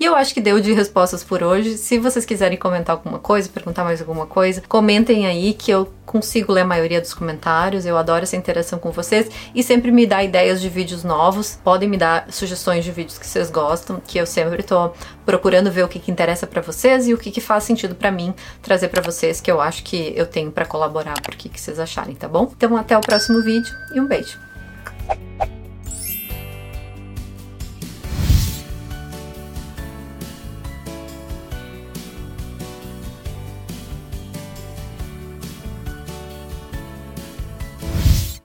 E 0.00 0.04
eu 0.04 0.16
acho 0.16 0.34
que 0.34 0.40
deu 0.40 0.58
de 0.58 0.72
respostas 0.72 1.22
por 1.22 1.44
hoje. 1.44 1.78
Se 1.78 1.96
vocês 2.00 2.24
quiserem 2.24 2.58
comentar 2.58 2.96
alguma 2.96 3.20
coisa, 3.20 3.48
perguntar 3.48 3.84
mais 3.84 4.00
alguma 4.00 4.26
coisa, 4.26 4.60
comentem 4.66 5.28
aí 5.28 5.54
que 5.54 5.70
eu 5.70 5.88
consigo 6.04 6.52
ler 6.52 6.62
a 6.62 6.66
maioria 6.66 7.00
dos 7.00 7.14
comentários. 7.14 7.86
Eu 7.86 7.96
adoro 7.96 8.24
essa 8.24 8.34
interação 8.34 8.80
com 8.80 8.90
vocês 8.90 9.30
e 9.54 9.62
sempre 9.62 9.92
me 9.92 10.04
dá 10.04 10.24
ideias 10.24 10.60
de 10.60 10.68
vídeos 10.68 11.04
novos. 11.04 11.60
Podem 11.62 11.88
me 11.88 11.96
dar 11.96 12.26
sugestões 12.32 12.84
de 12.84 12.90
vídeos 12.90 13.18
que 13.18 13.26
vocês 13.28 13.48
gostam, 13.48 14.02
que 14.04 14.18
eu 14.18 14.26
sempre 14.26 14.64
tô 14.64 14.90
procurando 15.26 15.70
ver 15.70 15.84
o 15.84 15.88
que, 15.88 15.98
que 15.98 16.10
interessa 16.10 16.46
para 16.46 16.62
vocês 16.62 17.08
e 17.08 17.12
o 17.12 17.18
que, 17.18 17.30
que 17.30 17.40
faz 17.40 17.64
sentido 17.64 17.94
para 17.94 18.10
mim 18.10 18.32
trazer 18.62 18.88
para 18.88 19.02
vocês 19.02 19.40
que 19.40 19.50
eu 19.50 19.60
acho 19.60 19.82
que 19.82 20.14
eu 20.16 20.24
tenho 20.24 20.50
para 20.50 20.64
colaborar, 20.64 21.20
por 21.20 21.34
que, 21.34 21.48
que 21.48 21.60
vocês 21.60 21.78
acharem, 21.78 22.14
tá 22.14 22.28
bom? 22.28 22.52
Então 22.56 22.76
até 22.76 22.96
o 22.96 23.00
próximo 23.00 23.42
vídeo 23.42 23.74
e 23.92 24.00
um 24.00 24.06
beijo. 24.06 24.38